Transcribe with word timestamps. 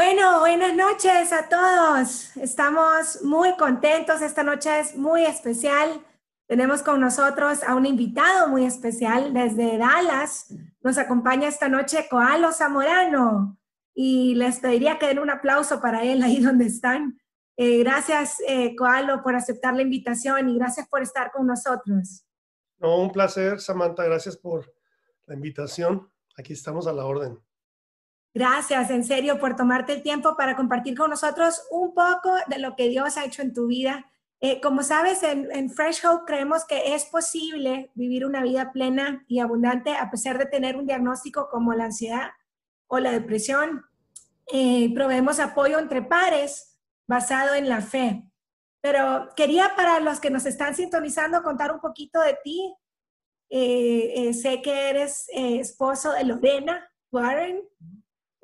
Bueno, 0.00 0.38
buenas 0.38 0.76
noches 0.76 1.32
a 1.32 1.48
todos. 1.48 2.36
Estamos 2.36 3.20
muy 3.24 3.56
contentos. 3.56 4.22
Esta 4.22 4.44
noche 4.44 4.78
es 4.78 4.94
muy 4.94 5.24
especial. 5.24 6.06
Tenemos 6.46 6.82
con 6.82 7.00
nosotros 7.00 7.64
a 7.64 7.74
un 7.74 7.84
invitado 7.84 8.46
muy 8.46 8.64
especial 8.64 9.34
desde 9.34 9.76
Dallas. 9.76 10.54
Nos 10.82 10.98
acompaña 10.98 11.48
esta 11.48 11.68
noche 11.68 12.06
Coalo 12.08 12.52
Zamorano 12.52 13.58
y 13.92 14.36
les 14.36 14.60
pediría 14.60 15.00
que 15.00 15.08
den 15.08 15.18
un 15.18 15.30
aplauso 15.30 15.80
para 15.80 16.04
él 16.04 16.22
ahí 16.22 16.38
donde 16.40 16.66
están. 16.66 17.18
Eh, 17.56 17.80
gracias, 17.80 18.36
eh, 18.46 18.76
Coalo, 18.76 19.20
por 19.24 19.34
aceptar 19.34 19.74
la 19.74 19.82
invitación 19.82 20.48
y 20.48 20.56
gracias 20.56 20.86
por 20.86 21.02
estar 21.02 21.32
con 21.32 21.44
nosotros. 21.44 22.24
No, 22.76 23.00
un 23.00 23.10
placer, 23.10 23.60
Samantha. 23.60 24.04
Gracias 24.04 24.36
por 24.36 24.72
la 25.26 25.34
invitación. 25.34 26.08
Aquí 26.36 26.52
estamos 26.52 26.86
a 26.86 26.92
la 26.92 27.04
orden. 27.04 27.40
Gracias, 28.34 28.90
en 28.90 29.04
serio, 29.04 29.38
por 29.40 29.56
tomarte 29.56 29.94
el 29.94 30.02
tiempo 30.02 30.36
para 30.36 30.54
compartir 30.54 30.96
con 30.96 31.10
nosotros 31.10 31.62
un 31.70 31.94
poco 31.94 32.34
de 32.48 32.58
lo 32.58 32.76
que 32.76 32.88
Dios 32.88 33.16
ha 33.16 33.24
hecho 33.24 33.42
en 33.42 33.54
tu 33.54 33.66
vida. 33.66 34.06
Eh, 34.40 34.60
como 34.60 34.82
sabes, 34.82 35.22
en, 35.24 35.70
Fresh 35.70 36.06
Hope 36.06 36.24
creemos 36.26 36.64
que 36.64 36.94
es 36.94 37.06
posible 37.06 37.90
vivir 37.94 38.24
una 38.24 38.42
vida 38.42 38.70
plena 38.72 39.24
y 39.26 39.40
abundante 39.40 39.96
a 39.96 40.10
pesar 40.10 40.38
de 40.38 40.46
tener 40.46 40.76
un 40.76 40.86
diagnóstico 40.86 41.48
como 41.50 41.74
la 41.74 41.86
ansiedad 41.86 42.30
o 42.86 42.98
la 43.00 43.10
depresión. 43.10 43.84
Eh, 44.52 44.92
proveemos 44.94 45.40
apoyo 45.40 45.78
entre 45.78 46.02
pares 46.02 46.78
basado 47.08 47.54
en 47.54 47.68
la 47.68 47.80
fe. 47.80 48.22
Pero 48.80 49.30
quería 49.34 49.72
para 49.74 49.98
los 49.98 50.20
que 50.20 50.30
nos 50.30 50.46
están 50.46 50.76
sintonizando 50.76 51.42
contar 51.42 51.72
un 51.72 51.80
poquito 51.80 52.20
de 52.20 52.38
ti. 52.44 52.76
Eh, 53.50 54.32
sé 54.34 54.62
que 54.62 54.90
eres 54.90 55.26
esposo 55.32 56.12
de 56.12 56.22
Lorena 56.22 56.88
Warren, 57.10 57.62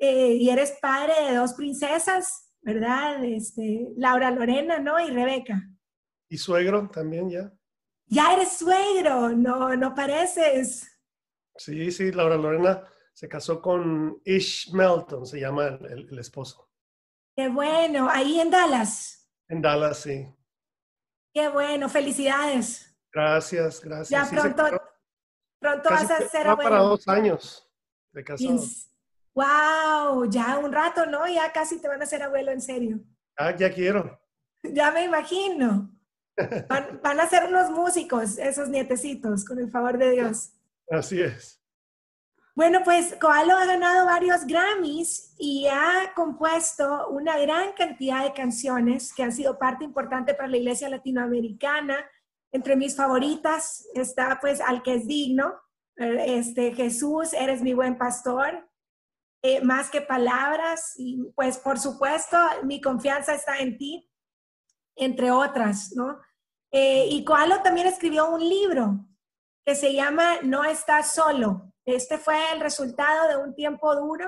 eh, 0.09 0.33
y 0.35 0.49
eres 0.49 0.77
padre 0.81 1.13
de 1.27 1.35
dos 1.35 1.53
princesas, 1.53 2.53
¿verdad? 2.61 3.23
Este, 3.23 3.87
Laura 3.97 4.31
Lorena, 4.31 4.79
¿no? 4.79 4.99
Y 4.99 5.11
Rebeca. 5.11 5.61
Y 6.29 6.37
suegro 6.37 6.89
también 6.89 7.29
ya. 7.29 7.51
Ya 8.07 8.33
eres 8.33 8.57
suegro, 8.57 9.29
no, 9.29 9.75
no 9.75 9.95
pareces. 9.95 10.91
Sí, 11.57 11.91
sí, 11.91 12.11
Laura 12.11 12.37
Lorena 12.37 12.83
se 13.13 13.29
casó 13.29 13.61
con 13.61 14.21
Ish 14.25 14.73
Melton, 14.73 15.25
se 15.25 15.39
llama 15.39 15.79
el, 15.89 16.19
esposo. 16.19 16.69
Qué 17.35 17.47
bueno, 17.47 18.09
ahí 18.09 18.39
en 18.39 18.51
Dallas. 18.51 19.29
En 19.47 19.61
Dallas, 19.61 19.99
sí. 19.99 20.27
Qué 21.33 21.47
bueno, 21.49 21.89
felicidades. 21.89 22.95
Gracias, 23.11 23.81
gracias. 23.81 24.09
Ya 24.09 24.41
pronto, 24.41 24.81
pronto 25.59 25.89
vas 25.89 26.11
a 26.11 26.27
ser 26.27 26.47
abuelo. 26.47 26.69
para 26.69 26.81
dos 26.83 27.07
años 27.07 27.69
de 28.11 28.23
casado. 28.23 28.59
Wow, 29.35 30.29
ya 30.29 30.57
un 30.57 30.71
rato, 30.71 31.05
¿no? 31.05 31.27
Ya 31.27 31.51
casi 31.51 31.79
te 31.79 31.89
van 31.89 31.99
a 31.99 32.05
hacer 32.05 32.23
abuelo 32.23 32.51
en 32.51 32.61
serio. 32.61 32.99
Ah, 33.37 33.55
ya 33.55 33.71
quiero. 33.71 34.19
Ya 34.63 34.89
me 34.89 35.03
imagino. 35.03 35.91
Van, 37.03 37.19
a 37.19 37.27
ser 37.27 37.45
unos 37.47 37.69
músicos, 37.69 38.39
esos 38.39 38.67
nietecitos, 38.67 39.45
con 39.45 39.59
el 39.59 39.69
favor 39.69 39.99
de 39.99 40.09
Dios. 40.09 40.53
Así 40.89 41.21
es. 41.21 41.61
Bueno, 42.55 42.81
pues 42.83 43.15
Coalo 43.21 43.55
ha 43.55 43.65
ganado 43.65 44.07
varios 44.07 44.47
Grammys 44.47 45.35
y 45.37 45.67
ha 45.67 46.13
compuesto 46.15 47.09
una 47.09 47.37
gran 47.37 47.73
cantidad 47.73 48.23
de 48.23 48.33
canciones 48.33 49.13
que 49.13 49.21
han 49.21 49.31
sido 49.31 49.59
parte 49.59 49.83
importante 49.83 50.33
para 50.33 50.49
la 50.49 50.57
iglesia 50.57 50.89
latinoamericana. 50.89 51.97
Entre 52.51 52.75
mis 52.75 52.95
favoritas 52.95 53.87
está 53.93 54.39
pues 54.41 54.61
Al 54.61 54.81
que 54.81 54.95
es 54.95 55.05
digno, 55.05 55.53
eh, 55.97 56.37
este 56.39 56.73
Jesús, 56.73 57.33
eres 57.33 57.61
mi 57.61 57.73
buen 57.73 57.99
pastor, 57.99 58.67
eh, 59.47 59.61
más 59.61 59.91
que 59.91 60.01
palabras 60.01 60.95
y 60.97 61.21
pues 61.35 61.59
por 61.59 61.77
supuesto 61.77 62.35
mi 62.63 62.81
confianza 62.81 63.35
está 63.35 63.59
en 63.59 63.77
ti, 63.77 64.09
entre 64.95 65.29
otras, 65.29 65.91
¿no? 65.95 66.19
Eh, 66.71 67.05
y 67.11 67.23
Coalo 67.23 67.61
también 67.61 67.85
escribió 67.85 68.27
un 68.27 68.39
libro 68.39 69.05
que 69.63 69.75
se 69.75 69.93
llama 69.93 70.37
No 70.41 70.63
estás 70.63 71.13
solo. 71.13 71.71
Este 71.85 72.17
fue 72.17 72.53
el 72.53 72.59
resultado 72.59 73.27
de 73.27 73.37
un 73.37 73.53
tiempo 73.53 73.95
duro 73.95 74.27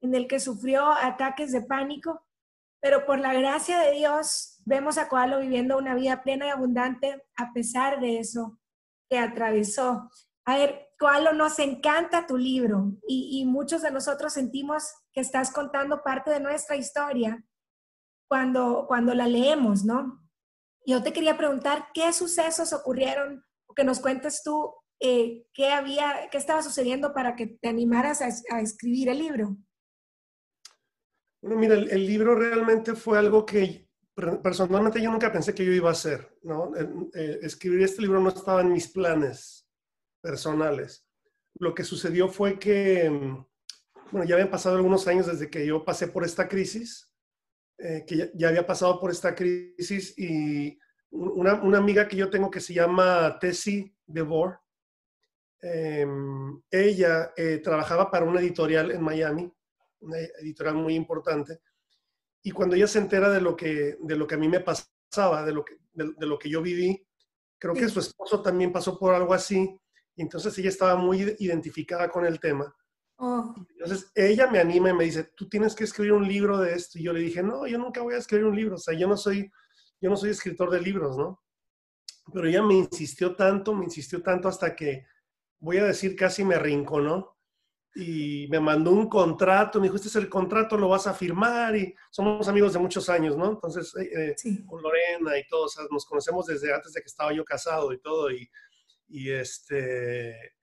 en 0.00 0.14
el 0.14 0.26
que 0.26 0.40
sufrió 0.40 0.90
ataques 0.90 1.52
de 1.52 1.60
pánico, 1.60 2.26
pero 2.80 3.04
por 3.04 3.18
la 3.18 3.34
gracia 3.34 3.78
de 3.80 3.92
Dios 3.92 4.62
vemos 4.64 4.96
a 4.96 5.10
Coalo 5.10 5.40
viviendo 5.40 5.76
una 5.76 5.94
vida 5.94 6.22
plena 6.22 6.46
y 6.46 6.48
abundante 6.48 7.22
a 7.36 7.52
pesar 7.52 8.00
de 8.00 8.20
eso 8.20 8.58
que 9.10 9.18
atravesó. 9.18 10.08
A 10.46 10.56
ver, 10.56 10.85
Coalo, 10.98 11.34
nos 11.34 11.58
encanta 11.58 12.26
tu 12.26 12.38
libro 12.38 12.96
y, 13.06 13.44
muchos 13.44 13.82
de 13.82 13.90
nosotros 13.90 14.32
sentimos 14.32 14.94
que 15.12 15.20
estás 15.20 15.52
contando 15.52 16.02
parte 16.02 16.30
de 16.30 16.40
nuestra 16.40 16.76
historia 16.76 17.44
cuando, 18.28 18.86
cuando 18.88 19.14
la 19.14 19.26
leemos, 19.26 19.84
¿no? 19.84 20.26
Yo 20.86 21.02
te 21.02 21.12
quería 21.12 21.36
preguntar 21.36 21.88
qué 21.92 22.12
sucesos 22.12 22.72
ocurrieron, 22.72 23.44
que 23.74 23.84
nos 23.84 24.00
cuentes 24.00 24.42
tú 24.42 24.72
eh, 25.00 25.46
qué 25.52 25.68
había, 25.68 26.28
qué 26.30 26.38
estaba 26.38 26.62
sucediendo 26.62 27.12
para 27.12 27.36
que 27.36 27.46
te 27.46 27.68
animaras 27.68 28.22
a, 28.22 28.60
escribir 28.60 29.10
el 29.10 29.18
libro. 29.18 29.58
Bueno, 31.42 31.60
mira, 31.60 31.74
el, 31.74 32.06
libro 32.06 32.34
realmente 32.34 32.94
fue 32.94 33.18
algo 33.18 33.44
que 33.44 33.86
personalmente 34.42 35.02
yo 35.02 35.10
nunca 35.10 35.30
pensé 35.30 35.54
que 35.54 35.66
yo 35.66 35.72
iba 35.72 35.90
a 35.90 35.92
hacer, 35.92 36.38
¿no? 36.42 36.72
Eh, 37.14 37.40
escribir 37.42 37.82
este 37.82 38.00
libro 38.00 38.18
no 38.18 38.30
estaba 38.30 38.62
en 38.62 38.72
mis 38.72 38.88
planes 38.88 39.55
personales. 40.26 41.06
Lo 41.54 41.72
que 41.72 41.84
sucedió 41.84 42.28
fue 42.28 42.58
que, 42.58 43.08
bueno, 44.10 44.26
ya 44.26 44.34
habían 44.34 44.50
pasado 44.50 44.76
algunos 44.76 45.06
años 45.06 45.28
desde 45.28 45.48
que 45.48 45.64
yo 45.64 45.84
pasé 45.84 46.08
por 46.08 46.24
esta 46.24 46.48
crisis, 46.48 47.12
eh, 47.78 48.04
que 48.04 48.32
ya, 48.34 48.48
había 48.48 48.66
pasado 48.66 48.98
por 48.98 49.12
esta 49.12 49.36
crisis 49.36 50.18
y 50.18 50.76
una, 51.10 51.54
una, 51.62 51.78
amiga 51.78 52.08
que 52.08 52.16
yo 52.16 52.28
tengo 52.28 52.50
que 52.50 52.60
se 52.60 52.74
llama 52.74 53.38
Tessie 53.38 53.94
DeVore, 54.04 54.56
em, 55.60 56.60
ella 56.70 57.32
eh, 57.36 57.60
trabajaba 57.62 58.10
para 58.10 58.24
una 58.24 58.40
editorial 58.40 58.90
en 58.90 59.02
Miami, 59.02 59.52
una 60.00 60.18
editorial 60.18 60.74
muy 60.74 60.94
importante, 60.96 61.60
y 62.42 62.50
cuando 62.50 62.74
ella 62.74 62.88
se 62.88 62.98
entera 62.98 63.30
de 63.30 63.40
lo 63.40 63.54
que, 63.54 63.96
de 64.00 64.16
lo 64.16 64.26
que 64.26 64.34
a 64.34 64.38
mí 64.38 64.48
me 64.48 64.60
pasaba, 64.60 65.44
de 65.44 65.52
lo 65.52 65.64
que, 65.64 65.78
de, 65.92 66.26
lo 66.26 66.36
que 66.38 66.50
yo 66.50 66.60
viví, 66.62 67.06
creo 67.58 67.74
que 67.74 67.88
su 67.88 68.00
esposo 68.00 68.42
también 68.42 68.72
pasó 68.72 68.98
por 68.98 69.14
algo 69.14 69.32
así, 69.32 69.78
y 70.16 70.22
entonces 70.22 70.56
ella 70.58 70.70
estaba 70.70 70.96
muy 70.96 71.36
identificada 71.38 72.08
con 72.08 72.24
el 72.24 72.40
tema. 72.40 72.74
Oh. 73.18 73.54
Entonces 73.70 74.10
ella 74.14 74.50
me 74.50 74.58
anima 74.58 74.90
y 74.90 74.94
me 74.94 75.04
dice, 75.04 75.24
tú 75.36 75.48
tienes 75.48 75.74
que 75.74 75.84
escribir 75.84 76.12
un 76.12 76.26
libro 76.26 76.58
de 76.58 76.74
esto. 76.74 76.98
Y 76.98 77.04
yo 77.04 77.12
le 77.12 77.20
dije, 77.20 77.42
no, 77.42 77.66
yo 77.66 77.78
nunca 77.78 78.02
voy 78.02 78.14
a 78.14 78.18
escribir 78.18 78.46
un 78.46 78.56
libro. 78.56 78.76
O 78.76 78.78
sea, 78.78 78.98
yo 78.98 79.06
no 79.06 79.16
soy, 79.16 79.50
yo 80.00 80.10
no 80.10 80.16
soy 80.16 80.30
escritor 80.30 80.70
de 80.70 80.80
libros, 80.80 81.16
¿no? 81.18 81.42
Pero 82.32 82.48
ella 82.48 82.62
me 82.62 82.74
insistió 82.74 83.36
tanto, 83.36 83.74
me 83.74 83.84
insistió 83.84 84.22
tanto 84.22 84.48
hasta 84.48 84.74
que, 84.74 85.06
voy 85.58 85.78
a 85.78 85.84
decir, 85.84 86.16
casi 86.16 86.44
me 86.44 86.54
arrinconó. 86.54 87.36
Y 87.94 88.46
me 88.50 88.60
mandó 88.60 88.90
un 88.90 89.08
contrato, 89.08 89.80
me 89.80 89.84
dijo, 89.84 89.96
este 89.96 90.08
es 90.08 90.16
el 90.16 90.28
contrato, 90.28 90.76
lo 90.76 90.88
vas 90.88 91.06
a 91.06 91.14
firmar. 91.14 91.76
Y 91.76 91.94
somos 92.10 92.46
amigos 92.48 92.72
de 92.74 92.78
muchos 92.78 93.08
años, 93.08 93.36
¿no? 93.36 93.50
Entonces, 93.50 93.94
eh, 93.96 94.34
eh, 94.44 94.66
con 94.66 94.82
Lorena 94.82 95.38
y 95.38 95.46
todos, 95.48 95.78
nos 95.90 96.04
conocemos 96.04 96.46
desde 96.46 96.74
antes 96.74 96.92
de 96.92 97.00
que 97.00 97.06
estaba 97.06 97.32
yo 97.32 97.44
casado 97.44 97.92
y 97.92 98.00
todo. 98.00 98.30
Y 98.30 98.50
y 99.08 99.30
este, 99.30 100.54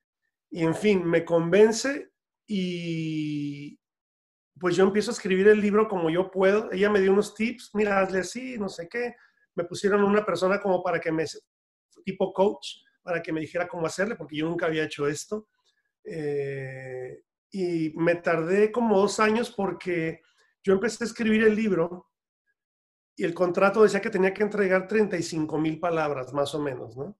y 0.50 0.63
en 0.63 0.75
fin, 0.75 1.04
me 1.06 1.24
convence 1.25 2.12
y 2.45 3.80
pues 4.60 4.75
yo 4.75 4.84
empiezo 4.84 5.12
a 5.12 5.13
escribir 5.13 5.48
el 5.48 5.60
libro 5.60 5.88
como 5.88 6.10
yo 6.10 6.30
puedo. 6.31 6.72
Ella 6.72 6.90
me 6.90 7.01
dio 7.01 7.12
unos 7.12 7.34
tips, 7.36 7.72
mira, 7.74 8.00
hazle 8.00 8.19
así, 8.19 8.57
no 8.57 8.69
sé 8.69 8.88
qué. 8.88 9.16
Me 9.56 9.63
pusieron 9.66 10.04
una 10.04 10.25
persona 10.25 10.62
como 10.62 10.84
para 10.84 11.00
que 11.00 11.12
me, 11.12 11.25
tipo 12.06 12.31
coach, 12.34 12.68
para 13.01 13.22
que 13.22 13.34
me 13.34 13.42
dijera 13.42 13.68
cómo 13.68 13.86
hacerle, 13.86 14.16
porque 14.16 14.38
yo 14.38 14.48
nunca 14.48 14.68
había 14.68 14.86
hecho 14.86 15.07
esto. 15.07 15.48
Eh, 16.06 17.24
y 17.51 17.94
me 17.95 18.16
tardé 18.16 18.72
como 18.72 19.00
dos 19.00 19.19
años 19.19 19.51
porque 19.51 20.22
yo 20.63 20.74
empecé 20.74 21.04
a 21.04 21.07
escribir 21.07 21.44
el 21.44 21.56
libro 21.56 22.10
y 23.16 23.24
el 23.24 23.34
contrato 23.34 23.84
decía 23.84 24.01
que 24.01 24.10
tenía 24.10 24.34
que 24.34 24.44
entregar 24.44 24.88
35 24.88 25.57
mil 25.60 25.80
palabras, 25.80 26.34
más 26.34 26.54
o 26.56 26.60
menos, 26.60 26.98
¿no? 26.98 27.18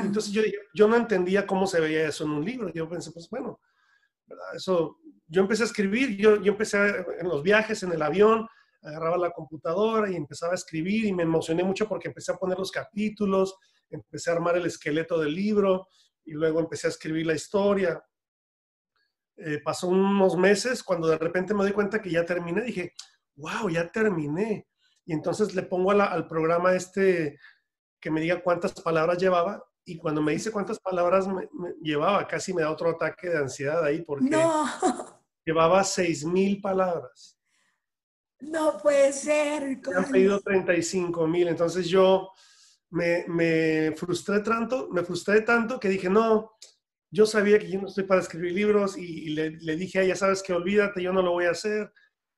Entonces 0.00 0.32
yo, 0.32 0.42
yo 0.74 0.88
no 0.88 0.96
entendía 0.96 1.46
cómo 1.46 1.66
se 1.66 1.80
veía 1.80 2.08
eso 2.08 2.24
en 2.24 2.30
un 2.30 2.44
libro. 2.44 2.72
Yo 2.72 2.88
pensé, 2.88 3.12
pues 3.12 3.28
bueno, 3.30 3.60
eso 4.54 4.98
yo 5.28 5.42
empecé 5.42 5.62
a 5.62 5.66
escribir, 5.66 6.16
yo, 6.16 6.40
yo 6.40 6.52
empecé 6.52 6.78
en 7.18 7.28
los 7.28 7.42
viajes, 7.42 7.82
en 7.82 7.92
el 7.92 8.02
avión, 8.02 8.46
agarraba 8.82 9.18
la 9.18 9.30
computadora 9.30 10.10
y 10.10 10.14
empezaba 10.14 10.52
a 10.52 10.56
escribir 10.56 11.06
y 11.06 11.12
me 11.12 11.24
emocioné 11.24 11.64
mucho 11.64 11.88
porque 11.88 12.08
empecé 12.08 12.32
a 12.32 12.36
poner 12.36 12.58
los 12.58 12.70
capítulos, 12.70 13.56
empecé 13.90 14.30
a 14.30 14.34
armar 14.34 14.56
el 14.56 14.66
esqueleto 14.66 15.18
del 15.18 15.34
libro 15.34 15.88
y 16.24 16.32
luego 16.32 16.60
empecé 16.60 16.86
a 16.86 16.90
escribir 16.90 17.26
la 17.26 17.34
historia. 17.34 18.02
Eh, 19.38 19.60
pasó 19.62 19.88
unos 19.88 20.36
meses 20.36 20.82
cuando 20.82 21.08
de 21.08 21.18
repente 21.18 21.54
me 21.54 21.66
di 21.66 21.72
cuenta 21.72 22.00
que 22.00 22.10
ya 22.10 22.24
terminé, 22.24 22.62
dije, 22.62 22.94
wow, 23.34 23.68
ya 23.68 23.90
terminé. 23.90 24.68
Y 25.04 25.12
entonces 25.12 25.54
le 25.54 25.62
pongo 25.62 25.90
al 25.90 26.26
programa 26.26 26.74
este 26.74 27.38
que 28.00 28.10
me 28.10 28.20
diga 28.20 28.42
cuántas 28.42 28.72
palabras 28.72 29.18
llevaba 29.18 29.62
y 29.88 29.96
cuando 29.96 30.20
me 30.20 30.32
dice 30.32 30.50
cuántas 30.50 30.80
palabras 30.80 31.28
me, 31.28 31.48
llevaba, 31.80 32.26
casi 32.26 32.52
me 32.52 32.62
da 32.62 32.72
otro 32.72 32.90
ataque 32.90 33.28
de 33.28 33.38
ansiedad 33.38 33.84
ahí 33.84 34.02
porque 34.02 34.28
llevaba 35.46 35.84
seis 35.84 36.24
mil 36.24 36.60
palabras. 36.60 37.38
No 38.40 38.76
puede 38.78 39.12
ser. 39.12 39.78
Me 39.78 39.96
han 39.96 40.10
pedido 40.10 40.40
35 40.40 41.26
mil, 41.26 41.48
entonces 41.48 41.88
yo 41.88 42.32
me, 42.90 43.24
me, 43.28 43.92
frustré 43.96 44.40
tanto, 44.40 44.88
me 44.90 45.04
frustré 45.04 45.40
tanto 45.42 45.78
que 45.78 45.88
dije, 45.88 46.10
no, 46.10 46.52
yo 47.10 47.24
sabía 47.24 47.58
que 47.58 47.70
yo 47.70 47.80
no 47.80 47.86
estoy 47.86 48.04
para 48.04 48.20
escribir 48.20 48.52
libros 48.52 48.98
y, 48.98 49.30
le, 49.30 49.50
le, 49.52 49.76
dije 49.76 50.00
a 50.00 50.02
ella, 50.02 50.16
sabes 50.16 50.42
que 50.42 50.52
olvídate, 50.52 51.00
yo 51.00 51.12
no 51.12 51.22
lo 51.22 51.30
voy 51.30 51.46
a 51.46 51.52
hacer, 51.52 51.92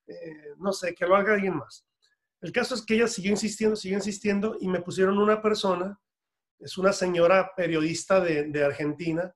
eh, 0.06 0.54
no 0.58 0.72
sé, 0.72 0.94
que 0.94 1.06
lo 1.06 1.16
haga 1.16 1.34
alguien 1.34 1.56
más. 1.56 1.86
El 2.42 2.52
caso 2.52 2.74
es 2.74 2.82
que 2.82 2.94
ella 2.94 3.08
siguió 3.08 3.30
insistiendo, 3.30 3.74
siguió 3.74 3.96
insistiendo 3.96 4.56
y 4.60 4.68
me 4.68 4.80
pusieron 4.80 5.18
una 5.18 5.42
persona, 5.42 5.98
es 6.58 6.78
una 6.78 6.92
señora 6.92 7.52
periodista 7.56 8.20
de, 8.20 8.64
Argentina, 8.64 9.32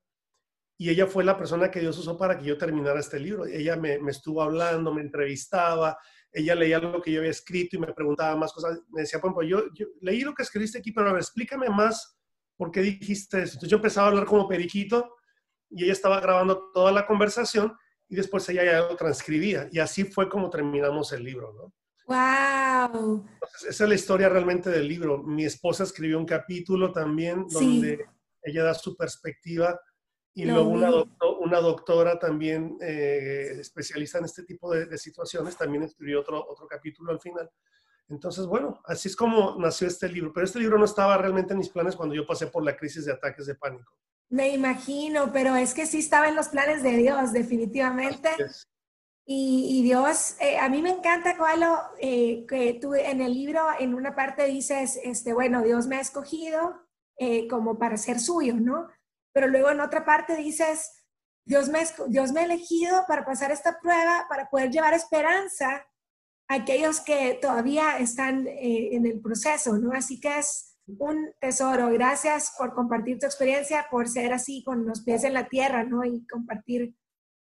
y 0.79 0.91
ella 0.91 1.07
fue 1.07 1.23
la 1.23 1.37
persona 1.37 1.71
que 1.71 1.81
Dios 1.81 1.97
usó 1.99 2.17
para 2.19 2.37
que 2.37 2.45
yo 2.45 2.59
terminara 2.59 2.99
este 2.99 3.21
libro. 3.21 3.47
Ella 3.47 3.77
me, 3.77 3.99
estuvo 4.09 4.43
hablando, 4.43 4.93
me 4.93 5.03
entrevistaba, 5.03 5.97
ella 6.33 6.55
leía 6.55 6.79
lo 6.81 7.01
que 7.01 7.13
yo 7.13 7.21
había 7.21 7.31
escrito 7.31 7.77
y 7.77 7.79
me 7.79 7.93
preguntaba 7.93 8.35
más 8.37 8.53
cosas. 8.53 8.81
Me 8.89 9.03
decía, 9.03 9.21
bueno, 9.21 9.43
yo, 9.43 9.73
yo 9.75 9.87
leí 10.01 10.23
lo 10.23 10.35
que 10.35 10.43
escribiste 10.43 10.79
aquí, 10.79 10.91
pero 10.91 11.11
a 11.11 11.13
ver, 11.13 11.23
explícame 11.23 11.69
más 11.69 12.19
por 12.57 12.71
qué 12.73 12.81
dijiste 12.81 13.43
eso. 13.43 13.55
Entonces 13.55 13.71
yo 13.71 13.77
empezaba 13.77 14.09
a 14.09 14.11
hablar 14.11 14.27
como 14.27 14.49
periquito 14.49 15.15
y 15.71 15.85
ella 15.85 15.93
estaba 15.93 16.21
grabando 16.21 16.71
toda 16.73 16.91
la 16.91 17.07
conversación 17.07 17.77
y 18.09 18.17
después 18.17 18.49
ella 18.49 18.65
ya 18.65 18.81
lo 18.81 18.97
transcribía. 18.97 19.69
Y 19.71 19.79
así 19.79 20.05
fue 20.05 20.29
como 20.29 20.51
terminamos 20.51 21.13
el 21.13 21.23
libro, 21.23 21.53
¿no? 21.53 21.73
¡Wow! 22.07 23.27
esa 23.69 23.85
es 23.85 23.89
la 23.89 23.95
historia 23.95 24.29
realmente 24.29 24.71
del 24.71 24.89
libro. 24.89 25.23
Mi 25.23 25.45
esposa 25.45 25.85
escribió 25.85 26.19
un 26.19 26.27
capítulo 26.27 26.93
también 26.93 27.47
donde 27.49 28.07
ella 28.43 28.65
da 28.65 28.75
su 28.75 28.97
perspectiva 28.97 29.81
y 30.35 30.47
luego 30.47 30.69
una, 30.71 30.91
una, 31.41 31.61
doctora 31.61 32.19
también 32.19 32.79
eh, 32.81 33.57
especialista 33.61 34.19
en 34.19 34.25
este 34.25 34.45
tipo 34.45 34.73
de, 34.73 34.97
situaciones 34.97 35.57
también 35.57 35.83
escribió 35.83 36.21
otro, 36.21 36.45
otro 36.49 36.67
capítulo 36.67 37.13
al 37.13 37.21
final. 37.21 37.51
Entonces, 38.09 38.47
bueno, 38.47 38.81
así 38.87 39.09
es 39.09 39.17
como 39.17 39.57
nació 39.59 39.87
este 39.89 40.09
libro. 40.09 40.33
Pero 40.33 40.47
este 40.47 40.59
libro 40.59 40.79
no 40.79 40.87
estaba 40.87 41.19
realmente 41.19 41.53
en 41.53 41.59
mis 41.59 41.69
planes 41.69 41.97
cuando 41.97 42.15
yo 42.15 42.27
pasé 42.27 42.47
por 42.47 42.65
la 42.65 42.77
crisis 42.77 43.05
de 43.05 43.13
ataques 43.13 43.47
de 43.47 43.55
pánico. 43.55 43.93
Me 44.31 44.49
imagino, 44.55 45.31
pero 45.33 45.57
es 45.57 45.75
que 45.75 45.85
sí 45.85 45.99
estaba 45.99 46.29
en 46.29 46.37
los 46.37 46.49
planes 46.49 46.83
de 46.83 46.97
Dios, 46.97 47.33
definitivamente. 47.33 48.31
Y, 49.25 49.83
Dios, 49.85 50.37
eh, 50.41 50.59
a 50.59 50.69
mí 50.69 50.83
me 50.83 50.91
encanta, 50.91 51.37
Coalo, 51.37 51.79
eh, 52.01 52.45
que 52.49 52.75
tú 52.75 52.95
en 52.95 53.21
el 53.21 53.33
libro, 53.33 53.65
en 53.79 53.95
una 53.95 54.17
parte 54.17 54.47
dices, 54.47 54.99
este, 55.05 55.33
bueno, 55.33 55.63
Dios 55.63 55.87
me 55.87 55.97
ha 55.97 56.01
escogido 56.01 56.83
eh, 57.19 57.47
como 57.47 57.79
para 57.79 57.97
ser 57.97 58.19
suyo, 58.19 58.55
¿no? 58.55 58.89
Pero 59.33 59.47
luego 59.47 59.71
en 59.71 59.81
otra 59.81 60.05
parte 60.05 60.37
dices, 60.37 61.07
Dios 61.47 61.69
me, 61.69 61.81
Dios 62.09 62.33
me 62.33 62.41
ha 62.41 62.45
elegido 62.45 63.05
para 63.07 63.25
pasar 63.25 63.53
esta 63.53 63.79
prueba, 63.81 64.27
para 64.29 64.51
poder 64.51 64.71
llevar 64.71 64.93
esperanza 64.93 65.87
a 66.49 66.55
aquellos 66.55 67.01
que 67.01 67.39
todavía 67.41 67.99
están 67.99 68.47
en 68.49 69.07
el 69.07 69.21
proceso, 69.21 69.79
¿no? 69.79 69.93
Así 69.93 70.21
que 70.21 70.39
es 70.39 70.77
un 70.87 71.33
tesoro. 71.41 71.91
Gracias 71.91 72.55
por 72.59 72.75
compartir 72.75 73.19
tu 73.19 73.27
experiencia, 73.27 73.87
por 73.91 74.09
ser 74.09 74.33
así 74.33 74.63
con 74.65 74.85
los 74.85 75.03
pies 75.03 75.25
en 75.25 75.35
la 75.35 75.49
tierra, 75.49 75.85
¿no? 75.85 76.05
Y 76.05 76.27
compartir 76.27 76.95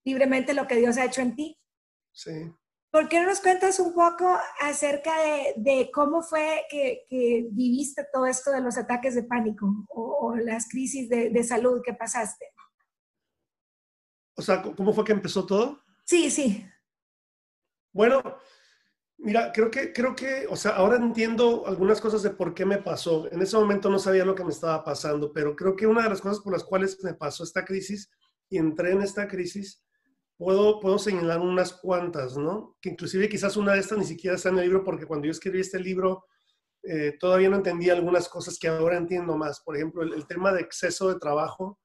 libremente 0.06 0.54
lo 0.54 0.68
que 0.68 0.76
Dios 0.76 0.98
ha 0.98 1.06
hecho 1.06 1.22
en 1.22 1.36
ti. 1.36 1.59
Sí. 2.12 2.52
¿Por 2.92 3.08
qué 3.08 3.20
no 3.20 3.28
nos 3.28 3.40
cuentas 3.40 3.80
un 3.80 3.94
poco 3.94 4.36
acerca 4.62 5.14
de, 5.56 5.92
cómo 5.94 6.24
fue 6.24 6.66
que, 6.70 7.06
viviste 7.52 8.08
todo 8.12 8.26
esto 8.26 8.52
de 8.52 8.62
los 8.62 8.78
ataques 8.78 9.14
de 9.14 9.24
pánico 9.24 9.86
o, 9.90 10.36
las 10.36 10.68
crisis 10.68 11.08
de, 11.08 11.44
salud 11.44 11.82
que 11.86 11.94
pasaste? 11.94 12.48
O 14.36 14.42
sea, 14.42 14.62
¿cómo 14.62 14.92
fue 14.94 15.04
que 15.04 15.12
empezó 15.12 15.46
todo? 15.46 15.84
Sí, 16.04 16.32
sí. 16.32 16.66
Bueno, 17.92 18.24
mira, 19.18 19.52
creo 19.52 19.70
que, 19.70 19.94
creo 19.94 20.16
que, 20.16 20.48
o 20.50 20.56
sea, 20.56 20.72
ahora 20.72 20.96
entiendo 20.96 21.68
algunas 21.68 22.02
cosas 22.02 22.24
de 22.24 22.32
por 22.32 22.56
qué 22.56 22.66
me 22.66 22.80
pasó. 22.80 23.32
En 23.32 23.42
ese 23.44 23.56
momento 23.56 23.92
no 23.92 24.00
sabía 24.00 24.26
lo 24.26 24.34
que 24.34 24.44
me 24.44 24.52
estaba 24.52 24.84
pasando, 24.84 25.32
pero 25.32 25.56
creo 25.56 25.76
que 25.76 25.86
una 25.86 26.04
de 26.04 26.10
las 26.10 26.22
cosas 26.22 26.40
por 26.40 26.54
las 26.54 26.64
cuales 26.64 26.98
me 27.04 27.14
pasó 27.14 27.44
esta 27.44 27.64
crisis 27.64 28.10
y 28.50 28.58
entré 28.58 28.94
en 28.94 29.04
esta 29.04 29.28
crisis 29.28 29.84
puedo, 30.40 30.80
puedo 30.80 30.98
señalar 30.98 31.42
unas 31.42 31.74
cuantas, 31.74 32.38
¿no? 32.38 32.78
Que 32.82 32.90
inclusive 32.90 33.28
quizás 33.28 33.58
una 33.58 33.74
de 33.74 33.82
estas 33.82 33.98
ni 33.98 34.06
siquiera 34.06 34.38
está 34.38 34.48
en 34.48 34.58
el 34.58 34.64
libro 34.64 34.86
porque 34.86 35.06
cuando 35.06 35.26
yo 35.26 35.32
escribí 35.32 35.60
este 35.60 35.80
libro 35.82 36.26
eh, 36.82 37.18
todavía 37.20 37.50
no 37.50 37.58
entendía 37.58 37.92
algunas 37.92 38.30
cosas 38.30 38.58
que 38.58 38.70
ahora 38.70 38.96
entiendo 38.96 39.36
más. 39.36 39.60
Por 39.60 39.76
ejemplo, 39.76 40.02
el, 40.02 40.26
tema 40.28 40.54
de 40.54 40.62
exceso 40.62 41.10
de 41.10 41.20
trabajo 41.20 41.78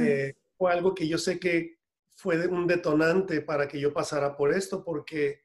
eh, 0.00 0.34
fue 0.58 0.72
algo 0.72 0.96
que 0.96 1.06
yo 1.06 1.16
sé 1.16 1.38
que 1.38 1.78
fue 2.16 2.48
un 2.48 2.66
detonante 2.66 3.40
para 3.40 3.68
que 3.68 3.78
yo 3.78 3.92
pasara 3.92 4.36
por 4.36 4.52
esto 4.52 4.82
porque 4.82 5.42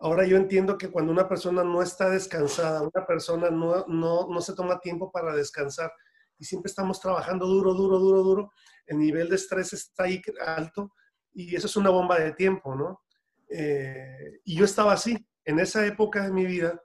ahora 0.00 0.26
yo 0.26 0.36
entiendo 0.36 0.76
que 0.76 0.90
cuando 0.90 1.12
una 1.12 1.28
persona 1.28 1.62
no 1.62 1.80
está 1.80 2.10
descansada, 2.10 2.82
una 2.82 3.06
persona 3.06 3.50
no, 3.50 3.86
no, 3.86 4.26
no 4.28 4.40
se 4.40 4.56
toma 4.56 4.80
tiempo 4.80 5.12
para 5.12 5.32
descansar 5.32 5.92
y 6.40 6.44
siempre 6.44 6.70
estamos 6.70 6.98
trabajando 6.98 7.46
duro, 7.46 7.72
duro, 7.72 8.00
duro, 8.00 8.22
duro, 8.24 8.52
el 8.86 8.98
nivel 8.98 9.28
de 9.28 9.36
estrés 9.36 9.72
está 9.74 10.04
ahí 10.04 10.20
alto 10.44 10.92
y 11.34 11.54
eso 11.56 11.66
es 11.66 11.76
una 11.76 11.90
bomba 11.90 12.18
de 12.18 12.32
tiempo, 12.32 12.74
¿no? 12.74 13.02
Eh, 13.48 14.40
y 14.44 14.56
yo 14.56 14.64
estaba 14.64 14.92
así, 14.92 15.26
en 15.44 15.58
esa 15.58 15.84
época 15.86 16.22
de 16.22 16.32
mi 16.32 16.46
vida, 16.46 16.80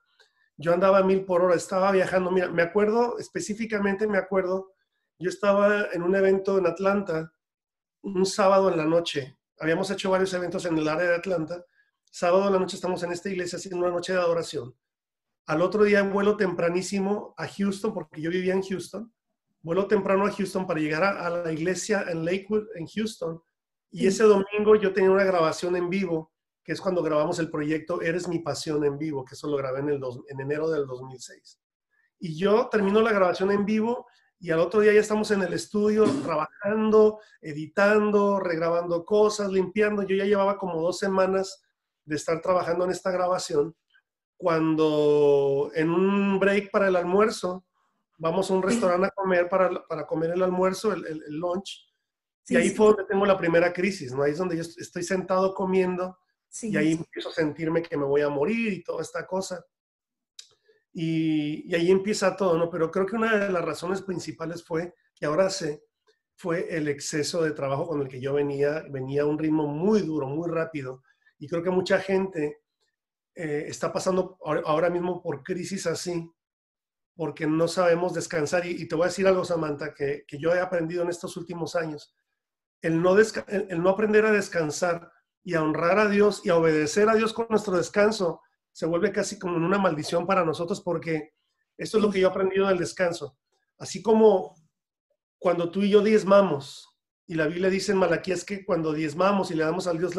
yo 0.57 0.73
andaba 0.73 0.99
a 0.99 1.03
mil 1.03 1.23
por 1.23 1.43
hora, 1.43 1.55
estaba 1.55 1.91
viajando, 1.91 2.31
mira, 2.31 2.49
me 2.49 2.63
acuerdo, 2.63 3.17
específicamente 3.19 4.07
me 4.07 4.17
acuerdo, 4.17 4.73
yo 5.19 5.29
estaba 5.29 5.87
en 5.93 6.03
un 6.03 6.15
evento 6.15 6.57
en 6.57 6.67
Atlanta, 6.67 7.31
un 8.01 8.25
sábado 8.25 8.69
en 8.69 8.77
la 8.77 8.85
noche, 8.85 9.37
habíamos 9.59 9.89
hecho 9.91 10.11
varios 10.11 10.33
eventos 10.33 10.65
en 10.65 10.77
el 10.77 10.87
área 10.87 11.09
de 11.09 11.15
Atlanta, 11.15 11.63
sábado 12.09 12.47
en 12.47 12.53
la 12.53 12.59
noche 12.59 12.75
estamos 12.75 13.03
en 13.03 13.11
esta 13.11 13.29
iglesia 13.29 13.57
haciendo 13.57 13.85
una 13.85 13.93
noche 13.93 14.13
de 14.13 14.19
adoración. 14.19 14.75
Al 15.45 15.61
otro 15.61 15.83
día 15.83 16.03
vuelo 16.03 16.35
tempranísimo 16.35 17.33
a 17.37 17.47
Houston, 17.47 17.93
porque 17.93 18.21
yo 18.21 18.29
vivía 18.29 18.53
en 18.53 18.63
Houston, 18.63 19.13
vuelo 19.61 19.87
temprano 19.87 20.25
a 20.25 20.31
Houston 20.31 20.67
para 20.67 20.79
llegar 20.79 21.03
a 21.03 21.29
la 21.29 21.51
iglesia 21.51 22.05
en 22.09 22.25
Lakewood, 22.25 22.67
en 22.75 22.87
Houston, 22.87 23.41
y 23.91 24.07
ese 24.07 24.23
domingo 24.23 24.75
yo 24.75 24.93
tenía 24.93 25.11
una 25.11 25.23
grabación 25.23 25.75
en 25.75 25.89
vivo, 25.89 26.33
que 26.63 26.73
es 26.73 26.81
cuando 26.81 27.01
grabamos 27.01 27.39
el 27.39 27.49
proyecto 27.49 28.01
Eres 28.01 28.27
mi 28.27 28.39
pasión 28.39 28.83
en 28.83 28.97
vivo, 28.97 29.23
que 29.23 29.35
eso 29.35 29.47
lo 29.47 29.57
grabé 29.57 29.79
en, 29.79 29.89
el 29.89 30.01
en 30.27 30.39
enero 30.39 30.69
del 30.69 30.85
2006. 30.85 31.59
Y 32.19 32.37
yo 32.37 32.67
termino 32.69 33.01
la 33.01 33.13
grabación 33.13 33.51
en 33.51 33.65
vivo 33.65 34.07
y 34.39 34.51
al 34.51 34.59
otro 34.59 34.81
día 34.81 34.93
ya 34.93 34.99
estamos 34.99 35.31
en 35.31 35.41
el 35.41 35.53
estudio 35.53 36.03
trabajando, 36.23 37.19
editando, 37.41 38.39
regrabando 38.39 39.05
cosas, 39.05 39.51
limpiando. 39.51 40.03
Yo 40.03 40.15
ya 40.15 40.25
llevaba 40.25 40.57
como 40.57 40.81
dos 40.81 40.99
semanas 40.99 41.63
de 42.05 42.15
estar 42.15 42.41
trabajando 42.41 42.85
en 42.85 42.91
esta 42.91 43.11
grabación, 43.11 43.75
cuando 44.37 45.71
en 45.73 45.89
un 45.89 46.39
break 46.39 46.69
para 46.71 46.87
el 46.87 46.95
almuerzo, 46.95 47.65
vamos 48.17 48.49
a 48.49 48.53
un 48.53 48.63
restaurante 48.63 49.07
a 49.07 49.11
comer 49.11 49.49
para, 49.49 49.85
para 49.87 50.05
comer 50.05 50.31
el 50.31 50.43
almuerzo, 50.43 50.93
el, 50.93 51.05
el, 51.05 51.23
el 51.27 51.35
lunch, 51.35 51.86
y 52.49 52.55
ahí 52.55 52.69
fue 52.69 52.87
donde 52.87 53.05
tengo 53.05 53.25
la 53.25 53.37
primera 53.37 53.73
crisis, 53.73 54.13
¿no? 54.13 54.23
Ahí 54.23 54.31
es 54.31 54.37
donde 54.37 54.55
yo 54.55 54.61
estoy 54.61 55.03
sentado 55.03 55.53
comiendo 55.53 56.17
y 56.61 56.77
ahí 56.77 56.93
empiezo 56.93 57.29
a 57.29 57.33
sentirme 57.33 57.81
que 57.81 57.97
me 57.97 58.05
voy 58.05 58.21
a 58.21 58.29
morir 58.29 58.73
y 58.73 58.83
toda 58.83 59.01
esta 59.01 59.27
cosa. 59.27 59.65
Y, 60.93 61.69
y, 61.69 61.75
ahí 61.75 61.91
empieza 61.91 62.35
todo, 62.35 62.57
¿no? 62.57 62.69
Pero 62.69 62.89
creo 62.89 63.05
que 63.05 63.15
una 63.15 63.37
de 63.37 63.51
las 63.51 63.63
razones 63.63 64.01
principales 64.01 64.63
fue, 64.63 64.95
que 65.13 65.25
ahora 65.25 65.49
sé, 65.49 65.83
fue 66.35 66.75
el 66.75 66.87
exceso 66.87 67.43
de 67.43 67.51
trabajo 67.51 67.87
con 67.87 68.01
el 68.01 68.07
que 68.07 68.21
yo 68.21 68.33
venía, 68.33 68.83
venía 68.89 69.23
a 69.23 69.25
un 69.25 69.37
ritmo 69.37 69.67
muy 69.67 70.01
duro, 70.01 70.27
muy 70.27 70.49
rápido. 70.49 71.03
Y 71.37 71.47
creo 71.47 71.61
que 71.61 71.69
mucha 71.69 71.99
gente 71.99 72.61
eh, 73.35 73.65
está 73.67 73.91
pasando 73.91 74.39
ahora 74.43 74.89
mismo 74.89 75.21
por 75.21 75.43
crisis 75.43 75.85
así, 75.85 76.31
porque 77.15 77.45
no 77.45 77.67
sabemos 77.67 78.13
descansar. 78.13 78.65
Y, 78.65 78.81
y, 78.81 78.87
te 78.87 78.95
voy 78.95 79.03
a 79.03 79.07
decir 79.09 79.27
algo, 79.27 79.43
Samantha, 79.43 79.93
que, 79.93 80.23
que 80.25 80.39
yo 80.39 80.55
he 80.55 80.59
aprendido 80.59 81.03
en 81.03 81.09
estos 81.09 81.37
últimos 81.37 81.75
años 81.75 82.15
el 82.81 83.01
no, 83.01 83.15
el 83.17 83.83
no 83.83 83.89
aprender 83.89 84.25
a 84.25 84.31
descansar 84.31 85.11
y 85.43 85.53
a 85.53 85.63
honrar 85.63 85.99
a 85.99 86.09
Dios 86.09 86.41
y 86.43 86.49
a 86.49 86.57
obedecer 86.57 87.09
a 87.09 87.15
Dios 87.15 87.33
con 87.33 87.47
nuestro 87.49 87.77
descanso 87.77 88.41
se 88.71 88.85
vuelve 88.85 89.11
casi 89.11 89.39
como 89.39 89.55
una 89.55 89.79
maldición 89.79 90.27
para 90.27 90.45
nosotros 90.45 90.81
porque 90.81 91.33
esto 91.77 91.97
es 91.97 92.03
lo 92.03 92.11
que 92.11 92.19
yo 92.19 92.27
he 92.27 92.31
aprendido 92.31 92.67
del 92.67 92.77
descanso. 92.77 93.37
Así 93.77 94.01
como 94.01 94.55
cuando 95.39 95.71
tú 95.71 95.81
y 95.81 95.89
yo 95.89 96.01
diezmamos, 96.01 96.87
Y 97.29 97.35
la 97.35 97.47
Biblia 97.47 97.69
dice 97.69 97.91
en 97.91 97.97
Malaquías 97.97 98.45
que 98.45 98.63
cuando 98.63 98.93
diezmamos 98.93 99.51
y 99.51 99.55
le 99.55 99.63
damos 99.63 99.85
a 99.87 99.93
Dios 99.93 100.13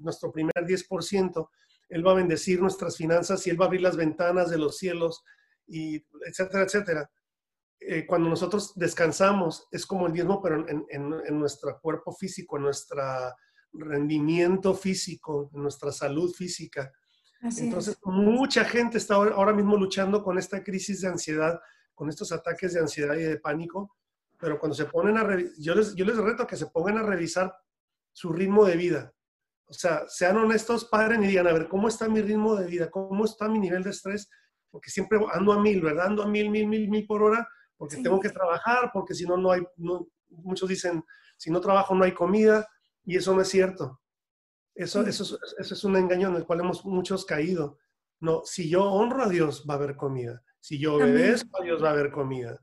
nuestro 0.00 0.30
primer 0.30 0.54
10%, 0.54 1.48
Él 1.88 2.06
va 2.06 2.12
a 2.12 2.16
bendecir 2.16 2.60
nuestras 2.60 2.96
finanzas 2.96 3.46
y 3.46 3.50
Él 3.50 3.58
va 3.58 3.64
a 3.64 3.68
abrir 3.68 3.80
las 3.80 3.96
ventanas 3.96 4.50
de 4.50 4.58
los 4.58 4.76
cielos, 4.76 5.22
y 5.66 6.04
etcétera, 6.26 6.64
etcétera. 6.64 7.10
Eh, 7.80 8.06
cuando 8.06 8.28
nosotros 8.28 8.72
descansamos, 8.76 9.68
es 9.70 9.84
como 9.84 10.06
el 10.06 10.12
diezmo, 10.12 10.40
pero 10.40 10.66
en, 10.68 10.86
en, 10.88 11.38
nuestro 11.38 11.78
cuerpo 11.80 12.12
físico, 12.12 12.56
en 12.56 12.62
nuestro 12.62 13.02
rendimiento 13.72 14.74
físico, 14.74 15.50
en 15.52 15.62
nuestra 15.62 15.92
salud 15.92 16.32
física. 16.32 16.92
Entonces, 17.58 17.98
mucha 18.04 18.64
gente 18.64 18.96
está 18.96 19.16
ahora 19.16 19.52
mismo 19.52 19.76
luchando 19.76 20.22
con 20.22 20.38
esta 20.38 20.62
crisis 20.62 21.02
de 21.02 21.08
ansiedad, 21.08 21.60
con 21.94 22.08
estos 22.08 22.32
ataques 22.32 22.72
de 22.72 22.80
ansiedad 22.80 23.14
y 23.16 23.22
de 23.22 23.38
pánico, 23.38 23.96
pero 24.38 24.58
cuando 24.58 24.74
se 24.74 24.86
ponen 24.86 25.18
a 25.18 25.26
yo 25.58 25.74
les, 25.74 25.94
yo 25.94 26.04
les 26.04 26.16
reto 26.16 26.42
a 26.42 26.46
que 26.46 26.56
se 26.56 26.66
pongan 26.66 26.98
a 26.98 27.02
revisar 27.02 27.54
su 28.12 28.32
ritmo 28.32 28.64
de 28.64 28.76
vida. 28.76 29.12
O 29.66 29.72
sea, 29.72 30.04
sean 30.08 30.36
honestos, 30.36 30.86
padres, 30.86 31.18
y 31.22 31.26
digan, 31.26 31.46
a 31.46 31.52
ver, 31.52 31.68
¿cómo 31.68 31.88
está 31.88 32.08
mi 32.08 32.20
ritmo 32.20 32.54
de 32.56 32.66
vida? 32.66 32.90
¿Cómo 32.90 33.24
está 33.24 33.48
mi 33.48 33.58
nivel 33.58 33.82
de 33.82 33.90
estrés? 33.90 34.28
Porque 34.70 34.90
siempre 34.90 35.18
ando 35.32 35.52
a 35.52 35.60
mil, 35.60 35.80
¿verdad? 35.80 36.06
Ando 36.06 36.22
a 36.22 36.26
mil, 36.26 36.50
mil, 36.50 36.66
mil, 36.66 36.88
mil 36.88 37.06
por 37.06 37.22
hora, 37.22 37.48
porque 37.76 37.96
tengo 37.96 38.20
que 38.20 38.30
trabajar, 38.30 38.90
porque 38.92 39.14
si 39.14 39.24
no, 39.24 39.36
no 39.36 39.52
hay, 39.52 39.62
muchos 40.28 40.68
dicen, 40.68 41.04
si 41.36 41.50
no 41.50 41.60
trabajo 41.60 41.94
no 41.94 42.04
hay 42.04 42.12
comida, 42.12 42.68
y 43.04 43.16
eso 43.16 43.34
no 43.34 43.42
es 43.42 43.48
cierto. 43.48 44.00
Eso, 44.74 45.02
eso, 45.02 45.38
eso 45.58 45.74
es 45.74 45.84
un 45.84 45.96
engaño 45.96 46.28
en 46.28 46.36
el 46.36 46.44
cual 46.44 46.60
hemos 46.60 46.84
muchos 46.84 47.24
caído. 47.24 47.78
No, 48.20 48.42
si 48.44 48.68
yo 48.68 48.84
honro 48.84 49.24
a 49.24 49.28
Dios, 49.28 49.64
va 49.68 49.74
a 49.74 49.76
haber 49.76 49.96
comida. 49.96 50.42
Si 50.60 50.78
yo 50.78 50.94
obedezco 50.94 51.60
a 51.60 51.64
Dios, 51.64 51.82
va 51.82 51.88
a 51.88 51.92
haber 51.92 52.10
comida. 52.10 52.58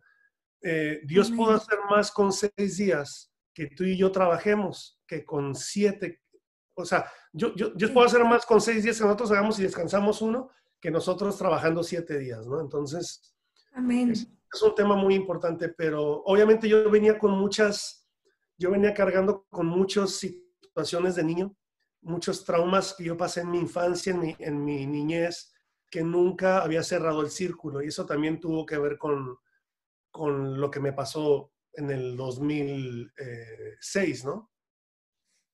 Eh, 0.62 1.02
Dios 1.04 1.32
puede 1.32 1.56
hacer 1.56 1.80
más 1.90 2.12
con 2.12 2.32
seis 2.32 2.78
días 2.78 3.32
que 3.54 3.68
tú 3.68 3.84
y 3.84 3.98
yo 3.98 4.12
trabajemos 4.12 5.00
que 5.06 5.24
con 5.24 5.56
siete. 5.56 6.22
O 6.74 6.86
sea, 6.86 7.06
yo, 7.32 7.54
yo, 7.56 7.70
Dios 7.70 7.92
puede 7.92 8.08
hacer 8.08 8.24
más 8.24 8.46
con 8.46 8.60
seis 8.60 8.84
días 8.84 8.98
que 8.98 9.04
nosotros 9.04 9.32
hagamos 9.32 9.60
y 9.60 9.64
descansamos 9.64 10.22
uno 10.22 10.50
que 10.80 10.90
nosotros 10.90 11.38
trabajando 11.38 11.84
siete 11.84 12.18
días, 12.18 12.48
¿no? 12.48 12.60
Entonces, 12.60 13.36
Amén. 13.74 14.12
Es, 14.12 14.28
es 14.54 14.62
un 14.62 14.76
tema 14.76 14.96
muy 14.96 15.16
importante, 15.16 15.70
pero 15.70 16.24
obviamente 16.24 16.68
yo 16.68 16.90
venía 16.90 17.18
con 17.18 17.32
muchas, 17.32 18.08
yo 18.58 18.72
venía 18.72 18.94
cargando 18.94 19.46
con 19.50 19.68
muchas 19.68 20.12
situaciones 20.12 21.16
de 21.16 21.24
niño, 21.24 21.56
muchos 22.02 22.44
traumas 22.44 22.94
que 22.94 23.06
yo 23.06 23.16
pasé 23.16 23.42
en 23.42 23.52
mi 23.52 23.60
infancia, 23.60 24.12
en 24.12 24.20
mi, 24.20 24.36
en 24.40 24.64
mi 24.64 24.86
niñez, 24.86 25.54
que 25.90 26.04
nunca 26.04 26.64
había 26.64 26.84
cerrado 26.84 27.22
el 27.22 27.30
círculo 27.30 27.82
y 27.82 27.88
eso 27.88 28.06
también 28.06 28.40
tuvo 28.40 28.66
que 28.66 28.78
ver 28.78 28.98
con, 28.98 29.38
con 30.10 30.60
lo 30.60 30.72
que 30.72 30.80
me 30.80 30.94
pasó 30.94 31.52
en 31.74 31.92
el 31.92 32.16
2006, 32.16 34.26
¿no? 34.26 34.52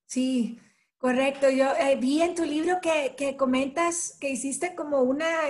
Sí, 0.06 0.60
correcto. 0.98 1.50
Yo 1.50 1.76
eh, 1.76 1.98
vi 2.00 2.22
en 2.22 2.36
tu 2.36 2.46
libro 2.46 2.80
que, 2.82 3.16
que, 3.18 3.36
comentas 3.36 4.18
que 4.20 4.30
hiciste 4.30 4.76
como 4.76 5.02
una, 5.02 5.50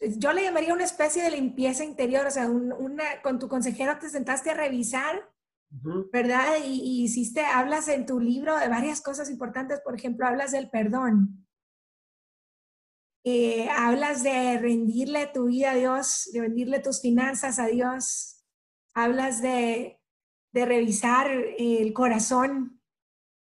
yo 0.00 0.32
le 0.32 0.42
llamaría 0.42 0.74
una 0.74 0.84
especie 0.84 1.22
de 1.22 1.30
limpieza 1.30 1.84
interior, 1.84 2.26
o 2.26 2.30
sea, 2.30 2.48
una, 2.48 3.22
con 3.22 3.38
tu 3.38 3.48
consejero 3.48 3.98
te 3.98 4.10
sentaste 4.10 4.50
a 4.50 4.54
revisar, 4.54 5.30
¿verdad? 6.12 6.56
Y, 6.64 6.80
y, 6.80 7.04
hiciste, 7.04 7.40
hablas 7.44 7.88
en 7.88 8.06
tu 8.06 8.20
libro 8.20 8.56
de 8.58 8.68
varias 8.68 9.00
cosas 9.00 9.30
importantes, 9.30 9.80
por 9.80 9.94
ejemplo, 9.94 10.26
hablas 10.26 10.52
del 10.52 10.70
perdón. 10.70 11.46
Eh, 13.26 13.70
hablas 13.70 14.22
de 14.22 14.58
rendirle 14.58 15.26
tu 15.28 15.46
vida 15.46 15.70
a 15.70 15.74
Dios, 15.74 16.28
de 16.32 16.42
rendirle 16.42 16.80
tus 16.80 17.00
finanzas 17.00 17.58
a 17.58 17.66
Dios, 17.66 18.44
hablas 18.94 19.40
de, 19.40 19.98
de 20.52 20.64
revisar 20.66 21.30
el 21.30 21.92
corazón, 21.94 22.82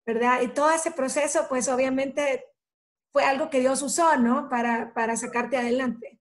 ¿verdad? 0.06 0.42
Y 0.42 0.48
todo 0.48 0.70
ese 0.70 0.90
proceso, 0.90 1.46
pues 1.48 1.68
obviamente 1.68 2.44
fue 3.10 3.24
algo 3.24 3.48
que 3.48 3.60
Dios 3.60 3.80
usó, 3.80 4.18
¿no? 4.18 4.50
Para, 4.50 4.92
para 4.92 5.16
sacarte 5.16 5.56
adelante. 5.56 6.19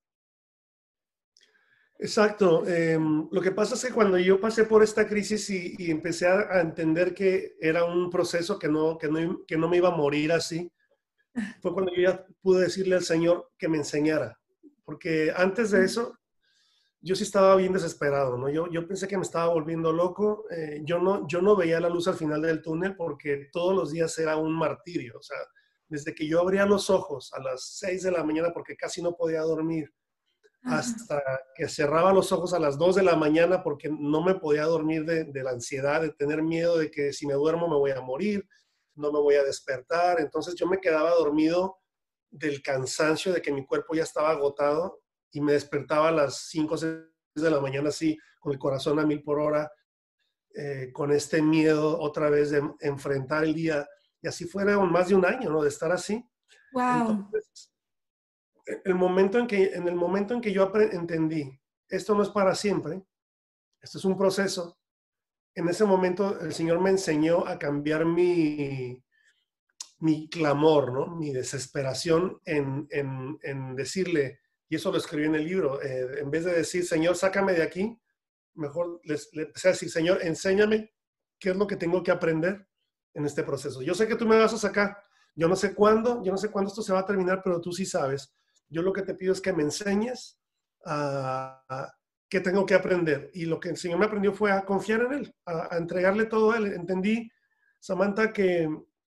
Exacto. 2.00 2.65
Em, 2.65 3.27
lo 3.29 3.41
que 3.41 3.51
pasa 3.51 3.75
es 3.75 3.84
que 3.86 3.94
cuando 3.94 4.18
yo 4.18 4.39
pasé 4.39 4.63
por 4.63 4.82
esta 4.82 5.06
crisis 5.06 5.50
y, 5.50 5.75
y 5.77 5.91
empecé 5.91 6.27
a, 6.27 6.48
a, 6.50 6.62
entender 6.62 7.13
que 7.13 7.58
era 7.60 7.84
un 7.84 8.10
proceso 8.10 8.58
que 8.58 8.70
no, 8.70 8.98
que, 8.98 9.10
no, 9.10 9.46
que 9.46 9.58
no 9.58 9.68
me 9.68 9.77
iba 9.77 9.89
a 9.89 9.98
morir 9.98 10.32
así, 10.32 10.72
fue 11.62 11.74
cuando 11.74 11.94
yo 11.94 12.03
ya 12.03 12.25
pude 12.41 12.63
decirle 12.63 12.96
al 12.96 13.03
Señor 13.03 13.51
que 13.58 13.68
me 13.68 13.77
enseñara. 13.77 14.39
Porque 14.86 15.34
antes 15.36 15.72
de 15.72 15.84
eso, 15.84 16.18
yo 17.01 17.15
sí 17.15 17.24
estaba 17.24 17.56
bien 17.58 17.74
desesperado, 17.74 18.38
¿no? 18.38 18.50
Yo, 18.50 18.70
yo 18.72 18.88
pensé 18.88 19.08
que 19.08 19.18
me 19.18 19.24
estaba 19.24 19.53
volviendo 19.53 19.91
loco. 19.91 20.46
Eh, 20.51 20.82
yo, 20.84 21.00
no, 21.00 21.27
yo 21.27 21.41
no 21.41 21.56
veía 21.56 21.82
la 21.82 21.89
luz 21.89 22.08
al 22.08 22.15
final 22.15 22.41
del 22.41 22.62
túnel 22.62 22.96
porque 22.96 23.50
todos 23.51 23.75
los 23.75 23.91
días 23.91 24.18
era 24.18 24.38
un 24.38 24.53
martirio. 24.58 25.18
O 25.18 25.22
sea, 25.22 25.38
desde 25.88 26.15
que 26.15 26.27
yo 26.27 26.39
abría 26.39 26.65
los 26.65 26.89
ojos 26.89 27.32
a 27.34 27.41
las 27.41 27.77
6 27.79 28.03
de 28.03 28.12
la 28.12 28.24
mañana 28.24 28.51
porque 28.53 28.77
casi 28.77 29.01
no 29.01 29.15
podía 29.15 29.41
dormir, 29.41 29.94
hasta 30.63 31.21
que 31.55 31.69
cerraba 31.69 32.13
los 32.13 32.31
ojos 32.31 32.53
a 32.53 32.59
las 32.59 32.77
2 32.77 32.95
de 32.95 33.03
la 33.03 33.15
mañana 33.15 33.63
porque 33.63 33.89
no 33.89 34.21
me 34.21 34.35
podía 34.35 34.65
dormir 34.65 35.05
de, 35.05 35.25
de 35.25 35.43
la 35.43 35.51
ansiedad, 35.51 36.01
de 36.01 36.11
tener 36.11 36.43
miedo 36.43 36.77
de 36.77 36.91
que 36.91 37.13
si 37.13 37.25
me 37.25 37.33
duermo 37.33 37.67
me 37.67 37.77
voy 37.77 37.91
a 37.91 38.01
morir, 38.01 38.47
no 38.95 39.11
me 39.11 39.19
voy 39.19 39.35
a 39.35 39.43
despertar. 39.43 40.19
Entonces 40.19 40.55
yo 40.55 40.67
me 40.67 40.79
quedaba 40.79 41.11
dormido 41.11 41.77
del 42.29 42.61
cansancio 42.61 43.33
de 43.33 43.41
que 43.41 43.51
mi 43.51 43.65
cuerpo 43.65 43.95
ya 43.95 44.03
estaba 44.03 44.31
agotado 44.31 45.01
y 45.31 45.41
me 45.41 45.53
despertaba 45.53 46.09
a 46.09 46.11
las 46.11 46.49
5 46.49 46.73
o 46.73 46.77
6 46.77 46.93
de 47.35 47.51
la 47.51 47.59
mañana 47.59 47.89
así, 47.89 48.17
con 48.39 48.53
el 48.53 48.59
corazón 48.59 48.99
a 48.99 49.05
mil 49.05 49.23
por 49.23 49.39
hora, 49.39 49.71
eh, 50.55 50.91
con 50.93 51.11
este 51.11 51.41
miedo 51.41 51.99
otra 51.99 52.29
vez 52.29 52.51
de 52.51 52.61
enfrentar 52.81 53.43
el 53.43 53.53
día. 53.53 53.87
Y 54.21 54.27
así 54.27 54.45
fuera 54.45 54.77
más 54.79 55.07
de 55.09 55.15
un 55.15 55.25
año, 55.25 55.49
¿no? 55.49 55.61
De 55.61 55.69
estar 55.69 55.91
así. 55.91 56.23
Wow. 56.73 57.29
El 58.83 58.95
momento 58.95 59.38
en 59.39 59.47
que, 59.47 59.73
en 59.73 59.88
el 59.88 59.95
momento 59.95 60.33
en 60.33 60.41
que 60.41 60.53
yo 60.53 60.71
entendí, 60.91 61.59
esto 61.88 62.15
no 62.15 62.23
es 62.23 62.29
para 62.29 62.55
siempre, 62.55 63.01
esto 63.81 63.97
es 63.97 64.05
un 64.05 64.17
proceso, 64.17 64.77
en 65.55 65.67
ese 65.67 65.85
momento 65.85 66.39
el 66.39 66.53
Señor 66.53 66.79
me 66.79 66.89
enseñó 66.89 67.45
a 67.45 67.57
cambiar 67.57 68.05
mi, 68.05 69.03
mi 69.99 70.29
clamor, 70.29 70.93
¿no? 70.93 71.07
mi 71.07 71.31
desesperación 71.31 72.39
en, 72.45 72.88
en, 72.91 73.38
en 73.41 73.75
decirle, 73.75 74.39
y 74.69 74.75
eso 74.75 74.91
lo 74.91 74.97
escribí 74.97 75.25
en 75.25 75.35
el 75.35 75.45
libro, 75.45 75.81
eh, 75.81 76.19
en 76.19 76.29
vez 76.29 76.45
de 76.45 76.53
decir, 76.53 76.85
Señor, 76.85 77.15
sácame 77.15 77.53
de 77.53 77.63
aquí, 77.63 77.99
mejor 78.53 79.01
les, 79.03 79.29
le 79.33 79.43
empecé 79.43 79.69
a 79.69 79.71
decir, 79.71 79.89
Señor, 79.89 80.19
enséñame 80.21 80.93
qué 81.39 81.49
es 81.49 81.55
lo 81.55 81.65
que 81.67 81.75
tengo 81.75 82.03
que 82.03 82.11
aprender 82.11 82.67
en 83.13 83.25
este 83.25 83.43
proceso. 83.43 83.81
Yo 83.81 83.95
sé 83.95 84.07
que 84.07 84.15
tú 84.15 84.27
me 84.27 84.38
vas 84.38 84.53
a 84.53 84.57
sacar, 84.57 84.97
yo 85.35 85.47
no 85.47 85.55
sé 85.55 85.73
cuándo, 85.73 86.21
yo 86.23 86.31
no 86.31 86.38
sé 86.38 86.51
cuándo 86.51 86.69
esto 86.69 86.81
se 86.81 86.93
va 86.93 86.99
a 86.99 87.05
terminar, 87.05 87.41
pero 87.43 87.59
tú 87.59 87.71
sí 87.71 87.85
sabes. 87.85 88.33
Yo 88.69 88.81
lo 88.81 88.93
que 88.93 89.01
te 89.01 89.15
pido 89.15 89.33
es 89.33 89.41
que 89.41 89.53
me 89.53 89.63
enseñes 89.63 90.39
a, 90.85 91.63
a 91.67 91.93
que 92.29 92.39
tengo 92.39 92.65
que 92.65 92.75
aprender. 92.75 93.31
Y 93.33 93.45
lo 93.45 93.59
que 93.59 93.69
el 93.69 93.77
Señor 93.77 93.99
me 93.99 94.05
aprendió 94.05 94.33
fue 94.33 94.51
a 94.51 94.63
confiar 94.63 95.01
en 95.01 95.13
Él, 95.13 95.35
a, 95.45 95.73
a, 95.73 95.77
entregarle 95.77 96.25
todo 96.25 96.51
a 96.51 96.57
Él. 96.57 96.67
Entendí, 96.73 97.29
Samantha, 97.79 98.31
que 98.31 98.69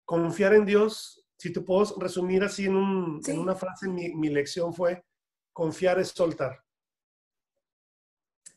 confiar 0.04 0.54
en 0.54 0.66
Dios, 0.66 1.25
si 1.38 1.52
te 1.52 1.61
puedo 1.61 1.99
resumir 1.99 2.42
así 2.42 2.66
en, 2.66 2.76
un, 2.76 3.23
sí. 3.23 3.30
en 3.30 3.38
una 3.38 3.54
frase, 3.54 3.88
mi, 3.88 4.14
mi, 4.14 4.28
lección 4.28 4.75
fue, 4.75 5.04
confiar 5.52 5.99
es 5.99 6.08
soltar. 6.08 6.62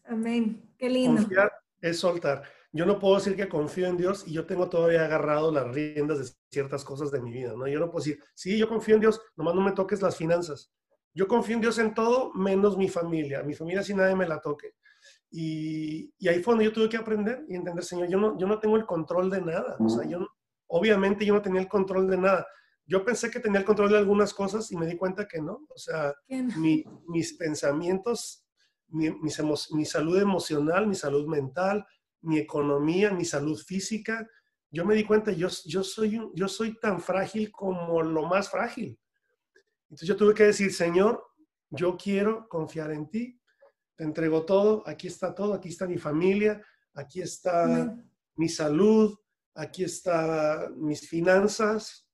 Amén, 0.06 0.74
qué 0.77 0.89
lindo. 0.89 1.22
Confiar 1.22 1.51
es 1.82 2.00
soltar. 2.00 2.44
Yo 2.72 2.86
no 2.86 3.00
puedo 3.00 3.16
decir 3.16 3.36
que 3.36 3.48
confío 3.48 3.88
en 3.88 3.98
Dios 3.98 4.27
y 4.27 4.34
yo 4.34 4.46
tengo 4.46 4.70
todavía 4.70 5.06
agarrado 5.06 5.51
las 5.51 5.68
riendas 5.74 6.20
de 6.20 6.34
ciertas 6.51 6.84
cosas 6.84 7.12
de 7.12 7.22
mi 7.22 7.32
vida, 7.32 7.54
¿no? 7.56 7.68
Yo 7.68 7.80
no 7.80 7.89
puedo 7.89 8.04
decir, 8.04 8.24
sí, 8.34 8.58
yo 8.58 8.68
confío 8.68 8.96
en 8.96 9.01
Dios, 9.01 9.22
nomás 9.36 9.56
no 9.56 9.62
me 9.62 9.72
toques 9.72 10.01
las 10.01 10.16
finanzas. 10.16 10.72
Yo 11.18 11.28
confío 11.28 11.56
en 11.56 11.62
Dios 11.62 11.80
en 11.80 11.96
todo, 11.96 12.32
menos 12.36 12.78
mi 12.78 12.88
familia. 12.90 13.42
Mi 13.42 13.56
familia 13.56 13.82
si 13.82 13.96
nadie 13.96 14.16
me 14.16 14.28
la 14.28 14.40
toque. 14.40 14.76
Y, 15.32 16.14
y, 16.20 16.28
ahí 16.28 16.44
fue 16.44 16.52
donde 16.52 16.66
yo 16.66 16.72
tuve 16.72 16.90
que 16.90 16.98
aprender 16.98 17.44
y 17.50 17.56
entender, 17.56 17.84
Señor, 17.84 18.08
yo 18.08 18.20
no, 18.20 18.38
yo 18.38 18.46
no 18.46 18.60
tengo 18.60 18.78
el 18.78 18.86
control 18.86 19.32
de 19.32 19.42
nada. 19.42 19.78
O 19.80 19.90
sea, 19.90 20.08
yo, 20.08 20.20
obviamente 20.68 21.26
yo 21.26 21.34
no 21.34 21.42
tenía 21.42 21.62
el 21.62 21.68
control 21.68 22.08
de 22.08 22.18
nada. 22.18 22.46
Yo 22.86 23.04
pensé 23.04 23.32
que 23.32 23.40
tenía 23.40 23.60
el 23.60 23.66
control 23.66 23.90
de 23.90 23.98
algunas 23.98 24.32
cosas 24.32 24.72
y 24.72 24.78
me 24.78 24.86
di 24.86 24.96
cuenta 24.96 25.28
que 25.28 25.42
no. 25.42 25.66
O 25.70 25.78
sea, 25.80 26.14
mi, 26.56 26.86
mis 27.08 27.34
pensamientos, 27.34 28.46
mi, 28.90 29.10
mis 29.10 29.40
emo, 29.40 29.56
mi 29.72 29.86
salud 29.86 30.22
emocional, 30.22 30.86
mi 30.86 30.96
salud 30.96 31.28
mental, 31.28 31.84
mi 32.22 32.38
economía, 32.38 33.10
mi 33.10 33.26
salud 33.26 33.60
física, 33.60 34.30
yo 34.70 34.86
me 34.86 34.94
di 34.94 35.04
cuenta, 35.04 35.32
yo, 35.32 35.48
yo, 35.66 35.84
soy, 35.84 36.22
yo 36.36 36.48
soy 36.48 36.80
tan 36.80 37.02
frágil 37.02 37.52
como 37.52 38.04
lo 38.04 38.28
más 38.28 38.52
frágil. 38.52 39.00
Entonces 39.89 40.08
yo 40.08 40.15
tuve 40.15 40.34
que 40.34 40.44
decir, 40.44 40.74
Señor, 40.74 41.24
yo 41.70 41.98
quiero 41.98 42.48
confiar 42.48 42.91
en 42.91 43.10
ti, 43.10 43.39
te 43.96 44.03
entrego 44.03 44.46
todo, 44.46 44.84
aquí 44.86 45.08
está 45.08 45.34
todo, 45.34 45.53
aquí 45.53 45.70
está 45.70 45.88
mi 45.88 45.98
familia, 45.98 46.62
aquí 46.94 47.22
está 47.22 47.96
mi 48.36 48.50
salud, 48.50 49.17
aquí 49.56 49.84
está 49.84 50.70
mis 50.75 51.08
finanzas, 51.08 52.08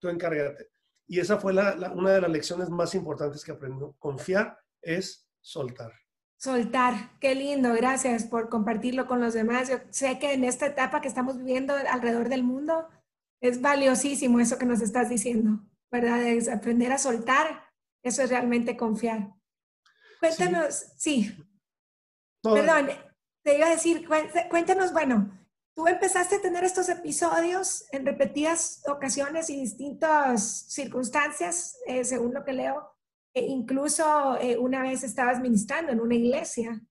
tú 0.00 0.08
encárgate. 0.08 0.68
Y 1.06 1.20
esa 1.20 1.38
fue 1.38 1.52
la, 1.52 1.74
la, 1.74 1.92
una 1.92 2.12
de 2.12 2.20
las 2.20 2.30
lecciones 2.30 2.70
más 2.70 2.94
importantes 2.94 3.44
que 3.44 3.52
aprendí. 3.52 3.84
Confiar 3.98 4.58
es 4.80 5.28
soltar. 5.40 5.92
Soltar, 6.36 7.18
qué 7.20 7.34
lindo, 7.34 7.72
gracias 7.74 8.24
por 8.24 8.48
compartirlo 8.48 9.06
con 9.06 9.20
los 9.20 9.34
demás. 9.34 9.68
Yo 9.68 9.76
sé 9.90 10.18
que 10.18 10.32
en 10.32 10.44
esta 10.44 10.66
etapa 10.66 11.00
que 11.00 11.08
estamos 11.08 11.36
viviendo 11.36 11.74
alrededor 11.74 12.28
del 12.28 12.44
mundo 12.44 12.88
es 13.40 13.60
valiosísimo 13.60 14.40
eso 14.40 14.56
que 14.56 14.66
nos 14.66 14.80
estás 14.80 15.08
diciendo, 15.10 15.60
¿verdad? 15.90 16.22
Es 16.22 16.48
aprender 16.48 16.92
a 16.92 16.98
soltar, 16.98 17.64
eso 18.02 18.22
es 18.22 18.30
realmente 18.30 18.76
confiar. 18.76 19.34
Cuéntanos, 20.20 20.86
sí. 20.96 21.34
Perdón, 22.42 22.88
te 23.42 23.56
iba 23.56 23.66
a 23.66 23.70
decir, 23.70 24.06
cuéntanos, 24.48 24.92
bueno, 24.92 25.30
tú 25.74 25.86
empezaste 25.86 26.36
a 26.36 26.42
tener 26.42 26.64
estos 26.64 26.88
episodios 26.88 27.86
en 27.92 28.06
repetidas 28.06 28.82
ocasiones 28.86 29.50
y 29.50 29.60
distintas 29.60 30.66
circunstancias, 30.68 31.78
eh, 31.86 32.04
según 32.04 32.34
lo 32.34 32.44
que 32.44 32.52
leo. 32.52 32.90
E 33.32 33.42
incluso 33.42 34.36
eh, 34.40 34.58
una 34.58 34.82
vez 34.82 35.04
estabas 35.04 35.40
ministrando 35.40 35.92
en 35.92 36.00
una 36.00 36.14
iglesia 36.14 36.82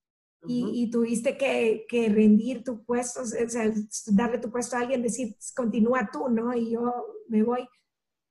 y, 0.47 0.89
tuviste 0.89 1.37
que, 1.37 1.85
rendir 2.09 2.63
tu 2.63 2.83
puesto, 2.85 3.21
o 3.21 3.25
sea, 3.25 3.71
darle 4.07 4.37
tu 4.37 4.49
puesto 4.49 4.77
a 4.77 4.79
alguien, 4.79 5.01
decir, 5.01 5.35
continúa 5.53 6.09
tú, 6.11 6.29
¿no? 6.29 6.55
Y 6.55 6.71
yo 6.71 7.05
me 7.27 7.43
voy. 7.43 7.67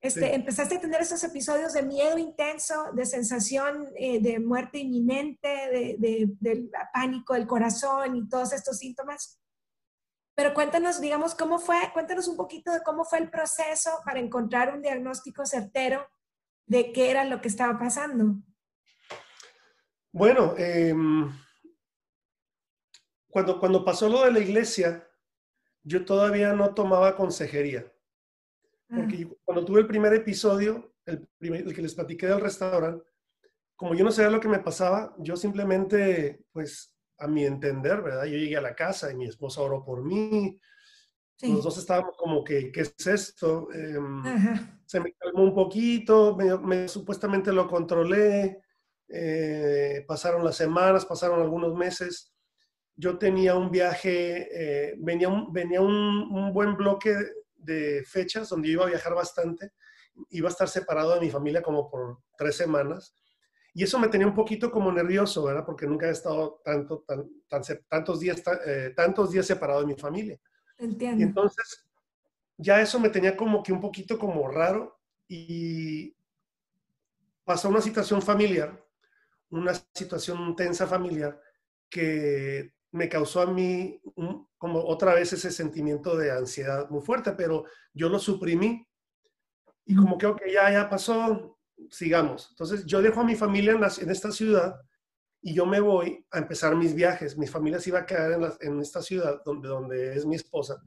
Este, 0.01 0.35
Empezaste 0.35 0.77
a 0.77 0.81
tener 0.81 1.01
esos 1.01 1.23
episodios 1.25 1.73
de 1.73 1.83
miedo 1.83 2.19
intenso, 2.19 2.93
de 2.93 3.05
sensación 3.05 3.89
eh, 3.97 4.21
de 4.21 4.39
muerte 4.39 4.79
inminente, 4.79 5.49
de, 5.99 6.29
del 6.39 6.71
pánico 6.93 7.35
del 7.35 7.49
corazón 7.49 8.17
y 8.17 8.29
todos 8.29 8.53
estos 8.53 8.79
síntomas. 8.79 9.41
Pero 10.37 10.55
cuéntanos, 10.55 11.01
digamos, 11.01 11.35
cómo 11.35 11.59
fue, 11.59 11.77
cuéntanos 11.93 12.29
un 12.29 12.37
poquito 12.37 12.73
de 12.73 12.83
cómo 12.85 13.05
fue 13.05 13.19
el 13.19 13.29
proceso 13.29 13.91
para 14.05 14.21
encontrar 14.21 14.73
un 14.73 14.83
diagnóstico 14.83 15.45
certero 15.45 16.07
de 16.67 16.93
qué 16.93 17.11
era 17.11 17.25
lo 17.25 17.41
que 17.41 17.49
estaba 17.49 17.77
pasando. 17.77 18.37
Bueno, 20.13 20.55
em, 20.57 21.29
cuando, 23.29 23.59
cuando 23.59 23.85
pasó 23.85 24.09
lo 24.09 24.25
de 24.25 24.31
la 24.31 24.39
iglesia, 24.39 25.09
yo 25.83 26.05
todavía 26.05 26.53
no 26.53 26.73
tomaba 26.73 27.17
consejería. 27.17 27.93
Porque 28.89 29.27
ah. 29.29 29.35
cuando 29.45 29.65
tuve 29.65 29.81
el 29.81 29.87
primer 29.87 30.15
episodio, 30.15 30.95
el, 31.05 31.29
el, 31.41 31.75
que 31.75 31.83
les 31.83 31.95
platiqué 31.95 32.27
del 32.27 32.41
restaurante, 32.41 33.05
como 33.77 33.95
yo 33.95 34.05
no 34.05 34.11
sabía 34.11 34.31
lo 34.31 34.41
que 34.41 34.49
me 34.49 34.59
pasaba, 34.59 35.15
yo 35.19 35.37
simplemente, 35.37 36.45
pues, 36.53 36.95
a 37.19 37.29
mi 37.29 37.45
entender, 37.45 38.03
¿verdad? 38.03 38.25
Yo 38.25 38.37
llegué 38.37 38.57
a 38.57 38.63
la 38.63 38.75
casa 38.75 39.13
y 39.13 39.17
mi 39.17 39.27
esposa 39.27 39.61
oró 39.61 39.85
por 39.85 40.05
mí, 40.05 40.59
los 41.43 41.63
dos 41.63 41.79
estábamos 41.79 42.17
como 42.17 42.43
que, 42.43 42.73
¿qué 42.73 42.81
es 42.81 43.07
esto? 43.07 43.69
Em, 43.73 44.23
se 44.85 45.01
me 45.01 45.13
calmó 45.13 45.45
un 45.45 45.55
poquito, 45.55 46.37
me, 46.37 46.89
supuestamente 46.89 47.53
lo 47.53 47.69
controlé, 47.69 48.61
eh, 49.09 50.05
pasaron 50.07 50.45
las 50.45 50.57
semanas, 50.57 51.07
pasaron 51.07 51.41
algunos 51.41 51.75
meses. 51.75 52.33
Yo 52.97 53.19
tenía 53.19 53.55
un 53.55 53.71
viaje, 53.71 54.49
eh, 54.51 54.95
venía, 54.99 55.29
un, 55.29 55.53
venía 55.53 55.81
un, 55.81 56.53
buen 56.53 56.77
bloque 56.77 57.15
de 57.59 58.05
fechas 58.07 58.49
donde 58.49 58.69
iba 58.69 58.85
a 58.85 58.89
viajar 58.89 59.15
bastante, 59.15 59.73
iba 60.31 60.49
a 60.49 60.53
estar 60.53 60.69
separado 60.69 61.15
de 61.15 61.21
mi 61.21 61.31
familia 61.31 61.63
como 61.63 61.91
por 61.91 62.19
tres 62.37 62.57
semanas. 62.57 63.15
Y 63.75 63.85
eso 63.85 63.99
me 63.99 64.09
tenía 64.09 64.27
un 64.27 64.35
poquito 64.35 64.71
como 64.71 64.91
nervioso, 64.91 65.45
¿verdad? 65.45 65.65
Porque 65.65 65.87
nunca 65.87 66.09
he 66.09 66.13
estado 66.13 66.61
tanto, 66.65 67.05
tan, 67.07 67.29
tantos, 67.89 68.21
días, 68.21 68.43
eh, 68.67 68.93
tantos 68.97 69.31
días 69.31 69.47
separado 69.47 69.81
de 69.81 69.87
mi 69.87 69.95
familia. 69.95 70.39
Entiendo. 70.79 71.21
Y 71.21 71.23
entonces, 71.25 71.87
ya 72.57 72.81
eso 72.81 72.99
me 72.99 73.11
tenía 73.11 73.37
como 73.37 73.63
que 73.63 73.73
un 73.73 73.81
poquito 73.81 74.19
como 74.19 74.49
raro 74.49 74.99
y 75.29 76.17
pasó 77.45 77.69
una 77.69 77.81
situación 77.81 78.21
familiar, 78.21 78.85
una 79.51 79.75
situación 79.95 80.57
tensa 80.57 80.87
familiar 80.87 81.41
que 81.89 82.73
me 82.93 83.09
causó 83.09 83.43
a 83.43 83.47
mí 83.47 84.01
como 84.57 84.81
otra 84.85 85.15
vez 85.15 85.33
ese 85.33 85.51
sentimiento 85.51 86.17
de 86.17 86.31
ansiedad 86.31 86.89
muy 86.91 87.03
fuerte, 87.03 87.33
pero 87.33 87.65
yo 87.93 88.09
lo 88.09 88.19
suprimí 88.19 88.87
y 89.85 89.95
como 89.95 90.19
que, 90.19 90.27
ok, 90.27 90.43
ya, 90.53 90.71
ya 90.71 90.89
pasó, 90.89 91.59
sigamos. 91.91 92.49
Entonces 92.51 92.85
yo 92.85 93.01
dejo 93.01 93.21
a 93.21 93.25
mi 93.25 93.37
familia 93.37 93.73
en, 93.73 93.83
en 93.83 94.11
esta 94.11 94.31
ciudad 94.31 94.81
y 95.41 95.55
yo 95.55 95.65
me 95.65 95.81
voy 95.81 96.27
a 96.31 96.39
empezar 96.39 96.77
mis 96.77 96.95
viajes. 96.95 97.39
Mi 97.39 97.47
familia 97.47 97.81
se 97.81 97.91
iba 97.91 98.01
a 98.01 98.07
quedar 98.07 98.33
en, 98.33 98.53
en, 98.61 98.81
esta 98.81 99.01
ciudad 99.01 99.41
donde, 99.45 99.69
donde 99.69 100.15
es 100.15 100.27
mi 100.27 100.37
esposa. 100.37 100.83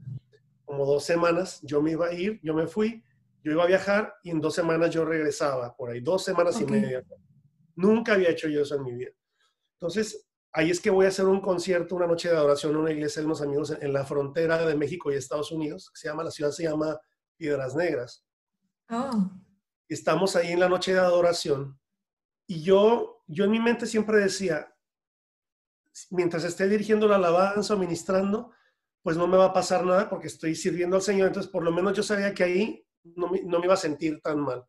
Como 0.64 0.86
dos 0.86 1.04
semanas 1.04 1.60
yo 1.62 1.82
me 1.82 1.92
iba 1.92 2.06
a 2.06 2.12
ir, 2.12 2.38
yo 2.42 2.54
me 2.54 2.66
fui, 2.66 3.02
yo 3.42 3.52
iba 3.52 3.64
a 3.64 3.66
viajar 3.66 4.14
y 4.22 4.30
en 4.30 4.40
dos 4.40 4.54
semanas 4.54 4.90
yo 4.90 5.04
regresaba, 5.04 5.74
por 5.76 5.90
ahí, 5.90 6.00
dos 6.00 6.24
semanas 6.24 6.60
y 6.60 6.64
media. 6.64 7.02
Nunca 7.74 8.12
había 8.12 8.30
hecho 8.30 8.48
yo 8.48 8.62
eso 8.62 8.76
en 8.76 8.84
mi 8.84 8.92
vida. 8.92 9.10
Entonces, 9.74 10.28
ahí 10.52 10.70
es 10.70 10.80
que 10.80 10.90
voy 10.90 11.06
a 11.06 11.08
hacer 11.08 11.26
un 11.26 11.40
concierto, 11.40 11.96
una 11.96 12.06
noche 12.06 12.28
de 12.28 12.36
adoración 12.36 12.72
en 12.72 12.78
una 12.78 12.92
iglesia 12.92 13.20
de 13.20 13.26
unos 13.26 13.40
amigos 13.40 13.70
en, 13.70 13.92
la 13.92 14.04
frontera 14.04 14.64
de 14.64 14.74
México 14.76 15.10
y 15.10 15.16
Estados 15.16 15.50
Unidos, 15.50 15.90
que 15.90 16.00
se 16.00 16.08
llama, 16.08 16.24
la 16.24 16.30
ciudad 16.30 16.50
se 16.50 16.64
llama 16.64 17.00
Piedras 17.36 17.74
Negras. 17.74 18.24
Oh. 18.90 19.30
Estamos 19.88 20.36
ahí 20.36 20.52
en 20.52 20.60
la 20.60 20.68
noche 20.68 20.92
de 20.92 21.00
adoración 21.00 21.78
y 22.46 22.62
yo, 22.62 23.22
yo 23.26 23.44
en 23.44 23.50
mi 23.50 23.60
mente 23.60 23.86
siempre 23.86 24.18
decía, 24.18 24.74
mientras 26.10 26.44
esté 26.44 26.68
dirigiendo 26.68 27.08
la 27.08 27.16
alabanza 27.16 27.74
o 27.74 27.78
ministrando, 27.78 28.52
pues 29.02 29.16
no 29.16 29.26
me 29.26 29.36
va 29.36 29.46
a 29.46 29.52
pasar 29.52 29.84
nada 29.84 30.08
porque 30.08 30.26
estoy 30.26 30.54
sirviendo 30.54 30.96
al 30.96 31.02
Señor. 31.02 31.28
Entonces, 31.28 31.50
por 31.50 31.64
lo 31.64 31.72
menos 31.72 31.94
yo 31.94 32.02
sabía 32.02 32.34
que 32.34 32.44
ahí 32.44 32.86
no 33.02 33.28
me, 33.28 33.42
no 33.42 33.58
me 33.58 33.66
iba 33.66 33.74
a 33.74 33.78
sentir 33.78 34.20
tan 34.20 34.40
mal. 34.40 34.64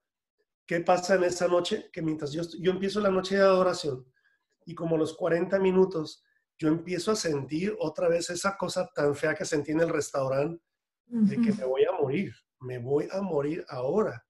¿Qué 0.66 0.80
pasa 0.80 1.16
en 1.16 1.26
esa 1.26 1.48
noche? 1.48 1.90
Que 1.92 2.02
mientras 2.02 2.32
yo, 2.32 2.42
yo 2.60 2.72
empiezo 2.72 3.00
la 3.00 3.12
noche 3.12 3.36
de 3.36 3.42
adoración 3.42 4.06
y 4.66 4.76
como 4.76 4.98
los 4.98 5.16
40 5.16 5.60
minutos, 5.60 6.24
yo 6.58 6.68
empiezo 6.68 7.12
a 7.12 7.16
sentir 7.16 7.76
otra 7.80 8.08
vez 8.08 8.30
esa 8.30 8.58
cosa 8.58 8.90
tan 8.94 9.16
fea 9.16 9.36
que 9.36 9.46
sentí 9.46 9.72
en 9.72 9.82
el 9.82 9.90
restaurante, 9.90 10.64
de 11.06 11.36
que 11.36 11.52
me 11.54 11.66
voy 11.66 11.84
a 11.84 11.92
morir, 11.92 12.34
me 12.60 12.80
voy 12.80 13.08
a 13.12 13.22
morir 13.22 13.66
ahora 13.68 14.24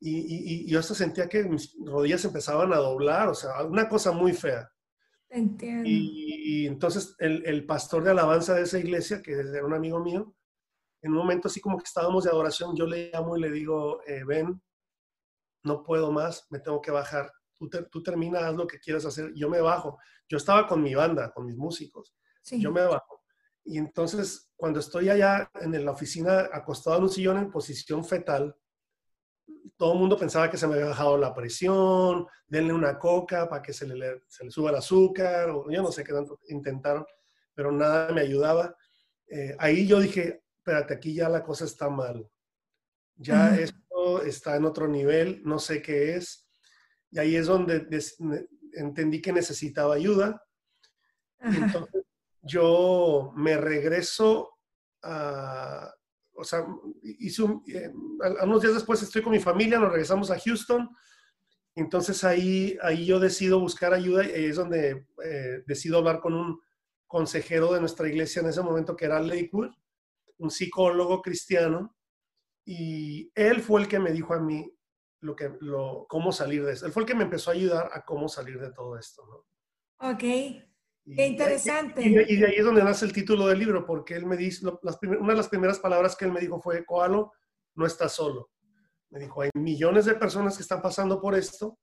y, 0.00 0.70
yo 0.70 0.78
hasta 0.78 0.94
sentía 0.94 1.28
que 1.28 1.44
mis 1.44 1.76
rodillas 1.84 2.24
empezaban 2.24 2.72
a 2.72 2.76
doblar, 2.76 3.28
o 3.28 3.34
sea, 3.34 3.64
una 3.64 3.88
cosa 3.88 4.12
muy 4.12 4.32
fea. 4.32 4.70
Entiendo. 5.28 5.88
Y, 5.88 6.66
entonces 6.66 7.14
el, 7.18 7.44
el, 7.46 7.66
pastor 7.66 8.02
de 8.02 8.10
alabanza 8.10 8.54
de 8.54 8.62
esa 8.62 8.78
iglesia, 8.78 9.20
que 9.22 9.32
era 9.32 9.64
un 9.64 9.74
amigo 9.74 10.00
mío, 10.00 10.34
en 11.02 11.12
un 11.12 11.18
momento 11.18 11.48
así 11.48 11.60
como 11.60 11.78
que 11.78 11.84
estábamos 11.84 12.24
de 12.24 12.30
adoración, 12.30 12.74
yo 12.76 12.86
le 12.86 13.10
llamo 13.10 13.36
y 13.36 13.40
le 13.40 13.50
digo, 13.50 14.00
eh, 14.06 14.24
ven, 14.24 14.60
no 15.64 15.82
puedo 15.82 16.10
más, 16.10 16.46
me 16.50 16.60
tengo 16.60 16.80
que 16.80 16.90
bajar. 16.90 17.30
Tú, 17.58 17.68
tú 17.90 18.02
termina, 18.02 18.46
haz 18.46 18.54
lo 18.54 18.66
que 18.66 18.78
quieras 18.78 19.04
hacer. 19.04 19.32
Yo 19.34 19.48
me 19.48 19.60
bajo. 19.60 19.98
Yo 20.28 20.36
estaba 20.36 20.66
con 20.66 20.82
mi 20.82 20.94
banda, 20.94 21.32
con 21.32 21.46
mis 21.46 21.56
músicos. 21.56 22.14
Yo 22.50 22.72
me 22.72 22.82
bajo. 22.82 23.22
Y 23.64 23.76
entonces, 23.76 24.50
cuando 24.56 24.80
estoy 24.80 25.10
allá 25.10 25.50
en 25.60 25.84
la 25.84 25.90
oficina, 25.90 26.48
acostado 26.52 26.96
en 26.96 27.02
un 27.02 27.10
sillón 27.10 27.36
en 27.36 27.50
posición 27.50 28.04
fetal, 28.04 28.56
todo 29.76 29.92
el 29.92 29.98
mundo 29.98 30.16
pensaba 30.16 30.50
que 30.50 30.56
se 30.56 30.66
me 30.66 30.74
había 30.74 30.86
bajado 30.86 31.16
la 31.18 31.34
presión, 31.34 32.26
denle 32.46 32.72
una 32.72 32.98
coca 32.98 33.48
para 33.48 33.62
que 33.62 33.72
se 33.72 33.86
le, 33.86 34.22
se 34.26 34.44
le 34.44 34.50
suba 34.50 34.70
el 34.70 34.76
azúcar, 34.76 35.50
o 35.50 35.70
yo 35.70 35.82
no 35.82 35.92
sé 35.92 36.02
qué 36.02 36.12
tanto 36.12 36.40
intentaron, 36.48 37.04
pero 37.54 37.70
nada 37.70 38.12
me 38.12 38.22
ayudaba. 38.22 38.74
Eh, 39.28 39.54
ahí 39.58 39.86
yo 39.86 40.00
dije, 40.00 40.42
espérate, 40.56 40.94
aquí 40.94 41.14
ya 41.14 41.28
la 41.28 41.44
cosa 41.44 41.64
está 41.64 41.88
mal. 41.88 42.28
Ya 43.16 43.56
esto 43.56 44.22
está 44.22 44.56
en 44.56 44.64
otro 44.64 44.88
nivel, 44.88 45.42
no 45.44 45.58
sé 45.58 45.82
qué 45.82 46.16
es. 46.16 46.47
Y 47.10 47.18
ahí 47.18 47.36
es 47.36 47.46
donde 47.46 47.86
entendí 48.74 49.20
que 49.20 49.32
necesitaba 49.32 49.94
ayuda. 49.94 50.42
Entonces 51.40 52.04
yo 52.42 53.32
me 53.36 53.56
regreso 53.56 54.50
a, 55.02 55.92
o 56.32 56.44
sea, 56.44 56.64
hice 57.02 57.42
un, 57.42 57.62
eh, 57.68 57.90
unos 58.42 58.62
días 58.62 58.74
después 58.74 59.02
estoy 59.02 59.22
con 59.22 59.32
mi 59.32 59.40
familia, 59.40 59.78
nos 59.78 59.90
regresamos 59.90 60.30
a 60.30 60.38
Houston. 60.38 60.88
Entonces 61.74 62.24
ahí, 62.24 62.76
ahí 62.82 63.06
yo 63.06 63.20
decido 63.20 63.60
buscar 63.60 63.92
ayuda 63.92 64.24
y 64.24 64.46
es 64.46 64.56
donde 64.56 65.06
eh, 65.24 65.62
decido 65.66 65.98
hablar 65.98 66.20
con 66.20 66.34
un 66.34 66.60
consejero 67.06 67.72
de 67.72 67.80
nuestra 67.80 68.08
iglesia 68.08 68.40
en 68.40 68.48
ese 68.48 68.62
momento 68.62 68.96
que 68.96 69.06
era 69.06 69.20
Lakewood, 69.20 69.70
un 70.38 70.50
psicólogo 70.50 71.22
cristiano. 71.22 71.96
Y 72.64 73.30
él 73.34 73.60
fue 73.60 73.80
el 73.80 73.88
que 73.88 73.98
me 73.98 74.12
dijo 74.12 74.34
a 74.34 74.40
mí 74.40 74.70
lo 75.20 75.34
que, 75.34 75.50
lo, 75.60 76.06
cómo 76.08 76.32
salir 76.32 76.64
de 76.64 76.72
eso. 76.72 76.86
Él 76.86 76.92
fue 76.92 77.02
el 77.02 77.06
que 77.06 77.14
me 77.14 77.24
empezó 77.24 77.50
a 77.50 77.54
ayudar 77.54 77.90
a 77.92 78.04
cómo 78.04 78.28
salir 78.28 78.60
de 78.60 78.72
todo 78.72 78.98
esto. 78.98 79.24
¿no? 79.26 80.10
Ok. 80.10 80.20
Qué 80.20 81.26
interesante. 81.26 82.02
Y, 82.02 82.36
de 82.36 82.46
ahí 82.46 82.54
es 82.56 82.64
donde 82.64 82.84
nace 82.84 83.06
el 83.06 83.12
título 83.12 83.46
del 83.46 83.58
libro, 83.58 83.86
porque 83.86 84.14
él 84.14 84.26
me 84.26 84.36
dice, 84.36 84.66
una 84.66 85.32
de 85.32 85.36
las 85.36 85.48
primeras 85.48 85.78
palabras 85.78 86.14
que 86.14 86.26
él 86.26 86.32
me 86.32 86.40
dijo 86.40 86.60
fue, 86.60 86.84
Coalo, 86.84 87.32
no 87.74 87.86
estás 87.86 88.12
solo. 88.12 88.50
Me 89.10 89.20
dijo, 89.20 89.40
hay 89.40 89.50
millones 89.54 90.04
de 90.04 90.14
personas 90.14 90.56
que 90.56 90.62
están 90.62 90.82
pasando 90.82 91.20
por 91.20 91.34
esto 91.34 91.78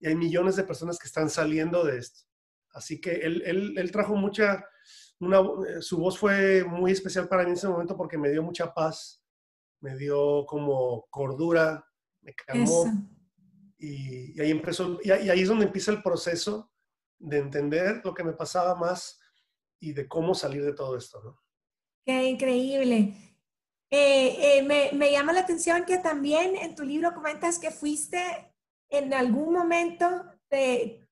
y 0.00 0.08
hay 0.08 0.16
millones 0.16 0.56
de 0.56 0.64
personas 0.64 0.98
que 0.98 1.06
están 1.06 1.30
saliendo 1.30 1.84
de 1.84 1.98
esto. 1.98 2.22
Así 2.72 3.00
que 3.00 3.12
él, 3.12 3.42
él, 3.46 3.74
él 3.78 3.92
trajo 3.92 4.16
mucha, 4.16 4.64
una, 5.20 5.40
su 5.80 5.98
voz 5.98 6.18
fue 6.18 6.64
muy 6.64 6.90
especial 6.90 7.28
para 7.28 7.44
mí 7.44 7.50
en 7.50 7.56
ese 7.56 7.68
momento 7.68 7.96
porque 7.96 8.18
me 8.18 8.30
dio 8.30 8.42
mucha 8.42 8.74
paz, 8.74 9.24
me 9.80 9.96
dio 9.96 10.44
como 10.46 11.06
cordura, 11.10 11.86
me 12.24 12.34
calmó. 12.34 12.86
Y, 13.78 14.40
ahí 14.40 14.50
empezó, 14.50 14.98
y 15.02 15.10
ahí 15.10 15.40
es 15.40 15.48
donde 15.48 15.66
empieza 15.66 15.90
el 15.90 16.02
proceso 16.02 16.72
de 17.18 17.38
entender 17.38 18.00
lo 18.04 18.14
que 18.14 18.24
me 18.24 18.32
pasaba 18.32 18.74
más 18.74 19.20
y 19.78 19.92
de 19.92 20.08
cómo 20.08 20.34
salir 20.34 20.64
de 20.64 20.72
todo 20.72 20.96
esto, 20.96 21.22
¿no? 21.22 21.40
Qué 22.04 22.24
increíble. 22.24 23.14
Eh, 23.90 24.58
eh, 24.58 24.62
me, 24.62 24.90
me, 24.92 25.10
llama 25.10 25.32
la 25.32 25.40
atención 25.40 25.84
que 25.84 25.98
también 25.98 26.56
en 26.56 26.74
tu 26.74 26.82
libro 26.82 27.14
comentas 27.14 27.58
que 27.58 27.70
fuiste 27.70 28.18
en 28.88 29.12
algún 29.14 29.52
momento, 29.52 30.24
te, 30.48 31.06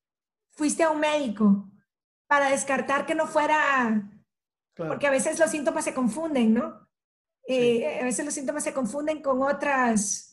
fuiste 0.50 0.82
a 0.82 0.90
un 0.90 1.00
médico 1.00 1.70
para 2.26 2.50
descartar 2.50 3.06
que 3.06 3.14
no 3.14 3.26
fuera, 3.26 4.10
porque 4.74 5.06
a 5.06 5.10
veces 5.10 5.38
los 5.38 5.50
síntomas 5.50 5.84
se 5.84 5.94
confunden, 5.94 6.54
¿no? 6.54 6.88
Eh, 7.46 8.00
a 8.00 8.04
veces 8.04 8.24
los 8.24 8.34
síntomas 8.34 8.64
se 8.64 8.72
confunden 8.72 9.20
con 9.20 9.42
otras 9.42 10.30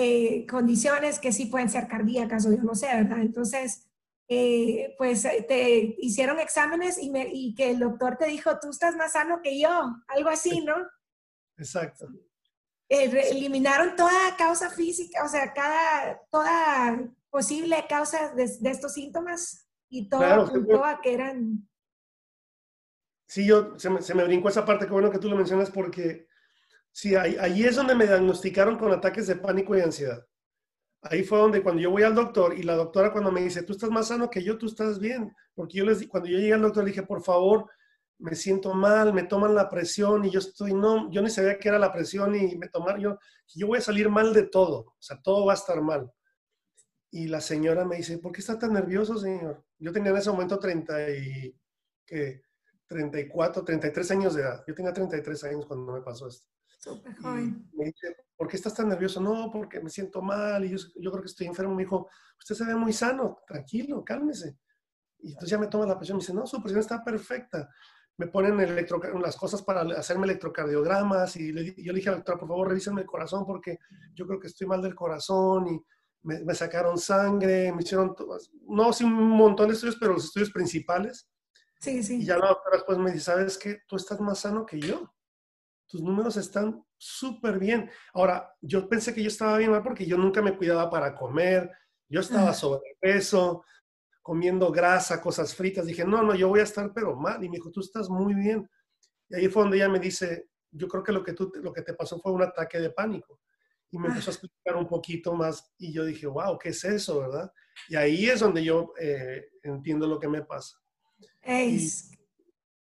eh, 0.00 0.46
condiciones 0.46 1.18
que 1.18 1.32
sí 1.32 1.46
pueden 1.46 1.68
ser 1.68 1.88
cardíacas 1.88 2.46
o 2.46 2.52
yo 2.52 2.62
no 2.62 2.76
sé, 2.76 2.86
¿verdad? 2.86 3.18
Entonces, 3.18 3.90
eh, 4.28 4.94
pues 4.96 5.22
te 5.22 5.96
hicieron 5.98 6.38
exámenes 6.38 7.02
y, 7.02 7.10
me, 7.10 7.28
y 7.32 7.52
que 7.56 7.72
el 7.72 7.80
doctor 7.80 8.16
te 8.16 8.26
dijo, 8.26 8.60
tú 8.60 8.70
estás 8.70 8.94
más 8.94 9.14
sano 9.14 9.40
que 9.42 9.58
yo, 9.58 9.68
algo 10.06 10.28
así, 10.30 10.60
¿no? 10.60 10.76
Exacto. 11.56 12.06
eliminaron 12.88 13.96
toda 13.96 14.36
causa 14.36 14.70
física, 14.70 15.24
o 15.24 15.28
sea, 15.28 15.52
cada, 15.52 16.22
toda 16.30 17.02
posible 17.28 17.84
causa 17.88 18.32
de, 18.36 18.44
estos 18.44 18.92
síntomas 18.92 19.68
y 19.88 20.08
todo 20.08 20.20
claro, 20.20 20.84
a 20.84 21.00
que 21.00 21.12
eran... 21.12 21.68
Sí, 23.26 23.44
yo, 23.44 23.76
se 23.76 23.90
me, 23.90 24.00
se 24.00 24.14
me 24.14 24.22
brincó 24.22 24.48
esa 24.48 24.64
parte, 24.64 24.86
qué 24.86 24.92
bueno 24.92 25.10
que 25.10 25.18
tú 25.18 25.28
lo 25.28 25.34
mencionas 25.34 25.72
porque 25.72 26.27
Sí, 26.92 27.14
ahí, 27.14 27.62
es 27.62 27.76
donde 27.76 27.94
me 27.94 28.06
diagnosticaron 28.06 28.76
con 28.76 28.92
ataques 28.92 29.26
de 29.26 29.36
pánico 29.36 29.76
y 29.76 29.80
ansiedad. 29.80 30.26
Ahí 31.02 31.22
fue 31.22 31.38
donde 31.38 31.62
cuando 31.62 31.80
yo 31.80 31.90
voy 31.90 32.02
al 32.02 32.14
doctor 32.14 32.58
y 32.58 32.64
la 32.64 32.74
doctora 32.74 33.12
cuando 33.12 33.30
me 33.30 33.40
dice, 33.42 33.62
tú 33.62 33.72
estás 33.72 33.90
más 33.90 34.08
sano 34.08 34.28
que 34.28 34.42
yo, 34.42 34.58
tú 34.58 34.66
estás 34.66 34.98
bien. 34.98 35.32
Porque 35.54 35.78
yo 35.78 35.84
les 35.84 36.06
cuando 36.08 36.28
yo 36.28 36.38
llegué 36.38 36.54
al 36.54 36.62
doctor 36.62 36.84
le 36.84 36.90
dije, 36.90 37.04
por 37.04 37.22
favor, 37.22 37.70
me 38.18 38.34
siento 38.34 38.74
mal, 38.74 39.14
me 39.14 39.22
toman 39.22 39.54
la 39.54 39.68
presión 39.68 40.24
y 40.24 40.30
yo 40.30 40.40
estoy, 40.40 40.74
no, 40.74 41.10
yo 41.10 41.22
ni 41.22 41.30
sabía 41.30 41.58
qué 41.58 41.68
era 41.68 41.78
la 41.78 41.92
presión 41.92 42.34
y 42.34 42.56
me 42.56 42.68
tomaron, 42.68 43.00
yo, 43.00 43.18
yo 43.54 43.66
voy 43.68 43.78
a 43.78 43.82
salir 43.82 44.08
mal 44.08 44.34
de 44.34 44.44
todo, 44.44 44.78
o 44.80 44.96
sea, 44.98 45.20
todo 45.22 45.46
va 45.46 45.52
a 45.52 45.56
estar 45.56 45.80
mal. 45.80 46.10
Y 47.10 47.28
la 47.28 47.40
señora 47.40 47.84
me 47.84 47.96
dice, 47.96 48.18
¿por 48.18 48.32
qué 48.32 48.40
está 48.40 48.58
tan 48.58 48.72
nervioso, 48.72 49.16
señor? 49.16 49.64
Yo 49.78 49.92
tenía 49.92 50.10
en 50.10 50.16
ese 50.18 50.30
momento 50.30 50.58
30 50.58 51.10
y, 51.10 51.56
¿qué? 52.04 52.42
34, 52.86 53.64
33 53.64 54.10
años 54.10 54.34
de 54.34 54.42
edad. 54.42 54.64
Yo 54.66 54.74
tenía 54.74 54.92
33 54.92 55.44
años 55.44 55.66
cuando 55.66 55.92
me 55.92 56.02
pasó 56.02 56.26
esto. 56.28 56.46
Súper 56.78 57.16
joven. 57.16 57.68
Me 57.72 57.86
dice, 57.86 58.16
¿por 58.36 58.46
qué 58.46 58.56
estás 58.56 58.74
tan 58.74 58.88
nervioso? 58.88 59.20
No, 59.20 59.50
porque 59.50 59.80
me 59.80 59.90
siento 59.90 60.22
mal 60.22 60.64
y 60.64 60.70
yo, 60.70 60.76
yo, 60.96 61.10
creo 61.10 61.22
que 61.22 61.28
estoy 61.28 61.48
enfermo. 61.48 61.74
Me 61.74 61.82
dijo, 61.82 62.08
usted 62.38 62.54
se 62.54 62.64
ve 62.64 62.76
muy 62.76 62.92
sano, 62.92 63.40
tranquilo, 63.46 64.04
cálmese. 64.04 64.56
Y 65.18 65.30
entonces 65.30 65.50
ya 65.50 65.58
me 65.58 65.66
toma 65.66 65.86
la 65.86 65.98
presión. 65.98 66.18
Me 66.18 66.22
dice, 66.22 66.32
no, 66.32 66.46
su 66.46 66.62
presión 66.62 66.80
está 66.80 67.02
perfecta. 67.02 67.68
Me 68.16 68.28
ponen 68.28 68.60
electro, 68.60 69.00
las 69.20 69.36
cosas 69.36 69.62
para 69.62 69.82
hacerme 69.98 70.26
electrocardiogramas 70.26 71.36
y 71.36 71.52
le, 71.52 71.74
yo 71.76 71.92
le 71.92 71.98
dije 71.98 72.08
a 72.08 72.12
la 72.12 72.18
doctora, 72.18 72.38
por 72.38 72.48
favor, 72.48 72.68
revísenme 72.68 73.00
el 73.00 73.06
corazón 73.06 73.44
porque 73.44 73.78
yo 74.14 74.26
creo 74.26 74.40
que 74.40 74.48
estoy 74.48 74.66
mal 74.66 74.82
del 74.82 74.94
corazón 74.94 75.68
y 75.68 75.80
me, 76.22 76.44
me 76.44 76.54
sacaron 76.54 76.98
sangre, 76.98 77.72
me 77.72 77.82
hicieron, 77.82 78.14
no, 78.68 78.92
sí, 78.92 79.04
un 79.04 79.12
montón 79.12 79.68
de 79.68 79.74
estudios, 79.74 79.96
pero 80.00 80.14
los 80.14 80.24
estudios 80.24 80.50
principales. 80.50 81.28
Sí, 81.80 82.02
sí. 82.02 82.22
Y 82.22 82.24
ya 82.24 82.38
la 82.38 82.48
doctora 82.48 82.76
después 82.76 82.98
me 82.98 83.12
dice, 83.12 83.24
¿sabes 83.24 83.56
qué? 83.56 83.82
Tú 83.86 83.96
estás 83.96 84.20
más 84.20 84.40
sano 84.40 84.66
que 84.66 84.80
yo 84.80 85.12
tus 85.88 86.02
números 86.02 86.36
están 86.36 86.84
súper 86.96 87.58
bien. 87.58 87.90
Ahora, 88.12 88.54
yo 88.60 88.88
pensé 88.88 89.14
que 89.14 89.22
yo 89.22 89.28
estaba 89.28 89.56
bien 89.58 89.70
mal 89.70 89.82
porque 89.82 90.06
yo 90.06 90.16
nunca 90.16 90.42
me 90.42 90.56
cuidaba 90.56 90.90
para 90.90 91.14
comer, 91.14 91.70
yo 92.08 92.20
estaba 92.20 92.52
sobrepeso, 92.54 93.64
comiendo 94.22 94.70
grasa, 94.70 95.20
cosas 95.20 95.54
fritas. 95.54 95.86
Dije, 95.86 96.04
no, 96.04 96.22
no, 96.22 96.34
yo 96.34 96.48
voy 96.48 96.60
a 96.60 96.64
estar 96.64 96.92
pero 96.92 97.16
mal. 97.16 97.42
Y 97.42 97.48
me 97.48 97.56
dijo, 97.56 97.70
tú 97.70 97.80
estás 97.80 98.08
muy 98.08 98.34
bien. 98.34 98.68
Y 99.30 99.36
ahí 99.36 99.48
fue 99.48 99.62
donde 99.62 99.78
ella 99.78 99.88
me 99.88 99.98
dice, 99.98 100.48
yo 100.70 100.88
creo 100.88 101.02
que 101.02 101.12
lo 101.12 101.24
que, 101.24 101.32
tú, 101.32 101.50
lo 101.54 101.72
que 101.72 101.82
te 101.82 101.94
pasó 101.94 102.18
fue 102.20 102.32
un 102.32 102.42
ataque 102.42 102.78
de 102.78 102.90
pánico. 102.90 103.40
Y 103.90 103.98
me 103.98 104.08
empezó 104.08 104.30
a 104.30 104.34
explicar 104.34 104.76
un 104.76 104.86
poquito 104.86 105.34
más 105.34 105.72
y 105.78 105.92
yo 105.92 106.04
dije, 106.04 106.26
wow, 106.26 106.58
¿qué 106.58 106.70
es 106.70 106.84
eso, 106.84 107.20
verdad? 107.20 107.50
Y 107.88 107.96
ahí 107.96 108.26
es 108.26 108.40
donde 108.40 108.62
yo 108.62 108.92
eh, 109.00 109.48
entiendo 109.62 110.06
lo 110.06 110.18
que 110.18 110.28
me 110.28 110.42
pasa. 110.42 110.76
Es, 111.40 112.10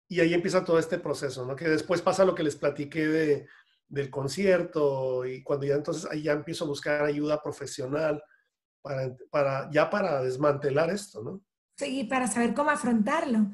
y 0.09 0.21
ahí 0.21 0.33
empieza 0.33 0.65
todo 0.65 0.79
este 0.79 0.99
proceso, 0.99 1.45
¿no? 1.45 1.55
Que 1.55 1.69
después 1.69 2.01
pasa 2.01 2.25
lo 2.25 2.35
que 2.35 2.43
les 2.43 2.57
platiqué 2.57 3.07
de, 3.07 3.47
del 3.89 4.11
concierto 4.11 5.27
y 5.27 5.43
cuando 5.43 5.67
ya 5.67 5.75
entonces 5.75 6.11
ahí 6.11 6.23
ya 6.23 6.33
empiezo 6.33 6.65
a 6.65 6.69
buscar 6.69 7.05
ayuda 7.05 7.43
profesional 7.43 8.23
para, 8.81 9.15
para 9.31 9.71
ya 9.71 9.91
para 9.91 10.23
desmantelar 10.23 10.91
esto, 10.91 11.23
¿no? 11.23 11.43
Sí, 11.77 12.05
para 12.05 12.27
saber 12.27 12.55
cómo 12.55 12.71
afrontarlo. 12.71 13.51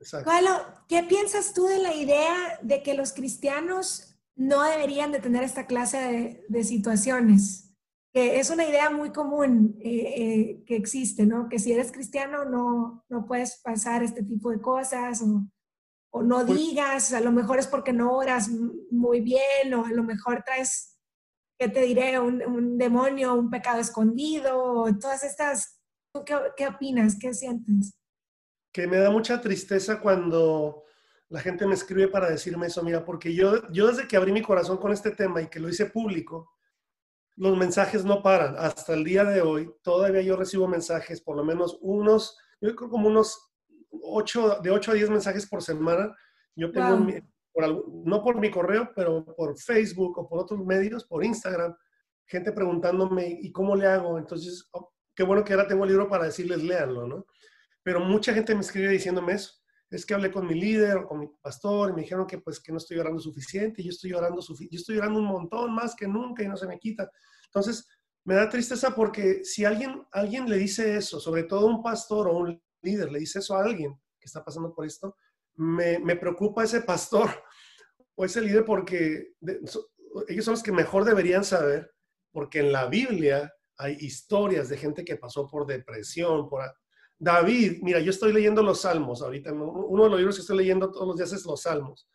Exacto. 0.00 0.30
¿qué 0.88 1.02
piensas 1.02 1.52
tú 1.52 1.66
de 1.66 1.78
la 1.78 1.94
idea 1.94 2.58
de 2.62 2.82
que 2.82 2.94
los 2.94 3.12
cristianos 3.12 4.16
no 4.34 4.62
deberían 4.62 5.12
de 5.12 5.20
tener 5.20 5.42
esta 5.42 5.66
clase 5.66 5.98
de, 5.98 6.44
de 6.48 6.64
situaciones? 6.64 7.74
Que 8.12 8.40
es 8.40 8.48
una 8.48 8.64
idea 8.66 8.88
muy 8.88 9.12
común 9.12 9.76
eh, 9.82 10.14
eh, 10.16 10.64
que 10.66 10.76
existe, 10.76 11.26
¿no? 11.26 11.50
Que 11.50 11.58
si 11.58 11.72
eres 11.72 11.92
cristiano 11.92 12.46
no, 12.46 13.04
no 13.10 13.26
puedes 13.26 13.60
pasar 13.62 14.02
este 14.02 14.24
tipo 14.24 14.50
de 14.50 14.60
cosas 14.62 15.20
o 15.20 15.44
o 16.10 16.22
no 16.22 16.44
pues 16.44 16.58
digas, 16.58 17.12
a 17.12 17.20
lo 17.20 17.32
mejor 17.32 17.58
es 17.58 17.66
porque 17.66 17.92
no 17.92 18.16
oras 18.16 18.48
muy 18.90 19.20
bien, 19.20 19.72
o 19.74 19.84
a 19.84 19.90
lo 19.90 20.02
mejor 20.02 20.42
traes, 20.44 20.98
¿qué 21.58 21.68
te 21.68 21.82
diré? 21.82 22.18
Un, 22.18 22.42
un 22.42 22.78
demonio, 22.78 23.34
un 23.34 23.50
pecado 23.50 23.80
escondido, 23.80 24.86
todas 25.00 25.22
estas, 25.22 25.80
¿tú 26.12 26.24
qué, 26.24 26.36
qué, 26.56 26.66
opinas? 26.66 27.16
¿Qué 27.18 27.32
sientes? 27.32 27.94
Que 28.72 28.86
me 28.86 28.98
da 28.98 29.10
mucha 29.10 29.40
tristeza 29.40 30.00
cuando 30.00 30.84
la 31.28 31.40
gente 31.40 31.66
me 31.66 31.74
escribe 31.74 32.08
para 32.08 32.28
decirme 32.28 32.66
eso, 32.66 32.82
mira, 32.82 33.04
porque 33.04 33.32
yo, 33.32 33.70
yo 33.70 33.86
desde 33.86 34.08
que 34.08 34.16
abrí 34.16 34.32
mi 34.32 34.42
corazón 34.42 34.78
con 34.78 34.92
este 34.92 35.12
tema 35.12 35.40
y 35.40 35.48
que 35.48 35.60
lo 35.60 35.68
hice 35.68 35.86
público, 35.86 36.50
los 37.36 37.56
mensajes 37.56 38.04
no 38.04 38.20
paran. 38.20 38.56
Hasta 38.58 38.94
el 38.94 39.04
día 39.04 39.24
de 39.24 39.40
hoy, 39.40 39.72
todavía 39.82 40.22
yo 40.22 40.36
recibo 40.36 40.66
mensajes, 40.66 41.20
por 41.20 41.36
lo 41.36 41.44
menos 41.44 41.78
unos, 41.80 42.36
yo 42.60 42.74
creo 42.74 42.90
como 42.90 43.08
unos 43.08 43.49
8, 43.90 44.60
de 44.62 44.70
8 44.70 44.90
a 44.90 44.94
10 44.94 45.10
mensajes 45.10 45.48
por 45.48 45.62
semana. 45.62 46.14
Yo 46.56 46.70
tengo, 46.72 47.06
no 48.04 48.22
por 48.22 48.38
mi 48.38 48.50
correo, 48.50 48.90
pero 48.94 49.24
por 49.24 49.58
Facebook 49.58 50.18
o 50.18 50.28
por 50.28 50.40
otros 50.40 50.64
medios, 50.64 51.04
por 51.04 51.24
Instagram, 51.24 51.74
gente 52.26 52.52
preguntándome, 52.52 53.38
¿y 53.40 53.50
cómo 53.50 53.74
le 53.74 53.86
hago? 53.86 54.18
Entonces, 54.18 54.68
oh, 54.72 54.92
qué 55.14 55.22
bueno 55.24 55.44
que 55.44 55.52
ahora 55.52 55.66
tengo 55.66 55.84
el 55.84 55.90
libro 55.90 56.08
para 56.08 56.24
decirles, 56.24 56.62
léanlo, 56.62 57.06
¿no? 57.06 57.26
Pero 57.82 58.00
mucha 58.00 58.32
gente 58.32 58.54
me 58.54 58.60
escribe 58.60 58.88
diciéndome 58.88 59.34
eso. 59.34 59.54
Es 59.90 60.06
que 60.06 60.14
hablé 60.14 60.30
con 60.30 60.46
mi 60.46 60.54
líder 60.54 60.98
o 60.98 61.06
con 61.08 61.18
mi 61.18 61.26
pastor 61.42 61.90
y 61.90 61.94
me 61.94 62.02
dijeron 62.02 62.26
que 62.26 62.38
pues 62.38 62.60
que 62.60 62.70
no 62.70 62.78
estoy 62.78 62.96
llorando 62.96 63.18
suficiente, 63.18 63.82
yo 63.82 63.90
estoy 63.90 64.10
llorando, 64.10 64.40
yo 64.40 64.54
estoy 64.70 64.94
llorando 64.94 65.18
un 65.18 65.26
montón 65.26 65.74
más 65.74 65.96
que 65.96 66.06
nunca 66.06 66.44
y 66.44 66.48
no 66.48 66.56
se 66.56 66.68
me 66.68 66.78
quita. 66.78 67.10
Entonces, 67.46 67.88
me 68.24 68.34
da 68.34 68.48
tristeza 68.48 68.94
porque 68.94 69.44
si 69.44 69.64
alguien, 69.64 70.06
alguien 70.12 70.48
le 70.48 70.58
dice 70.58 70.96
eso, 70.96 71.18
sobre 71.18 71.42
todo 71.44 71.66
un 71.66 71.82
pastor 71.82 72.28
o 72.28 72.36
un 72.38 72.62
líder 72.82 73.12
le 73.12 73.20
dice 73.20 73.38
eso 73.40 73.54
a 73.56 73.62
alguien 73.62 73.94
que 74.18 74.26
está 74.26 74.44
pasando 74.44 74.74
por 74.74 74.86
esto, 74.86 75.16
me, 75.56 75.98
me 75.98 76.16
preocupa 76.16 76.64
ese 76.64 76.82
pastor 76.82 77.30
o 78.14 78.24
ese 78.24 78.40
líder 78.40 78.64
porque 78.64 79.34
ellos 80.28 80.44
son 80.44 80.52
los 80.52 80.62
que 80.62 80.72
mejor 80.72 81.04
deberían 81.04 81.44
saber, 81.44 81.92
porque 82.32 82.60
en 82.60 82.72
la 82.72 82.86
Biblia 82.86 83.52
hay 83.78 83.96
historias 84.00 84.68
de 84.68 84.76
gente 84.76 85.04
que 85.04 85.16
pasó 85.16 85.48
por 85.48 85.66
depresión, 85.66 86.48
por... 86.48 86.62
David, 87.18 87.80
mira, 87.82 88.00
yo 88.00 88.10
estoy 88.10 88.32
leyendo 88.32 88.62
los 88.62 88.82
Salmos 88.82 89.20
ahorita, 89.20 89.52
uno 89.52 90.04
de 90.04 90.10
los 90.10 90.18
libros 90.18 90.36
que 90.36 90.40
estoy 90.40 90.56
leyendo 90.56 90.90
todos 90.90 91.06
los 91.06 91.16
días 91.16 91.32
es 91.32 91.44
los 91.44 91.62
Salmos. 91.62 92.08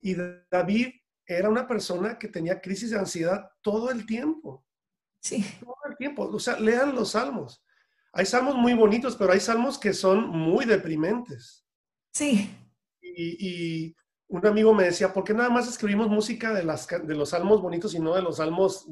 Y 0.00 0.14
David 0.50 0.90
era 1.26 1.48
una 1.48 1.66
persona 1.66 2.18
que 2.18 2.28
tenía 2.28 2.60
crisis 2.60 2.90
de 2.90 2.98
ansiedad 2.98 3.50
todo 3.62 3.90
el 3.90 4.06
tiempo. 4.06 4.64
Sí. 5.20 5.44
Todo 5.60 5.74
el 5.90 5.96
tiempo. 5.96 6.22
O 6.28 6.38
sea, 6.38 6.58
lean 6.58 6.94
los 6.94 7.10
Salmos. 7.10 7.64
Hay 8.12 8.26
salmos 8.26 8.54
muy 8.54 8.74
bonitos, 8.74 9.16
pero 9.16 9.32
hay 9.32 9.40
salmos 9.40 9.78
que 9.78 9.92
son 9.92 10.28
muy 10.28 10.64
deprimentes. 10.64 11.64
Sí. 12.12 12.54
Y, 13.00 13.94
un 14.30 14.46
amigo 14.46 14.74
me 14.74 14.84
decía, 14.84 15.10
¿por 15.10 15.24
qué 15.24 15.32
nada 15.32 15.48
más 15.48 15.66
escribimos 15.66 16.08
música 16.08 16.52
de, 16.52 16.62
las, 16.62 16.86
de 16.86 17.14
los 17.14 17.30
salmos 17.30 17.62
bonitos 17.62 17.94
y 17.94 17.98
no 17.98 18.14
de 18.14 18.20
los 18.20 18.36
salmos 18.36 18.86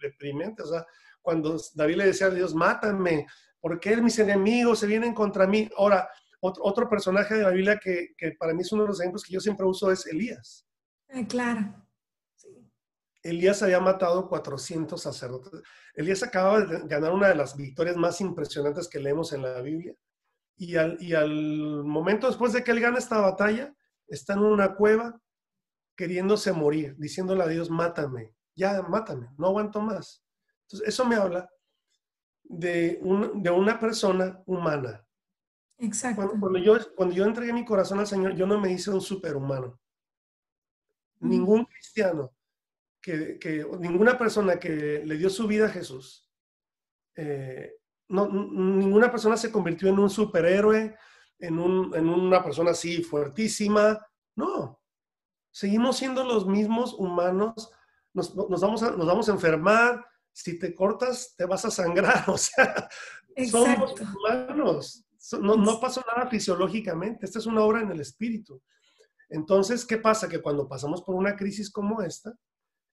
deprimentes? 0.00 0.64
O 0.64 0.70
sea, 0.70 0.86
cuando 1.20 1.60
David 1.74 1.96
le 1.96 2.06
decía 2.06 2.28
a 2.28 2.30
Dios, 2.30 2.54
mátame, 2.54 3.26
¿por 3.60 3.78
qué 3.78 3.96
mis 3.98 4.18
enemigos 4.18 4.78
se 4.78 4.86
vienen 4.86 5.12
contra 5.12 5.46
mí? 5.46 5.68
Ahora, 5.76 6.08
otro, 6.40 6.64
otro 6.64 6.88
personaje 6.88 7.34
de 7.34 7.42
la 7.42 7.50
Biblia 7.50 7.78
que, 7.78 8.14
que, 8.16 8.32
para 8.32 8.54
mí 8.54 8.62
es 8.62 8.72
uno 8.72 8.82
de 8.82 8.88
los 8.88 9.00
ejemplos 9.00 9.24
que 9.24 9.34
yo 9.34 9.40
siempre 9.40 9.66
uso 9.66 9.92
es 9.92 10.06
Elías. 10.06 10.66
Ah, 11.10 11.22
claro. 11.28 11.81
Elías 13.22 13.62
había 13.62 13.80
matado 13.80 14.28
400 14.28 15.00
sacerdotes. 15.00 15.62
Elías 15.94 16.22
acababa 16.22 16.60
de 16.60 16.86
ganar 16.86 17.12
una 17.12 17.28
de 17.28 17.36
las 17.36 17.56
victorias 17.56 17.96
más 17.96 18.20
impresionantes 18.20 18.88
que 18.88 18.98
leemos 18.98 19.32
en 19.32 19.42
la 19.42 19.60
Biblia. 19.60 19.94
Y 20.56 20.76
al, 20.76 20.96
y 21.00 21.14
al 21.14 21.84
momento 21.84 22.26
después 22.26 22.52
de 22.52 22.62
que 22.62 22.72
él 22.72 22.80
gana 22.80 22.98
esta 22.98 23.20
batalla, 23.20 23.74
está 24.06 24.34
en 24.34 24.40
una 24.40 24.74
cueva 24.74 25.20
queriéndose 25.96 26.52
morir, 26.52 26.96
diciéndole 26.98 27.42
a 27.42 27.48
Dios, 27.48 27.70
mátame, 27.70 28.34
ya 28.54 28.82
mátame, 28.82 29.28
no 29.38 29.48
aguanto 29.48 29.80
más. 29.80 30.24
Entonces, 30.62 30.88
eso 30.88 31.04
me 31.04 31.16
habla 31.16 31.48
de, 32.42 32.98
un, 33.02 33.42
de 33.42 33.50
una 33.50 33.78
persona 33.78 34.42
humana. 34.46 35.06
Exacto. 35.78 36.32
Cuando, 36.38 36.58
yo, 36.58 36.76
cuando 36.94 37.14
yo 37.14 37.24
entregué 37.24 37.52
mi 37.52 37.64
corazón 37.64 37.98
al 37.98 38.06
Señor, 38.06 38.34
yo 38.34 38.46
no 38.46 38.60
me 38.60 38.72
hice 38.72 38.90
un 38.90 39.00
superhumano. 39.00 39.78
Ningún 41.20 41.64
cristiano, 41.64 42.32
que, 43.02 43.38
que, 43.38 43.66
ninguna 43.80 44.16
persona 44.16 44.58
que 44.58 45.02
le 45.04 45.16
dio 45.16 45.28
su 45.28 45.46
vida 45.46 45.66
a 45.66 45.70
Jesús, 45.70 46.30
eh, 47.16 47.74
no, 48.08 48.28
ninguna 48.28 49.10
persona 49.10 49.36
se 49.36 49.50
convirtió 49.50 49.88
en 49.88 49.98
un 49.98 50.08
superhéroe, 50.08 50.96
en, 51.38 51.58
un, 51.58 51.94
en 51.94 52.08
una 52.08 52.42
persona 52.42 52.70
así 52.70 53.02
fuertísima. 53.02 53.98
No, 54.36 54.80
seguimos 55.50 55.96
siendo 55.96 56.24
los 56.24 56.46
mismos 56.46 56.94
humanos, 56.94 57.70
nos, 58.14 58.34
nos, 58.34 58.60
vamos, 58.60 58.82
a, 58.82 58.92
nos 58.92 59.06
vamos 59.06 59.28
a 59.28 59.32
enfermar, 59.32 60.06
si 60.32 60.58
te 60.58 60.74
cortas 60.74 61.34
te 61.36 61.44
vas 61.44 61.64
a 61.64 61.70
sangrar, 61.70 62.24
o 62.28 62.38
sea, 62.38 62.88
somos 63.50 63.94
humanos, 64.00 65.04
no, 65.40 65.56
no 65.56 65.80
pasó 65.80 66.02
nada 66.06 66.28
fisiológicamente, 66.28 67.26
esta 67.26 67.38
es 67.38 67.46
una 67.46 67.62
obra 67.62 67.80
en 67.80 67.90
el 67.90 68.00
espíritu. 68.00 68.62
Entonces, 69.28 69.86
¿qué 69.86 69.96
pasa? 69.96 70.28
Que 70.28 70.42
cuando 70.42 70.68
pasamos 70.68 71.02
por 71.02 71.14
una 71.14 71.36
crisis 71.36 71.70
como 71.70 72.02
esta, 72.02 72.34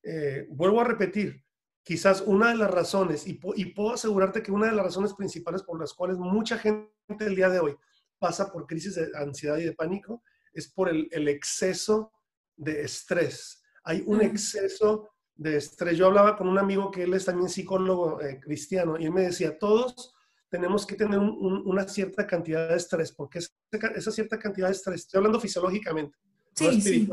eh, 0.03 0.47
vuelvo 0.49 0.81
a 0.81 0.85
repetir, 0.85 1.43
quizás 1.83 2.21
una 2.21 2.49
de 2.49 2.55
las 2.55 2.71
razones, 2.71 3.27
y, 3.27 3.39
y, 3.55 3.65
puedo 3.73 3.93
asegurarte 3.93 4.43
que 4.43 4.51
una 4.51 4.67
de 4.67 4.73
las 4.73 4.85
razones 4.85 5.13
principales 5.13 5.63
por 5.63 5.79
las 5.79 5.93
cuales 5.93 6.17
mucha 6.17 6.57
gente 6.57 6.89
el 7.19 7.35
día 7.35 7.49
de 7.49 7.59
hoy 7.59 7.75
pasa 8.19 8.51
por 8.51 8.67
crisis 8.67 8.95
de 8.95 9.09
ansiedad 9.15 9.57
y 9.57 9.65
de 9.65 9.73
pánico, 9.73 10.23
es 10.53 10.67
por 10.67 10.89
el, 10.89 11.07
el 11.11 11.27
exceso 11.27 12.11
de 12.55 12.81
estrés. 12.81 13.63
Hay 13.83 14.03
un 14.05 14.21
exceso 14.21 15.09
de 15.35 15.55
estrés. 15.55 15.97
Yo 15.97 16.07
hablaba 16.07 16.35
con 16.35 16.47
un 16.49 16.59
amigo 16.59 16.91
que 16.91 17.03
él 17.03 17.13
es 17.13 17.25
también 17.25 17.49
psicólogo 17.49 18.21
eh, 18.21 18.39
cristiano 18.41 18.97
y 18.99 19.05
él 19.05 19.11
me 19.11 19.21
decía, 19.21 19.57
todos 19.57 20.13
tenemos 20.49 20.85
que 20.85 20.95
tener 20.95 21.19
una 21.19 21.87
cierta 21.87 22.25
cantidad 22.25 22.69
de 22.69 22.75
estrés, 22.75 23.11
porque 23.11 23.39
esa, 23.39 24.11
cierta 24.11 24.37
cantidad 24.39 24.67
de 24.67 24.73
estrés, 24.73 25.01
estoy 25.01 25.19
hablando 25.19 25.39
fisiológicamente, 25.39 26.17
sí, 26.55 26.81
sí. 26.81 27.09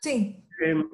sí. 0.00 0.44
Em, 0.60 0.88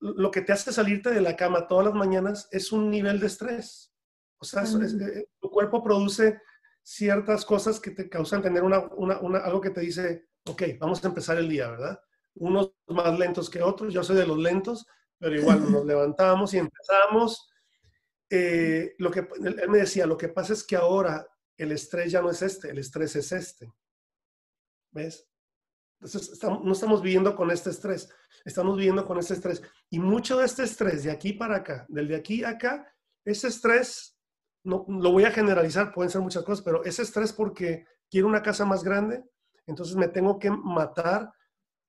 lo 0.00 0.30
que 0.30 0.42
te 0.42 0.52
hace 0.52 0.72
salirte 0.72 1.10
de 1.10 1.20
la 1.20 1.36
cama 1.36 1.66
todas 1.66 1.86
las 1.86 1.94
mañanas 1.94 2.48
es 2.50 2.72
un 2.72 2.90
nivel 2.90 3.18
de 3.20 3.26
estrés. 3.26 3.92
O 4.38 4.44
sea, 4.44 4.62
eh, 4.62 5.28
tu 5.40 5.50
cuerpo 5.50 5.82
produce 5.82 6.40
ciertas 6.82 7.44
cosas 7.44 7.80
que 7.80 7.90
te 7.90 8.08
causan 8.08 8.42
tener 8.42 8.62
una, 8.62 8.76
algo 9.38 9.60
que 9.60 9.70
te 9.70 9.80
dice, 9.80 10.28
ok, 10.46 10.62
vamos 10.78 11.02
a 11.04 11.08
empezar 11.08 11.38
el 11.38 11.48
día, 11.48 11.70
¿verdad? 11.70 11.98
Unos 12.34 12.74
más 12.88 13.18
lentos 13.18 13.48
que 13.48 13.62
otros, 13.62 13.92
yo 13.92 14.04
soy 14.04 14.16
de 14.16 14.26
los 14.26 14.38
lentos, 14.38 14.86
pero 15.18 15.34
igual 15.34 15.70
nos 15.72 15.84
levantamos 15.86 16.52
y 16.54 16.58
empezamos. 16.58 17.50
Eh, 18.28 18.94
lo 18.98 19.10
que, 19.10 19.26
él 19.42 19.68
me 19.68 19.78
decía, 19.78 20.06
lo 20.06 20.16
que 20.16 20.28
pasa 20.28 20.52
es 20.52 20.62
que 20.62 20.76
ahora 20.76 21.26
el 21.56 21.72
estrés 21.72 22.12
ya 22.12 22.20
no 22.20 22.30
es 22.30 22.42
este, 22.42 22.70
el 22.70 22.78
estrés 22.78 23.16
es 23.16 23.32
este. 23.32 23.72
¿Ves? 24.92 25.26
Entonces, 26.00 26.38
no 26.42 26.72
estamos 26.72 27.02
viviendo 27.02 27.34
con 27.34 27.50
este 27.50 27.70
estrés, 27.70 28.08
estamos 28.44 28.76
viviendo 28.76 29.04
con 29.06 29.18
este 29.18 29.34
estrés. 29.34 29.62
Y 29.90 29.98
mucho 29.98 30.38
de 30.38 30.46
este 30.46 30.64
estrés 30.64 31.04
de 31.04 31.10
aquí 31.10 31.32
para 31.32 31.56
acá, 31.56 31.86
del 31.88 32.08
de 32.08 32.16
aquí 32.16 32.44
a 32.44 32.50
acá, 32.50 32.92
ese 33.24 33.48
estrés, 33.48 34.18
no, 34.62 34.84
lo 34.88 35.12
voy 35.12 35.24
a 35.24 35.30
generalizar, 35.30 35.92
pueden 35.92 36.10
ser 36.10 36.20
muchas 36.20 36.44
cosas, 36.44 36.62
pero 36.64 36.84
ese 36.84 37.02
estrés 37.02 37.32
porque 37.32 37.86
quiero 38.10 38.28
una 38.28 38.42
casa 38.42 38.64
más 38.64 38.84
grande, 38.84 39.24
entonces 39.66 39.96
me 39.96 40.08
tengo 40.08 40.38
que 40.38 40.50
matar 40.50 41.32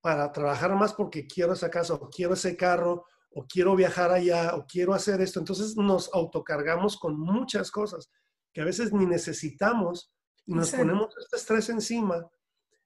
para 0.01 0.31
trabajar 0.31 0.73
más 0.75 0.93
porque 0.93 1.27
quiero 1.27 1.53
esa 1.53 1.69
casa 1.69 1.93
o 1.95 2.09
quiero 2.09 2.33
ese 2.33 2.55
carro 2.55 3.05
o 3.31 3.45
quiero 3.45 3.75
viajar 3.75 4.11
allá, 4.11 4.55
o 4.55 4.65
quiero 4.65 4.93
hacer 4.93 5.21
esto. 5.21 5.39
Entonces 5.39 5.75
nos 5.75 6.09
autocargamos 6.13 6.97
con 6.97 7.19
muchas 7.19 7.69
cosas 7.69 8.09
que 8.53 8.61
a 8.61 8.65
veces 8.65 8.93
ni 8.93 9.05
necesitamos 9.05 10.11
y 10.45 10.53
nos 10.53 10.71
ponemos 10.71 11.15
este 11.19 11.35
estrés 11.35 11.69
encima. 11.69 12.27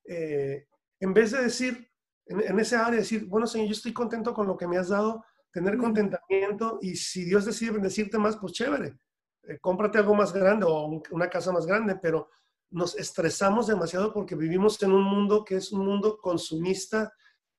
Eh, 0.04 0.68
en 1.02 1.14
vez 1.14 1.32
de 1.32 1.42
decir, 1.44 1.92
en, 2.28 2.60
ese 2.60 2.76
área, 2.76 3.00
decir, 3.00 3.26
bueno, 3.26 3.48
Señor, 3.48 3.68
yo 3.68 3.74
estoy 3.74 3.92
contento 3.92 4.34
con 4.34 4.48
lo 4.48 4.56
que 4.56 4.68
me 4.68 4.78
has 4.78 4.90
dado, 4.90 5.26
tener 5.52 5.78
contentamiento 5.78 6.80
y 6.82 6.96
si 6.96 7.26
Dios 7.26 7.46
decide 7.46 7.72
bendecirte 7.72 8.18
más, 8.18 8.38
pues 8.38 8.54
chévere, 8.54 8.98
eh, 9.44 9.58
cómprate 9.60 9.98
algo 9.98 10.16
más 10.16 10.32
grande 10.32 10.66
o 10.70 11.02
una 11.12 11.30
casa 11.30 11.52
más 11.52 11.66
grande, 11.66 11.98
pero 12.02 12.30
nos 12.70 12.96
estresamos 12.96 13.68
demasiado 13.68 14.14
porque 14.14 14.36
vivimos 14.36 14.82
en 14.82 14.94
un 14.94 15.04
mundo 15.04 15.44
que 15.44 15.56
es 15.58 15.72
un 15.74 15.86
mundo 15.86 16.18
consumista 16.22 17.12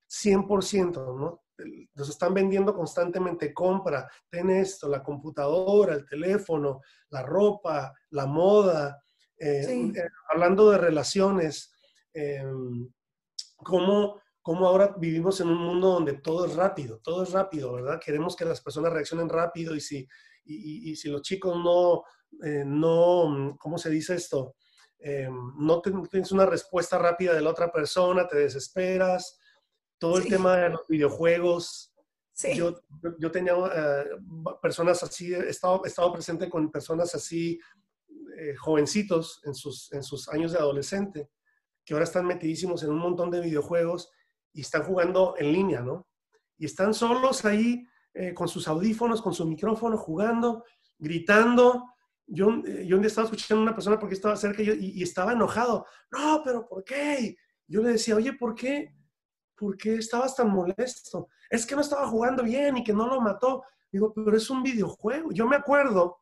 100%, 0.09 1.18
¿no? 1.18 1.42
nos 1.94 2.09
están 2.09 2.33
vendiendo 2.33 2.74
constantemente, 2.74 3.52
compra, 3.52 4.11
ten 4.31 4.50
esto, 4.50 4.88
la 4.88 5.02
computadora, 5.02 5.94
el 5.94 6.07
teléfono, 6.07 6.81
la 7.11 7.22
ropa, 7.22 7.92
la 8.11 8.26
moda, 8.26 9.02
eh, 9.37 9.92
eh, 9.94 10.09
hablando 10.28 10.70
de 10.70 10.78
relaciones, 10.78 11.72
eh, 13.62 14.20
cómo, 14.42 14.66
ahora 14.66 14.94
vivimos 14.98 15.40
en 15.40 15.48
un 15.48 15.59
mundo 15.59 15.88
donde 15.88 16.14
todo 16.14 16.46
es 16.46 16.55
rápido, 16.55 16.98
todo 16.98 17.22
es 17.22 17.31
rápido, 17.33 17.72
¿verdad? 17.72 18.01
Queremos 18.05 18.37
que 18.37 18.44
las 18.44 18.61
personas 18.61 18.92
reaccionen 18.92 19.29
rápido 19.29 19.75
y 19.75 19.81
si, 19.81 20.07
y, 20.44 20.96
si 20.96 21.09
los 21.09 21.22
chicos 21.22 21.57
no, 21.57 22.03
no, 22.64 23.57
¿cómo 23.59 23.79
se 23.79 23.90
dice 23.90 24.14
esto? 24.14 24.57
no 25.59 25.81
tienes 25.81 26.31
una 26.31 26.46
respuesta 26.46 26.96
rápida 26.96 27.35
de 27.35 27.40
la 27.40 27.51
otra 27.51 27.72
persona, 27.72 28.29
te 28.29 28.38
desesperas, 28.38 29.40
todo 30.03 30.18
el 30.18 30.27
tema 30.27 30.57
de 30.57 30.70
los 30.70 30.87
videojuegos. 30.88 31.94
Yo, 32.57 32.75
yo 33.20 33.31
tenía 33.31 33.53
eh, 33.72 34.05
personas 34.61 35.01
así, 35.05 35.33
he 35.33 35.48
estado, 35.48 35.85
estado 35.85 36.12
presente 36.12 36.51
con 36.51 36.72
personas 36.72 37.14
así, 37.14 37.61
eh, 38.37 38.57
jovencitos 38.57 39.40
en 39.44 39.55
sus, 39.55 39.92
en 39.92 40.03
sus 40.03 40.29
años 40.29 40.51
de 40.51 40.59
adolescente, 40.59 41.31
que 41.84 41.94
ahora 41.94 42.04
están 42.04 42.26
metidísimos 42.26 42.82
en 42.82 42.90
un 42.90 42.98
montón 42.98 43.30
de 43.30 43.40
videojuegos 43.40 44.10
y 44.52 44.60
están 44.60 44.82
jugando 44.84 45.34
en 45.38 45.52
línea, 45.52 45.80
¿no? 45.80 46.06
Y 46.58 46.66
están 46.66 46.94
solos 46.94 47.44
ahí 47.44 47.86
eh, 48.14 48.34
con 48.34 48.48
sus 48.48 48.68
audífonos, 48.68 49.22
con 49.22 49.34
su 49.34 49.46
micrófono, 49.46 49.96
jugando, 49.96 50.64
gritando. 50.98 51.86
Yo, 52.26 52.46
yo 52.84 52.96
un 52.96 53.02
día 53.02 53.08
estaba 53.08 53.26
escuchando 53.26 53.60
a 53.60 53.64
una 53.64 53.74
persona 53.74 53.98
porque 53.98 54.14
estaba 54.14 54.36
cerca 54.36 54.62
y, 54.62 54.92
y 54.94 55.02
estaba 55.02 55.32
enojado. 55.32 55.86
No, 56.10 56.42
pero 56.44 56.68
¿por 56.68 56.84
qué? 56.84 57.36
Yo 57.66 57.82
le 57.82 57.92
decía, 57.92 58.16
oye, 58.16 58.32
¿por 58.34 58.54
qué? 58.54 58.94
¿por 59.62 59.76
qué 59.76 59.94
estabas 59.94 60.34
tan 60.34 60.50
molesto? 60.50 61.28
Es 61.48 61.64
que 61.64 61.76
no 61.76 61.82
estaba 61.82 62.08
jugando 62.08 62.42
bien 62.42 62.78
y 62.78 62.82
que 62.82 62.92
no 62.92 63.06
lo 63.06 63.20
mató. 63.20 63.62
Digo, 63.92 64.12
pero 64.12 64.36
es 64.36 64.50
un 64.50 64.60
videojuego. 64.60 65.30
Yo 65.30 65.46
me 65.46 65.54
acuerdo 65.54 66.18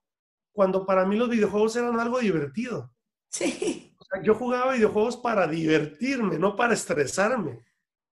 cuando 0.52 0.84
para 0.84 1.06
mí 1.06 1.16
los 1.16 1.30
videojuegos 1.30 1.74
eran 1.76 1.98
algo 1.98 2.18
divertido. 2.18 2.92
Sí. 3.30 3.96
O 3.98 4.04
sea, 4.04 4.22
yo 4.22 4.34
jugaba 4.34 4.72
videojuegos 4.72 5.16
para 5.16 5.46
divertirme, 5.46 6.38
no 6.38 6.54
para 6.56 6.74
estresarme. 6.74 7.64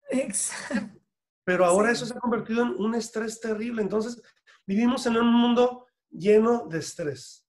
Exacto. 0.09 0.99
Pero 1.45 1.65
ahora 1.65 1.91
eso 1.91 2.07
se 2.07 2.15
ha 2.15 2.21
convertido 2.21 2.63
en 2.63 2.75
un 2.77 2.95
estrés 2.95 3.41
terrible. 3.41 3.83
Entonces, 3.83 4.23
vivimos 4.67 5.05
en 5.07 5.17
un 5.17 5.33
mundo 5.33 5.87
lleno 6.11 6.67
de 6.67 6.79
estrés. 6.79 7.47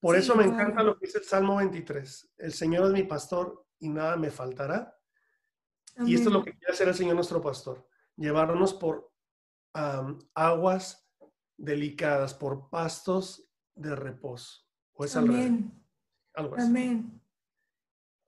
Por 0.00 0.16
eso 0.16 0.34
me 0.34 0.44
encanta 0.44 0.82
lo 0.82 0.98
que 0.98 1.06
dice 1.06 1.18
el 1.18 1.24
Salmo 1.24 1.56
23. 1.56 2.34
El 2.36 2.52
Señor 2.52 2.86
es 2.86 2.92
mi 2.92 3.04
pastor 3.04 3.66
y 3.78 3.88
nada 3.88 4.16
me 4.16 4.30
faltará. 4.30 4.94
Y 6.04 6.14
esto 6.14 6.28
es 6.28 6.32
lo 6.34 6.44
que 6.44 6.52
quiere 6.52 6.72
hacer 6.72 6.88
el 6.88 6.94
Señor 6.94 7.14
nuestro 7.14 7.40
pastor, 7.40 7.88
llevarnos 8.16 8.74
por 8.74 9.10
aguas 10.34 11.08
delicadas, 11.56 12.34
por 12.34 12.68
pastos 12.68 13.48
de 13.74 13.96
reposo. 13.96 14.66
O 14.92 15.04
es 15.04 15.16
Amén. 15.16 15.83
Algo 16.34 16.56
así. 16.56 16.66
Amén. 16.66 17.20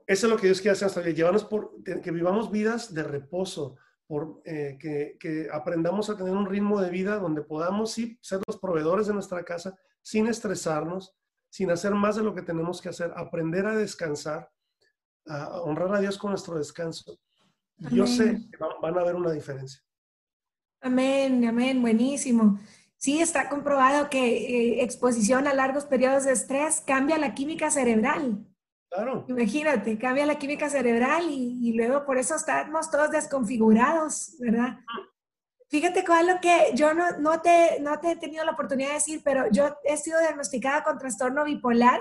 Eso 0.07 0.27
es 0.27 0.33
lo 0.33 0.39
que 0.39 0.47
Dios 0.47 0.61
quiere 0.61 0.73
hacer 0.73 0.87
hasta 0.87 1.03
llevarnos 1.03 1.45
por, 1.45 1.83
que 1.83 2.11
vivamos 2.11 2.51
vidas 2.51 2.95
de 2.95 3.03
reposo, 3.03 3.77
por, 4.07 4.41
eh, 4.45 4.79
que, 4.81 5.17
que, 5.19 5.49
aprendamos 5.53 6.09
a 6.09 6.17
tener 6.17 6.33
un 6.33 6.47
ritmo 6.47 6.81
de 6.81 6.91
vida 6.91 7.19
donde 7.19 7.43
podamos 7.43 7.93
sí, 7.93 8.17
ser 8.23 8.41
los 8.47 8.59
proveedores 8.59 9.09
de 9.09 9.15
nuestra 9.15 9.45
casa 9.45 9.77
sin 10.03 10.29
estresarnos, 10.29 11.17
sin 11.51 11.73
hacer 11.73 11.93
más 11.93 12.15
de 12.15 12.23
lo 12.23 12.35
que 12.35 12.43
tenemos 12.43 12.81
que 12.81 12.91
hacer, 12.91 13.13
aprender 13.17 13.67
a 13.67 13.77
descansar, 13.77 14.49
a 15.27 15.61
honrar 15.63 15.93
a 15.93 16.01
Dios 16.01 16.19
con 16.19 16.31
nuestro 16.31 16.57
descanso 16.57 17.19
yo 17.79 18.07
sé 18.07 18.49
que 18.51 18.59
van 18.81 18.97
a 18.97 19.01
haber 19.01 19.17
una 19.17 19.33
diferencia. 19.33 19.83
Amén, 20.81 21.45
amén, 21.45 21.81
buenísimo. 21.81 22.59
Sí, 22.99 23.21
está 23.21 23.49
comprobado 23.49 24.09
que 24.09 24.27
eh, 24.27 24.83
exposición 24.83 25.47
a 25.47 25.55
largos 25.55 25.85
periodos 25.85 26.25
de 26.25 26.33
estrés 26.33 26.81
cambia 26.81 27.19
la 27.19 27.35
química 27.35 27.71
cerebral. 27.71 28.47
Claro. 28.91 29.27
Imagínate, 29.29 29.99
cambia 29.99 30.25
la 30.25 30.39
química 30.39 30.71
cerebral 30.71 31.27
y, 31.29 31.73
luego 31.75 32.07
por 32.07 32.19
eso 32.19 32.37
estamos 32.37 32.91
todos 32.91 33.11
desconfigurados, 33.11 34.37
¿verdad? 34.39 34.79
Fíjate 35.69 36.05
cuál 36.05 36.29
lo 36.29 36.41
que 36.41 36.71
yo 36.75 36.95
no, 36.95 37.19
no, 37.19 37.43
te, 37.43 37.81
no 37.81 37.99
te 37.99 38.13
he 38.13 38.17
tenido 38.17 38.45
la 38.45 38.53
oportunidad 38.53 38.89
de 38.89 38.95
decir, 38.95 39.21
pero 39.25 39.51
yo 39.51 39.77
he 39.85 39.97
sido 39.97 40.21
diagnosticada 40.21 40.85
con 40.85 40.99
trastorno 40.99 41.45
bipolar 41.45 42.01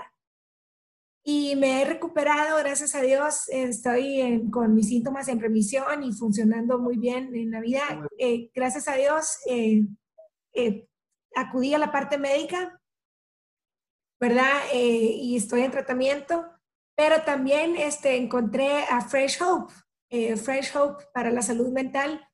y 1.28 1.56
me 1.56 1.82
he 1.82 1.86
recuperado, 1.86 2.60
gracias 2.60 2.94
a 2.94 3.02
Dios, 3.02 3.50
estoy 3.50 4.48
con 4.52 4.76
mis 4.76 4.90
síntomas 4.90 5.28
en 5.28 5.40
remisión 5.40 6.04
y 6.04 6.14
funcionando 6.14 6.78
muy 6.78 6.98
bien 6.98 7.36
en 7.36 7.50
la 7.50 7.62
vida. 7.62 7.82
Eh, 8.20 8.52
gracias 8.54 8.88
a 8.88 8.94
Dios, 8.94 9.40
eh, 9.48 9.82
eh, 10.56 10.88
acudí 11.36 11.74
a 11.74 11.78
la 11.78 11.92
parte 11.92 12.18
médica, 12.18 12.82
¿verdad? 14.20 14.62
y 14.74 15.36
estoy 15.36 15.62
en 15.62 15.72
tratamiento. 15.72 16.46
Pero 16.96 17.24
también 17.24 17.76
este, 17.76 18.16
encontré 18.16 18.86
a 18.90 19.02
Fresh 19.02 19.42
Hope, 19.42 19.74
eh, 20.10 20.38
Fresh 20.38 20.76
Hope 20.76 21.04
para 21.14 21.30
la 21.30 21.42
salud 21.42 21.72
mental. 21.72 22.26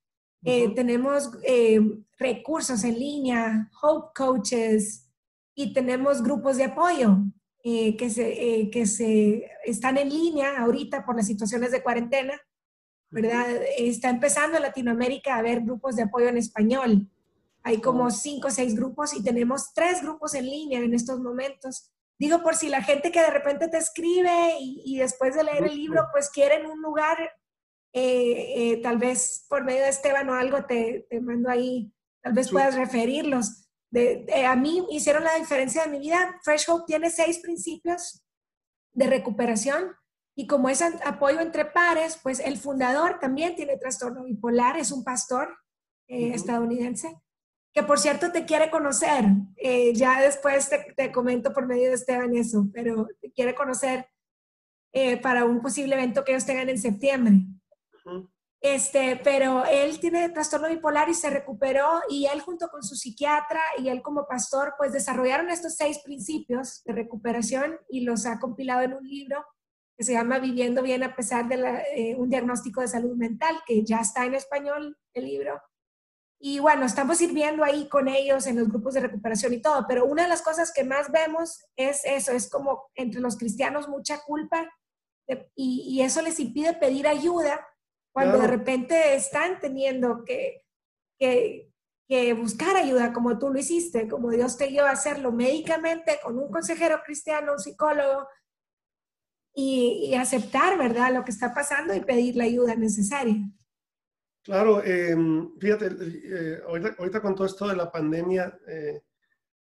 Eh, 0.44 0.74
tenemos 0.74 1.32
eh, 1.44 1.80
recursos 2.18 2.84
en 2.84 2.98
línea, 2.98 3.70
Hope 3.82 4.12
Coaches 4.16 5.08
y 5.56 5.74
tenemos 5.74 6.24
grupos 6.24 6.58
de 6.58 6.66
apoyo 6.66 7.18
que, 7.64 8.10
se, 8.10 8.72
que 8.72 8.88
se 8.88 9.48
están 9.66 9.98
en 10.00 10.10
línea 10.10 10.60
ahorita 10.60 11.06
por 11.06 11.16
las 11.16 11.28
situaciones 11.28 11.72
de 11.72 11.84
cuarentena. 11.84 12.40
¿verdad? 13.12 13.46
Está 13.78 14.10
empezando 14.10 14.58
en 14.58 14.64
Latinoamérica 14.64 15.36
a 15.36 15.40
haber 15.40 15.62
grupos 15.62 15.96
de 15.96 16.04
apoyo 16.04 16.30
en 16.30 16.38
español. 16.38 17.11
Hay 17.64 17.80
como 17.80 18.10
cinco 18.10 18.48
o 18.48 18.52
seis 18.52 18.76
grupos 18.76 19.14
y 19.14 19.24
tenemos 19.24 19.74
tres 19.74 20.02
grupos 20.02 20.34
en 20.34 20.46
línea 20.46 20.80
en 20.80 20.94
estos 20.94 21.20
momentos. 21.20 21.92
Digo, 22.18 22.42
por 22.42 22.56
si 22.56 22.70
la 22.70 22.84
gente 22.84 23.12
que 23.12 23.22
de 23.22 23.30
repente 23.30 23.68
te 23.68 23.78
escribe 23.78 24.56
y, 24.60 24.98
después 24.98 25.36
de 25.36 25.44
leer 25.44 25.66
el 25.66 25.76
libro, 25.76 26.08
pues 26.12 26.30
quieren 26.30 26.66
un 26.66 26.82
lugar, 26.82 27.18
eh, 27.94 28.54
eh, 28.56 28.82
tal 28.82 28.98
vez 28.98 29.46
por 29.50 29.64
medio 29.64 29.82
de 29.82 29.90
Esteban 29.90 30.30
o 30.30 30.36
algo, 30.36 30.66
te, 30.66 31.08
te 31.10 31.20
mando 31.20 31.50
ahí, 31.50 31.92
tal 32.22 32.34
vez 32.34 32.50
puedas 32.50 32.76
referirlos. 32.76 33.68
De, 33.92 34.26
a 34.46 34.56
mí 34.56 34.86
hicieron 34.92 35.24
la 35.24 35.36
diferencia 35.36 35.84
de 35.84 35.90
mi 35.90 36.00
vida. 36.00 36.40
Fresh 36.44 36.70
Hope 36.70 36.86
tiene 36.88 37.10
seis 37.10 37.40
principios 37.40 38.24
de 38.94 39.08
recuperación 39.08 39.96
y 40.36 40.48
como 40.48 40.70
es 40.70 40.82
apoyo 40.82 41.40
entre 41.40 41.66
pares, 41.66 42.20
pues 42.22 42.40
el 42.40 42.58
fundador 42.58 43.20
también 43.20 43.56
tiene 43.56 43.78
trastorno 43.78 44.24
bipolar, 44.24 44.78
es 44.78 44.92
un 44.92 45.04
pastor 45.04 45.58
eh, 46.08 46.34
estadounidense 46.34 47.22
que 47.74 47.84
por 47.84 48.00
cierto 48.00 48.32
te 48.32 48.46
quiere 48.46 48.70
conocer. 48.70 49.26
Eh, 49.56 49.94
ya 49.94 50.22
después 50.22 50.70
te, 50.96 51.12
comento 51.12 51.54
por 51.54 51.68
medio 51.68 51.90
de 51.90 51.96
Esteban 51.96 52.36
eso, 52.36 52.68
pero 52.74 53.08
te 53.22 53.32
quiere 53.32 53.56
conocer 53.56 54.08
eh, 54.94 55.18
para 55.18 55.46
un 55.46 55.62
posible 55.62 55.96
evento 55.96 56.24
que 56.24 56.34
ellos 56.34 56.46
tengan 56.46 56.70
en 56.70 56.80
septiembre. 56.80 57.34
Este, 58.60 59.20
pero 59.24 59.66
él 59.66 60.00
tiene 60.00 60.30
trastorno 60.30 60.68
bipolar 60.68 61.10
y 61.10 61.16
se 61.16 61.32
recuperó 61.32 62.02
y 62.10 62.28
él 62.28 62.42
junto 62.42 62.68
con 62.68 62.84
su 62.84 62.96
psiquiatra 62.96 63.60
y 63.80 63.90
él 63.90 64.04
como 64.04 64.28
pastor 64.28 64.76
pues 64.78 64.94
desarrollaron 64.94 65.50
estos 65.50 65.76
seis 65.76 66.00
principios 66.04 66.84
de 66.84 66.94
recuperación 66.94 67.80
y 67.90 68.02
los 68.02 68.28
ha 68.28 68.40
compilado 68.40 68.82
en 68.82 68.94
un 68.94 69.08
libro 69.08 69.44
que 69.98 70.04
se 70.04 70.14
llama 70.14 70.38
Viviendo 70.38 70.84
bien 70.84 71.02
a 71.02 71.16
pesar 71.16 71.48
de 71.48 71.56
eh, 71.96 72.16
un 72.16 72.30
diagnóstico 72.30 72.82
de 72.82 72.88
salud 72.88 73.16
mental 73.16 73.56
que 73.66 73.84
ya 73.84 74.02
está 74.02 74.26
en 74.26 74.36
español 74.36 74.96
el 75.16 75.26
libro 75.26 75.60
y 76.44 76.58
bueno, 76.58 76.86
estamos 76.88 77.20
sirviendo 77.20 77.64
ahí 77.64 77.88
con 77.88 78.08
ellos 78.08 78.48
en 78.48 78.58
los 78.58 78.68
grupos 78.68 78.96
de 78.96 79.02
recuperación 79.02 79.54
y 79.54 79.62
todo, 79.62 79.86
pero 79.88 80.06
una 80.06 80.24
de 80.24 80.30
las 80.30 80.42
cosas 80.42 80.74
que 80.74 80.84
más 80.84 81.12
vemos 81.12 81.66
es 81.76 82.04
eso, 82.04 82.32
es 82.32 82.50
como 82.50 82.90
entre 82.96 83.22
los 83.22 83.38
cristianos 83.38 83.88
mucha 83.88 84.20
culpa 84.22 84.68
y, 85.56 86.02
eso 86.02 86.22
les 86.24 86.40
impide 86.40 86.74
pedir 86.74 87.08
ayuda 87.08 87.66
cuando 88.12 88.40
de 88.40 88.48
repente 88.48 89.16
están 89.16 89.60
teniendo 89.60 90.26
que, 90.26 90.66
que, 91.20 91.72
que, 92.10 92.34
buscar 92.34 92.76
ayuda 92.76 93.14
como 93.14 93.38
tú 93.38 93.54
lo 93.54 93.60
hiciste, 93.60 94.10
como 94.10 94.32
Dios 94.32 94.58
te 94.58 94.68
dio 94.68 94.86
a 94.86 94.92
hacerlo 94.92 95.32
médicamente 95.32 96.20
con 96.24 96.40
un 96.40 96.52
consejero 96.52 97.02
cristiano, 97.06 97.54
un 97.54 97.60
psicólogo, 97.60 98.28
y, 99.54 100.08
y 100.10 100.16
aceptar, 100.16 100.78
¿verdad?, 100.78 101.14
lo 101.14 101.24
que 101.24 101.32
está 101.32 101.54
pasando 101.54 101.94
y 101.94 102.02
pedir 102.02 102.36
la 102.36 102.46
ayuda 102.46 102.76
necesaria. 102.76 103.36
Claro, 104.44 104.84
em, 104.84 105.52
fíjate, 105.60 105.88
eh, 105.88 106.62
ahorita, 106.66 107.22
con 107.22 107.36
todo 107.36 107.46
esto 107.46 107.68
de 107.68 107.76
la 107.76 107.92
pandemia, 107.92 108.58
eh, 108.68 109.04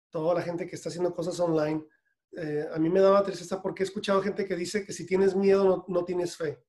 toda 0.09 0.35
la 0.35 0.43
gente 0.43 0.67
que 0.67 0.77
está 0.77 0.89
haciendo 0.89 1.13
cosas 1.13 1.39
online, 1.41 1.85
eh, 2.37 2.65
a 2.73 2.79
mí 2.79 2.89
me 2.89 3.01
daba 3.01 3.25
tristeza 3.25 3.61
porque 3.61 3.83
he 3.83 3.87
escuchado 3.87 4.23
gente 4.23 4.47
que 4.47 4.55
dice 4.55 4.85
que 4.85 4.93
si 4.93 5.05
tienes 5.05 5.35
miedo 5.35 5.85
no, 5.89 6.05
tienes 6.05 6.37
fe, 6.37 6.63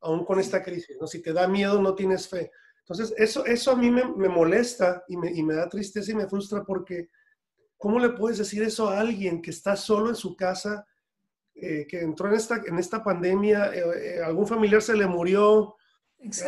aún 0.00 0.24
con 0.26 0.38
esta 0.38 0.62
crisis, 0.62 0.98
¿no? 1.00 1.06
Si 1.06 1.22
te 1.22 1.32
da 1.32 1.48
miedo 1.48 1.80
no 1.80 1.94
tienes 1.94 2.28
fe. 2.28 2.50
Entonces, 2.80 3.14
eso, 3.16 3.46
eso 3.46 3.70
a 3.70 3.76
mí 3.76 3.90
me, 3.90 4.04
molesta 4.28 5.04
y 5.08 5.16
me, 5.16 5.32
y 5.32 5.42
me, 5.42 5.54
da 5.54 5.68
tristeza 5.68 6.10
y 6.12 6.16
me 6.16 6.28
frustra 6.28 6.62
porque 6.64 7.08
¿cómo 7.78 7.98
le 7.98 8.10
puedes 8.10 8.38
decir 8.38 8.62
eso 8.62 8.90
a 8.90 9.00
alguien 9.00 9.40
que 9.40 9.50
está 9.50 9.76
solo 9.76 10.10
en 10.10 10.16
su 10.16 10.36
casa, 10.36 10.86
que 11.54 12.00
entró 12.00 12.28
en 12.28 12.34
esta, 12.34 12.62
en 12.66 12.78
esta 12.78 13.02
pandemia, 13.02 13.70
algún 14.24 14.46
familiar 14.46 14.82
se 14.82 14.96
le 14.96 15.06
murió, 15.06 15.76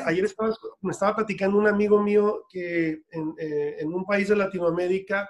Ayer 0.05 0.25
estaba, 0.25 0.55
me 0.83 0.93
estaba 0.93 1.17
platicando 1.17 1.57
un 1.57 1.67
amigo 1.67 2.01
mío 2.03 2.45
que 2.51 3.03
en, 3.11 3.35
eh, 3.39 3.77
en 3.79 3.93
un 3.93 4.05
país 4.05 4.29
de 4.29 4.37
Latinoamérica, 4.37 5.29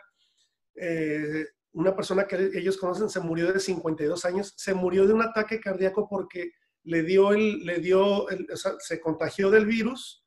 eh, 0.74 1.46
una 1.72 1.94
persona 1.94 2.26
que 2.26 2.50
ellos 2.54 2.76
conocen 2.76 3.08
se 3.08 3.20
murió 3.20 3.52
de 3.52 3.60
52 3.60 4.24
años, 4.24 4.52
se 4.56 4.74
murió 4.74 5.06
de 5.06 5.14
un 5.14 5.22
ataque 5.22 5.60
cardíaco 5.60 6.08
porque 6.08 6.52
le 6.84 7.02
dio 7.04 7.32
el, 7.32 7.64
le 7.64 7.78
dio, 7.78 8.28
el, 8.30 8.48
o 8.52 8.56
sea, 8.56 8.72
se 8.78 9.00
contagió 9.00 9.48
del 9.48 9.66
virus, 9.66 10.24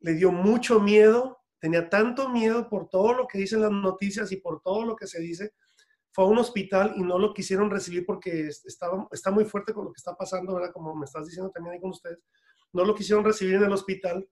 le 0.00 0.14
dio 0.14 0.30
mucho 0.30 0.78
miedo, 0.78 1.38
tenía 1.58 1.88
tanto 1.88 2.28
miedo 2.28 2.68
por 2.68 2.88
todo 2.88 3.14
lo 3.14 3.26
que 3.26 3.38
dicen 3.38 3.62
las 3.62 3.72
noticias 3.72 4.30
y 4.32 4.36
por 4.36 4.60
todo 4.60 4.84
lo 4.84 4.96
que 4.96 5.06
se 5.06 5.18
dice, 5.18 5.54
fue 6.12 6.24
a 6.24 6.28
un 6.28 6.38
hospital 6.38 6.92
y 6.96 7.02
no 7.02 7.18
lo 7.18 7.32
quisieron 7.32 7.70
recibir 7.70 8.04
porque 8.04 8.48
estaba, 8.48 9.08
está 9.12 9.30
muy 9.30 9.44
fuerte 9.46 9.72
con 9.72 9.86
lo 9.86 9.92
que 9.92 9.98
está 9.98 10.14
pasando, 10.14 10.54
¿verdad? 10.54 10.72
Como 10.72 10.94
me 10.94 11.06
estás 11.06 11.26
diciendo 11.26 11.50
también 11.50 11.74
ahí 11.74 11.80
con 11.80 11.90
ustedes 11.90 12.18
no 12.72 12.84
lo 12.84 12.94
quisieron 12.94 13.24
recibir 13.24 13.56
en 13.56 13.64
el 13.64 13.72
hospital, 13.72 14.28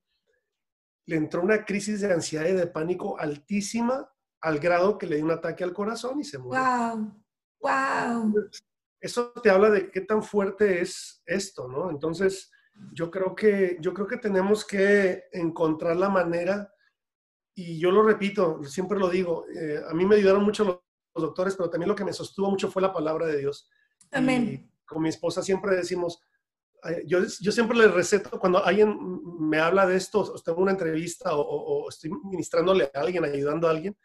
le 1.07 1.17
entró 1.17 1.43
una 1.43 1.65
crisis 1.65 2.01
de 2.01 2.13
ansiedad 2.13 2.47
y 2.47 2.53
de 2.53 2.67
pánico 2.67 3.19
altísima 3.19 4.11
al 4.41 4.59
grado 4.59 4.99
que 4.99 5.07
le 5.07 5.17
dio 5.17 5.25
un 5.25 5.31
ataque 5.31 5.65
al 5.65 5.73
corazón 5.73 6.21
y 6.21 6.25
se 6.25 6.39
murió. 6.39 6.61
¡Wow! 6.61 7.25
¡Wow! 7.61 8.51
Eso 9.01 9.33
te 9.43 9.51
habla 9.51 9.71
de 9.71 9.91
qué 9.91 10.03
tan 10.03 10.23
fuerte 10.23 10.81
es 10.81 11.23
esto, 11.25 11.69
¿no? 11.69 11.91
Entonces, 11.91 12.51
yo 12.93 13.11
creo 13.11 13.35
que, 13.35 13.79
yo 13.81 13.95
creo 13.95 14.07
que 14.07 14.19
tenemos 14.19 14.65
que 14.65 15.25
encontrar 15.33 15.97
la 15.97 16.09
manera, 16.09 16.73
y 17.55 17.79
yo 17.79 17.91
lo 17.91 18.03
repito, 18.03 18.63
siempre 18.65 18.99
lo 18.99 19.09
digo, 19.09 19.47
eh, 19.49 19.81
a 19.89 19.95
mí 19.95 20.07
me 20.07 20.17
ayudaron 20.17 20.45
mucho 20.45 20.65
los, 20.65 20.79
doctores, 21.15 21.57
pero 21.57 21.69
también 21.69 21.89
lo 21.89 21.97
que 21.97 22.05
me 22.05 22.13
sostuvo 22.13 22.49
mucho 22.49 22.71
fue 22.71 22.81
la 22.81 22.93
palabra 22.93 23.27
de 23.27 23.39
Dios. 23.39 23.69
Amén. 24.13 24.71
con 24.87 25.03
mi 25.03 25.09
esposa 25.09 25.43
siempre 25.43 25.75
decimos, 25.75 26.23
yo, 27.07 27.21
yo, 27.41 27.53
siempre 27.53 27.77
le 27.77 27.89
receto, 27.89 28.39
cuando 28.39 28.65
alguien 28.65 28.97
me 29.41 29.59
habla 29.59 29.87
de 29.87 29.97
esto, 29.97 30.21
o 30.21 30.39
tengo 30.41 30.63
una 30.63 30.73
entrevista 30.73 31.31
o, 31.35 31.89
estoy 31.89 32.11
ministrándole 32.25 32.91
a 32.93 33.01
alguien, 33.01 33.25
ayudando 33.25 33.67
a 33.67 33.71
alguien, 33.71 33.97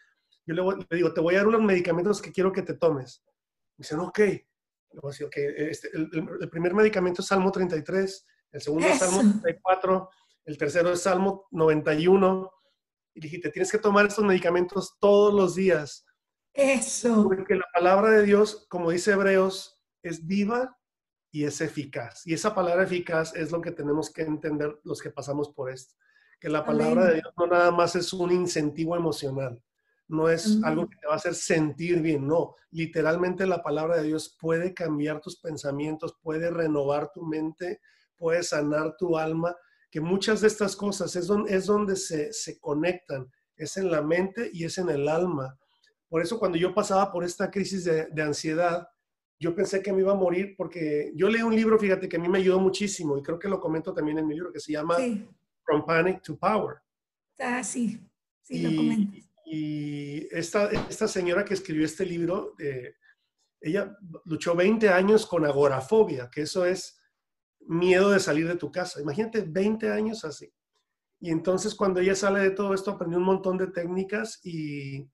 yo 0.46 0.54
le, 0.54 0.96
digo, 0.96 1.14
te 1.14 1.22
voy 1.22 1.36
a 1.36 1.40
dar 1.40 1.48
unos 1.48 1.62
medicamentos 1.62 2.22
que 2.22 2.32
quiero 2.32 2.52
que 2.52 2.62
te 2.62 2.74
tomes. 2.74 3.24
Me 3.78 3.84
dicen, 3.84 4.00
ok. 4.00 4.20
Le 4.20 5.00
okay 5.00 5.46
este, 5.58 5.90
el, 5.94 6.50
primer 6.50 6.74
medicamento 6.74 7.22
es 7.22 7.28
Salmo 7.28 7.52
33, 7.52 8.26
el 8.52 8.62
segundo 8.62 8.88
es 8.88 9.00
Salmo 9.00 9.22
34, 9.42 10.10
el 10.46 10.58
tercero 10.58 10.92
es 10.92 11.02
Salmo 11.02 11.48
91. 11.52 12.52
Y 13.16 13.22
dije, 13.22 13.40
te 13.40 13.50
tienes 13.50 13.72
que 13.72 13.78
tomar 13.78 14.06
estos 14.06 14.26
medicamentos 14.26 14.98
todos 15.00 15.34
los 15.34 15.56
días. 15.56 16.06
Eso. 16.54 17.24
Porque 17.24 17.56
la 17.56 17.68
palabra 17.74 18.12
de 18.12 18.24
Dios, 18.24 18.68
como 18.70 18.92
dice 18.92 19.12
Hebreos, 19.12 19.80
es 20.04 20.26
viva 20.26 20.78
y 21.34 21.46
es 21.46 21.60
eficaz. 21.62 22.26
Y 22.28 22.36
esa 22.36 22.54
palabra 22.54 22.84
eficaz 22.84 23.36
es 23.36 23.52
lo 23.52 23.60
que 23.60 23.72
tenemos 23.72 24.14
que 24.14 24.22
entender 24.22 24.80
los 24.84 25.02
que 25.02 25.10
pasamos 25.10 25.50
por 25.50 25.72
esto. 25.72 25.96
Que 26.40 26.48
la 26.48 26.64
palabra 26.64 27.06
de 27.06 27.16
Dios 27.16 27.34
no 27.36 27.48
nada 27.48 27.72
más 27.72 27.96
es 27.96 28.14
un 28.14 28.32
incentivo 28.32 28.96
emocional, 28.96 29.60
no 30.08 30.30
es 30.30 30.60
algo 30.64 30.88
que 30.88 30.98
te 30.98 31.08
va 31.08 31.14
a 31.14 31.16
hacer 31.16 31.34
sentir 31.34 32.02
bien, 32.02 32.28
no. 32.28 32.56
Literalmente 32.70 33.48
la 33.48 33.64
palabra 33.64 33.98
de 33.98 34.04
Dios 34.04 34.38
puede 34.40 34.76
cambiar 34.76 35.22
tus 35.22 35.40
pensamientos, 35.40 36.16
puede 36.22 36.52
renovar 36.52 37.12
tu 37.12 37.26
mente, 37.26 37.82
puede 38.16 38.44
sanar 38.44 38.96
tu 38.96 39.18
alma, 39.18 39.56
que 39.90 40.02
muchas 40.02 40.42
de 40.42 40.48
estas 40.48 40.76
cosas 40.76 41.16
es 41.16 41.26
donde, 41.26 41.56
es 41.56 41.66
donde 41.66 41.96
se, 41.96 42.32
se 42.32 42.60
conectan, 42.60 43.32
es 43.56 43.76
en 43.78 43.90
la 43.90 44.04
mente 44.04 44.52
y 44.54 44.66
es 44.66 44.78
en 44.78 44.90
el 44.90 45.08
alma. 45.08 45.58
Por 46.10 46.22
eso 46.22 46.38
cuando 46.38 46.60
yo 46.60 46.76
pasaba 46.76 47.12
por 47.12 47.24
esta 47.24 47.50
crisis 47.50 47.86
de, 47.86 48.06
de 48.12 48.22
ansiedad, 48.22 48.88
yo 49.40 49.56
pensé 49.56 49.82
que 49.82 49.92
me 49.92 50.02
iba 50.02 50.12
a 50.12 50.16
morir 50.16 50.56
porque 50.58 51.12
yo 51.16 51.30
leí 51.30 51.42
un 51.42 51.56
libro, 51.56 51.78
fíjate, 51.78 52.08
que 52.08 52.18
a 52.18 52.20
mí 52.20 52.30
me 52.30 52.40
ayudó 52.40 52.60
muchísimo 52.60 53.18
y 53.18 53.22
creo 53.22 53.40
que 53.40 53.50
lo 53.50 53.60
comento 53.60 53.94
también 53.94 54.20
en 54.20 54.28
mi 54.28 54.36
libro, 54.36 54.52
que 54.52 54.60
se 54.60 54.72
llama 54.72 54.96
From 55.64 55.86
Panic 55.86 56.22
to 56.22 56.38
Power. 56.38 56.78
Ah, 57.40 57.64
sí, 57.64 58.00
sí, 58.42 58.62
lo 58.62 58.76
comento. 58.76 59.18
Y 59.46 60.28
esta, 60.36 60.70
esta 60.72 61.08
señora 61.08 61.44
que 61.44 61.54
escribió 61.54 61.86
este 61.86 62.06
libro, 62.06 62.56
eh, 62.60 62.96
ella 63.60 63.98
luchó 64.26 64.56
20 64.56 64.90
años 64.90 65.26
con 65.26 65.46
agorafobia, 65.46 66.30
que 66.30 66.42
eso 66.42 66.66
es 66.66 67.00
miedo 67.68 68.12
de 68.12 68.20
salir 68.20 68.48
de 68.48 68.56
tu 68.56 68.72
casa. 68.72 69.02
Imagínate 69.02 69.42
20 69.42 69.92
años 69.92 70.26
así. 70.26 70.54
Y 71.20 71.32
entonces 71.32 71.74
cuando 71.74 72.02
ella 72.02 72.16
sale 72.16 72.42
de 72.42 72.52
todo 72.52 72.74
esto, 72.74 72.92
aprendió 72.92 73.18
un 73.18 73.26
montón 73.26 73.58
de 73.58 73.68
técnicas 73.68 74.42
y 74.44 75.10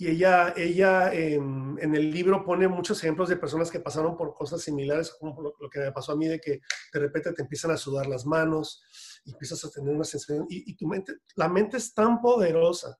y 0.00 0.08
ella, 0.08 0.54
ella 0.56 1.12
em, 1.12 1.78
en 1.78 1.94
el 1.94 2.10
libro 2.10 2.42
pone 2.42 2.66
muchos 2.66 3.04
ejemplos 3.04 3.28
de 3.28 3.36
personas 3.36 3.70
que 3.70 3.80
pasaron 3.80 4.16
por 4.16 4.32
cosas 4.32 4.62
similares, 4.62 5.14
como 5.20 5.42
lo, 5.42 5.68
que 5.68 5.78
me 5.78 5.92
pasó 5.92 6.12
a 6.12 6.16
mí, 6.16 6.26
de 6.26 6.40
que 6.40 6.62
de 6.90 7.00
repente 7.00 7.34
te 7.34 7.42
empiezan 7.42 7.72
a 7.72 7.76
sudar 7.76 8.06
las 8.06 8.24
manos, 8.24 8.82
y 9.26 9.32
empiezas 9.32 9.62
a 9.62 9.70
tener 9.70 9.94
una 9.94 10.04
sensación, 10.04 10.46
y, 10.48 10.74
tu 10.74 10.86
mente, 10.86 11.16
la 11.36 11.50
mente 11.50 11.76
es 11.76 11.92
tan 11.92 12.18
poderosa 12.22 12.98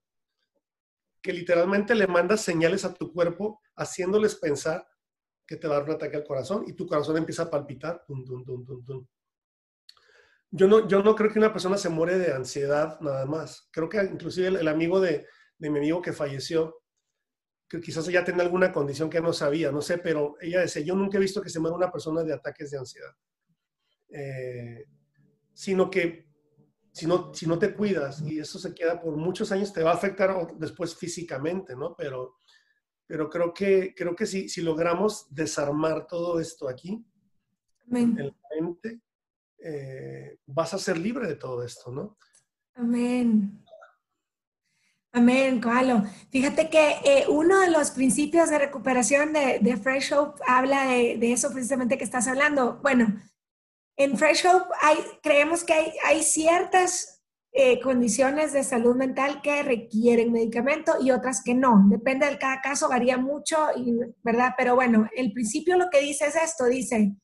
que 1.23 1.33
literalmente 1.33 1.95
le 1.95 2.07
mandas 2.07 2.43
señales 2.43 2.85
a 2.85 2.93
tu 2.93 3.11
cuerpo 3.15 3.63
haciéndoles 3.77 4.35
pensar 4.35 4.87
que 5.47 5.57
te 5.57 5.69
va 5.69 5.77
a 5.77 5.79
dar 5.79 5.89
un 5.89 5.95
ataque 5.95 6.19
al 6.19 6.25
corazón 6.25 6.65
y 6.67 6.75
tu 6.75 6.87
corazón 6.87 7.17
empieza 7.17 7.45
a 7.45 7.51
palpitar. 7.51 8.05
yo, 10.51 10.69
no, 10.69 10.87
yo 10.87 11.03
no 11.03 11.17
creo 11.17 11.33
que 11.33 11.39
una 11.39 11.53
persona 11.55 11.79
se 11.79 11.89
muere 11.89 12.19
de 12.19 12.35
ansiedad 12.35 13.01
nada 13.01 13.25
más. 13.25 13.71
Creo 13.73 13.89
que 13.89 14.05
inclusive 14.05 14.49
el, 14.49 14.69
amigo 14.69 15.01
de, 15.01 15.27
de, 15.57 15.71
mi 15.71 15.79
amigo 15.79 16.03
que 16.03 16.13
falleció, 16.13 16.80
que 17.71 17.81
quizás 17.81 18.09
ella 18.09 18.25
tenía 18.25 18.43
alguna 18.43 18.73
condición 18.73 19.09
que 19.09 19.21
no 19.21 19.33
sabía, 19.33 19.71
no 19.71 19.81
sé, 19.81 19.99
pero 19.99 20.35
ella 20.41 20.61
decía, 20.61 20.83
yo 20.83 20.97
nunca 20.97 21.19
he 21.19 21.21
visto 21.21 21.41
que 21.41 21.51
se 21.51 21.61
muera 21.61 21.77
una 21.77 21.93
persona 21.93 22.25
de 22.25 22.35
ataques 22.35 22.73
de 22.73 22.79
ansiedad. 22.79 23.13
Eh, 24.09 24.89
sino 25.55 25.89
que 25.89 26.27
si 26.91 27.07
no, 27.07 27.33
si 27.33 27.47
no 27.47 27.61
te 27.61 27.73
cuidas 27.73 28.23
y 28.23 28.41
eso 28.41 28.59
se 28.59 28.75
queda 28.75 29.01
por 29.01 29.17
muchos 29.17 29.53
años, 29.53 29.73
te 29.73 29.85
va 29.85 29.93
a 29.93 29.95
afectar 29.95 30.53
después 30.57 30.97
físicamente, 30.97 31.77
¿no? 31.77 31.95
Pero, 31.97 32.39
pero 33.07 33.31
creo 33.31 33.55
que, 33.55 33.95
creo 33.95 34.17
que 34.17 34.27
si, 34.27 34.49
si 34.49 34.63
logramos 34.63 35.33
desarmar 35.33 36.09
todo 36.09 36.41
esto 36.41 36.69
aquí, 36.69 37.05
en 37.93 38.17
la 38.17 38.35
mente, 38.61 39.01
eh, 39.59 40.39
vas 40.47 40.75
a 40.75 40.79
ser 40.79 40.99
libre 40.99 41.29
de 41.29 41.37
todo 41.37 41.63
esto, 41.63 41.93
¿no? 41.93 42.19
Amén. 42.75 43.65
Amén, 45.13 45.61
Coalo. 45.61 46.05
Fíjate 46.31 46.71
que 46.71 46.97
eh, 47.05 47.25
uno 47.29 47.59
de 47.61 47.71
los 47.71 47.91
principios 47.91 48.49
de 48.49 48.59
recuperación 48.59 49.33
de, 49.33 49.77
Fresh 49.77 50.13
Hope 50.13 50.41
habla 50.47 50.87
de, 50.87 51.33
eso 51.33 51.53
precisamente 51.53 51.99
que 51.99 52.05
estás 52.05 52.29
hablando. 52.29 52.79
Bueno, 52.81 53.21
en 53.97 54.17
Fresh 54.17 54.47
Hope 54.47 54.67
creemos 55.21 55.65
que 55.65 55.73
hay, 55.73 55.93
hay 56.05 56.23
ciertas 56.23 57.21
eh, 57.53 57.81
condiciones 57.81 58.53
de 58.53 58.63
salud 58.63 58.95
mental 58.95 59.43
que 59.43 59.65
requieren 59.65 60.31
medicamento 60.31 60.95
y 61.01 61.11
otras 61.11 61.43
que 61.43 61.55
no. 61.55 61.83
Depende 61.89 62.27
de 62.27 62.39
cada 62.39 62.61
caso, 62.61 62.89
varía 62.89 63.19
mucho, 63.19 63.57
y, 63.75 63.99
¿verdad? 64.23 64.55
Pero 64.57 64.77
bueno, 64.77 65.09
el 65.17 65.33
principio 65.33 65.77
lo 65.77 65.91
que 65.91 66.01
dice 66.01 66.27
es 66.27 66.37
esto, 66.37 66.67
dice, 66.67 67.17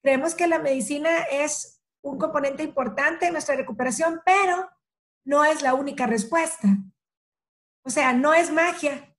creemos 0.00 0.36
que 0.36 0.46
la 0.46 0.60
medicina 0.60 1.10
es 1.24 1.82
un 2.02 2.18
componente 2.18 2.62
importante 2.62 3.26
en 3.26 3.32
nuestra 3.32 3.56
recuperación, 3.56 4.20
pero 4.24 4.70
no 5.24 5.44
es 5.44 5.62
la 5.62 5.74
única 5.74 6.06
respuesta. 6.06 6.68
O 7.86 7.90
sea, 7.90 8.12
no 8.12 8.34
es 8.34 8.50
magia. 8.50 9.14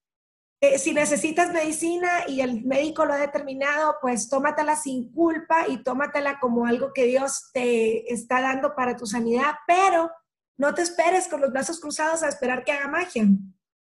Eh, 0.60 0.78
si 0.78 0.94
necesitas 0.94 1.54
medicina 1.54 2.28
y 2.28 2.42
el 2.42 2.66
médico 2.66 3.06
lo 3.06 3.14
ha 3.14 3.18
determinado, 3.18 3.96
pues 4.02 4.28
tómatela 4.28 4.76
sin 4.76 5.10
culpa 5.14 5.68
y 5.70 5.84
tómatela 5.84 6.38
como 6.40 6.66
algo 6.66 6.92
que 6.94 7.06
Dios 7.06 7.50
te 7.54 8.12
está 8.12 8.42
dando 8.42 8.76
para 8.76 8.98
tu 8.98 9.06
sanidad, 9.06 9.54
pero 9.66 10.12
no 10.58 10.74
te 10.74 10.82
esperes 10.82 11.30
con 11.30 11.40
los 11.40 11.54
brazos 11.54 11.80
cruzados 11.80 12.24
a 12.24 12.28
esperar 12.28 12.66
que 12.66 12.74
haga 12.74 12.90
magia. 12.90 13.24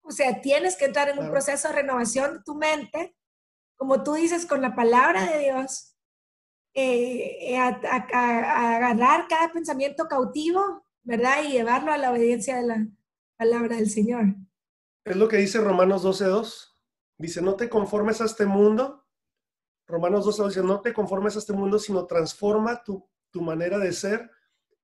O 0.00 0.10
sea, 0.10 0.40
tienes 0.40 0.76
que 0.76 0.86
entrar 0.86 1.10
en 1.10 1.18
un 1.18 1.30
proceso 1.30 1.68
de 1.68 1.74
renovación 1.74 2.34
de 2.34 2.42
tu 2.42 2.54
mente, 2.54 3.14
como 3.76 4.02
tú 4.02 4.14
dices, 4.14 4.46
con 4.46 4.62
la 4.62 4.74
palabra 4.74 5.26
de 5.26 5.38
Dios, 5.38 5.98
eh, 6.72 7.58
a, 7.58 7.78
a 8.12 8.76
agarrar 8.76 9.28
cada 9.28 9.52
pensamiento 9.52 10.08
cautivo, 10.08 10.86
¿verdad? 11.02 11.42
Y 11.44 11.52
llevarlo 11.52 11.92
a 11.92 11.98
la 11.98 12.10
obediencia 12.10 12.56
de 12.56 12.62
la 12.62 12.86
palabra 13.36 13.76
del 13.76 13.90
Señor. 13.90 14.36
Es 15.05 15.16
lo 15.16 15.28
que 15.28 15.38
dice 15.38 15.61
Romanos 15.61 16.05
12.2. 16.05 16.68
Dice, 17.18 17.42
no 17.42 17.57
te 17.57 17.68
conformes 17.68 18.20
a 18.20 18.24
este 18.24 18.46
mundo. 18.46 19.05
Romanos 19.86 20.26
12.2 20.26 20.48
dice, 20.48 20.62
no 20.62 20.80
te 20.80 20.92
conformes 20.92 21.36
a 21.36 21.40
este 21.40 21.53
mundo, 21.53 21.78
sino 21.78 22.07
transforma 22.07 22.82
tu, 22.82 23.09
tu 23.30 23.42
manera 23.42 23.78
de 23.78 23.92
ser 23.92 24.30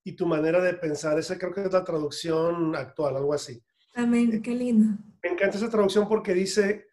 y 0.03 0.13
tu 0.13 0.27
manera 0.27 0.61
de 0.61 0.75
pensar. 0.75 1.19
Esa 1.19 1.39
creo 1.39 1.53
que 1.53 1.63
es 1.63 1.73
la 1.73 1.85
traducción 1.85 2.75
actual, 2.75 3.17
algo 3.17 3.33
así. 3.33 3.63
Amén, 3.95 4.33
eh, 4.33 4.43
qué 4.43 4.55
lindo. 4.55 4.99
Me 5.23 5.31
encanta 5.31 5.57
esa 5.57 5.71
traducción 5.71 6.09
porque 6.09 6.35
dice, 6.35 6.87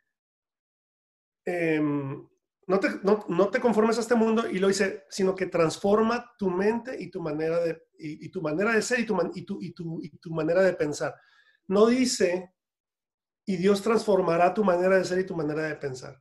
em, 1.45 2.27
no, 2.67 2.79
te, 2.79 2.89
no, 3.03 3.49
te, 3.49 3.59
conformes 3.59 3.97
a 3.97 4.01
este 4.01 4.15
mundo 4.15 4.49
y 4.49 4.59
lo 4.59 4.67
dice, 4.67 5.05
sino 5.09 5.35
que 5.35 5.45
transforma 5.45 6.33
tu 6.37 6.49
mente 6.49 6.99
y 6.99 7.11
tu 7.11 7.21
manera 7.21 7.59
de, 7.59 7.87
y, 7.99 8.29
tu 8.29 8.41
manera 8.41 8.73
de 8.73 8.81
ser 8.81 8.99
y 8.99 9.05
tu, 9.05 9.17
y, 9.35 9.41
tu, 9.43 9.61
y, 9.61 9.71
tu, 9.71 9.99
y 10.01 10.09
tu 10.17 10.31
manera 10.31 10.63
de 10.63 10.73
pensar. 10.73 11.15
No 11.67 11.85
dice 11.87 12.54
y 13.45 13.57
Dios 13.57 13.81
transformará 13.81 14.53
tu 14.53 14.63
manera 14.63 14.97
de 14.97 15.05
ser 15.05 15.19
y 15.19 15.25
tu 15.25 15.35
manera 15.35 15.63
de 15.63 15.75
pensar. 15.75 16.19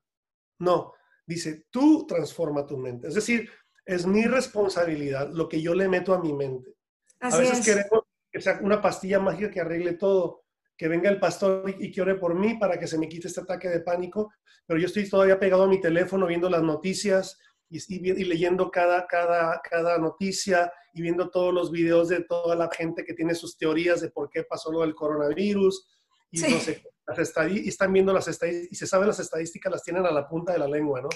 No, 0.58 0.92
dice, 1.26 1.66
tú 1.70 2.06
transforma 2.06 2.66
tu 2.66 2.76
mente. 2.76 3.08
Es 3.08 3.14
decir, 3.14 3.50
es 3.84 4.06
mi 4.06 4.24
responsabilidad 4.24 5.30
lo 5.30 5.48
que 5.48 5.60
yo 5.60 5.74
le 5.74 5.88
meto 5.88 6.14
a 6.14 6.20
mi 6.20 6.32
mente. 6.32 6.74
a 7.20 7.36
veces 7.36 7.64
queremos 7.64 8.02
que 8.30 8.40
sea 8.40 8.58
una 8.62 8.82
pastilla 8.82 9.20
mágica 9.20 9.50
que 9.50 9.60
arregle 9.60 9.94
todo, 9.94 10.44
que 10.76 10.88
venga 10.88 11.08
el 11.08 11.20
pastor 11.20 11.74
y, 11.78 11.90
que 11.90 12.02
ore 12.02 12.16
por 12.16 12.34
mí 12.34 12.54
para 12.54 12.78
que 12.78 12.86
se 12.86 12.98
me 12.98 13.08
quite 13.08 13.28
este 13.28 13.40
ataque 13.40 13.68
de 13.68 13.80
pánico, 13.80 14.32
pero 14.66 14.78
yo 14.78 14.86
estoy 14.86 15.08
todavía 15.08 15.38
pegado 15.38 15.62
a 15.62 15.68
mi 15.68 15.80
teléfono 15.80 16.26
viendo 16.26 16.50
las 16.50 16.62
noticias 16.62 17.38
y, 17.70 17.78
y, 17.88 18.24
leyendo 18.24 18.70
cada, 18.70 19.06
cada, 19.06 19.60
cada 19.62 19.98
noticia 19.98 20.72
y 20.92 21.02
viendo 21.02 21.30
todos 21.30 21.54
los 21.54 21.70
videos 21.70 22.08
de 22.08 22.24
toda 22.24 22.56
la 22.56 22.68
gente 22.70 23.04
que 23.04 23.14
tiene 23.14 23.34
sus 23.34 23.56
teorías 23.56 24.00
de 24.00 24.10
por 24.10 24.28
qué 24.28 24.42
pasó 24.42 24.72
lo 24.72 24.80
del 24.80 24.94
coronavirus 24.94 25.88
y 26.30 26.40
no 26.40 26.58
sé 26.58 26.82
y 27.50 27.68
están 27.68 27.92
viendo 27.92 28.12
las 28.12 28.28
estadísticas, 28.28 28.72
y 28.72 28.76
se 28.76 28.86
saben 28.86 29.08
las 29.08 29.20
estadísticas, 29.20 29.72
las 29.72 29.82
tienen 29.82 30.06
a 30.06 30.10
la 30.10 30.26
punta 30.28 30.52
de 30.52 30.58
la 30.58 30.68
lengua, 30.68 31.00
¿no? 31.00 31.08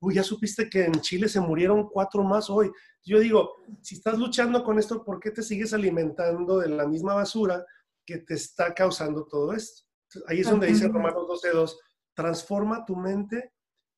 Uy, 0.00 0.14
ya 0.14 0.22
supiste 0.22 0.68
que 0.68 0.84
en 0.84 1.00
Chile 1.00 1.28
se 1.28 1.40
murieron 1.40 1.88
cuatro 1.88 2.22
más 2.22 2.50
hoy. 2.50 2.70
Yo 3.04 3.20
digo, 3.20 3.56
si 3.80 3.96
estás 3.96 4.18
luchando 4.18 4.64
con 4.64 4.78
esto, 4.78 5.04
¿por 5.04 5.20
qué 5.20 5.30
te 5.30 5.42
sigues 5.42 5.72
alimentando 5.72 6.58
de 6.58 6.68
la 6.68 6.86
misma 6.86 7.14
basura 7.14 7.64
que 8.04 8.18
te 8.18 8.34
está 8.34 8.74
causando 8.74 9.26
todo 9.26 9.52
esto? 9.52 9.82
Ahí 10.26 10.40
es 10.40 10.50
donde 10.50 10.68
dice 10.68 10.88
Romanos 10.88 11.24
12.2, 11.42 11.76
transforma 12.14 12.84
tu 12.84 12.96
mente 12.96 13.52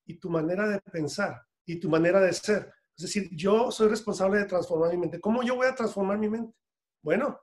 y 0.07 0.19
tu 0.19 0.31
manera 0.31 0.69
de 0.69 0.81
pensar 0.81 1.43
y 1.65 1.79
tu 1.79 1.89
manera 1.89 2.21
de 2.21 2.33
ser. 2.33 2.73
Es 2.97 3.03
decir, 3.03 3.29
yo 3.33 3.71
soy 3.71 3.89
responsable 3.89 4.39
de 4.39 4.47
transformar 4.47 4.91
mi 4.91 4.99
mente. 4.99 5.21
¿Cómo 5.21 5.43
yo 5.43 5.57
voy 5.57 5.67
a 5.67 5.75
transformar 5.75 6.19
mi 6.19 6.31
mente? 6.31 6.57
Bueno, 7.03 7.41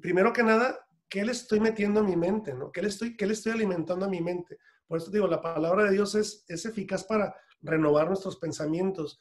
primero 0.00 0.32
que 0.32 0.42
nada, 0.42 0.83
¿qué 1.08 1.24
le 1.24 1.32
estoy 1.32 1.60
metiendo 1.60 2.00
a 2.00 2.02
mi 2.02 2.16
mente? 2.16 2.54
¿no? 2.54 2.70
¿Qué, 2.72 2.82
le 2.82 2.88
estoy, 2.88 3.16
¿Qué 3.16 3.26
le 3.26 3.34
estoy 3.34 3.52
alimentando 3.52 4.06
a 4.06 4.08
mi 4.08 4.20
mente? 4.20 4.58
Por 4.86 4.98
eso 4.98 5.10
digo, 5.10 5.26
la 5.26 5.40
palabra 5.40 5.84
de 5.84 5.92
Dios 5.92 6.14
es, 6.14 6.44
es 6.48 6.64
eficaz 6.66 7.04
para 7.04 7.34
renovar 7.62 8.08
nuestros 8.08 8.36
pensamientos. 8.36 9.18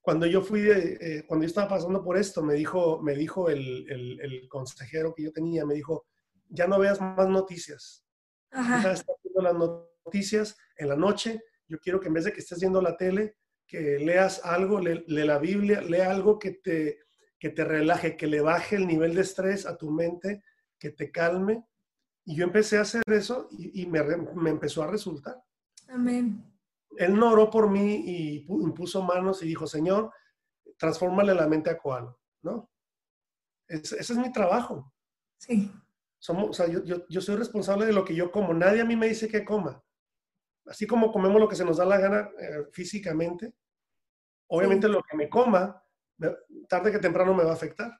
Cuando 0.00 0.26
yo 0.26 0.42
fui, 0.42 0.68
eh, 0.70 1.24
cuando 1.26 1.44
yo 1.44 1.48
estaba 1.48 1.68
pasando 1.68 2.02
por 2.02 2.16
esto, 2.16 2.42
me 2.42 2.54
dijo, 2.54 3.02
me 3.02 3.14
dijo 3.14 3.50
el, 3.50 3.86
el, 3.90 4.48
consejero 4.48 5.14
que 5.14 5.24
yo 5.24 5.32
tenía, 5.32 5.66
me 5.66 5.74
dijo, 5.74 6.06
ya 6.48 6.66
no 6.66 6.78
veas 6.78 7.00
más 7.00 7.28
noticias. 7.28 8.04
Ajá. 8.50 8.92
Estás 8.92 9.04
viendo 9.22 9.42
las 9.42 9.54
noticias 9.54 10.56
en 10.76 10.88
la 10.88 10.96
noche. 10.96 11.42
Yo 11.68 11.78
quiero 11.78 12.00
que 12.00 12.08
en 12.08 12.14
vez 12.14 12.24
de 12.24 12.32
que 12.32 12.40
estés 12.40 12.60
viendo 12.60 12.80
la 12.80 12.96
tele, 12.96 13.36
que 13.66 13.98
leas 13.98 14.40
algo, 14.44 14.80
lee 14.80 15.04
le 15.06 15.24
la 15.24 15.38
Biblia, 15.38 15.80
lea 15.82 16.10
algo 16.10 16.38
que 16.38 16.52
te, 16.52 17.00
que 17.38 17.50
te 17.50 17.64
relaje, 17.64 18.16
que 18.16 18.26
le 18.26 18.40
baje 18.40 18.76
el 18.76 18.86
nivel 18.86 19.14
de 19.14 19.20
estrés 19.20 19.66
a 19.66 19.76
tu 19.76 19.90
mente 19.90 20.42
que 20.80 20.90
te 20.90 21.12
calme. 21.12 21.64
Y 22.24 22.34
yo 22.36 22.44
empecé 22.44 22.78
a 22.78 22.82
hacer 22.82 23.02
eso 23.06 23.48
y, 23.52 23.86
me, 23.86 24.02
me, 24.02 24.50
empezó 24.50 24.82
a 24.82 24.88
resultar. 24.88 25.42
Amén. 25.88 26.44
Él 26.96 27.14
no 27.14 27.30
oró 27.30 27.50
por 27.50 27.70
mí 27.70 28.02
y 28.04 28.46
impuso 28.48 29.02
manos 29.02 29.42
y 29.42 29.46
dijo, 29.46 29.66
Señor, 29.66 30.12
transfórmale 30.76 31.34
la 31.34 31.46
mente 31.46 31.70
a 31.70 31.78
Coalo, 31.78 32.18
¿no? 32.42 32.68
ese 33.68 33.96
es 33.98 34.16
mi 34.16 34.32
trabajo. 34.32 34.92
Sí. 35.38 35.70
Somos, 36.18 36.50
o 36.50 36.52
sea, 36.52 36.66
yo, 36.66 36.82
yo, 36.84 37.06
yo, 37.08 37.20
soy 37.20 37.36
responsable 37.36 37.86
de 37.86 37.92
lo 37.92 38.04
que 38.04 38.14
yo 38.14 38.32
como. 38.32 38.52
Nadie 38.52 38.80
a 38.80 38.84
mí 38.84 38.96
me 38.96 39.08
dice 39.08 39.28
que 39.28 39.44
coma. 39.44 39.82
Así 40.66 40.86
como 40.86 41.12
comemos 41.12 41.40
lo 41.40 41.48
que 41.48 41.56
se 41.56 41.64
nos 41.64 41.76
da 41.76 41.84
la 41.84 41.98
gana 41.98 42.30
eh, 42.38 42.66
físicamente, 42.72 43.54
obviamente 44.48 44.88
lo 44.88 45.02
que 45.02 45.16
me 45.16 45.28
coma, 45.28 45.82
tarde 46.68 46.92
que 46.92 46.98
temprano 46.98 47.32
me 47.32 47.44
va 47.44 47.50
a 47.50 47.54
afectar. 47.54 47.90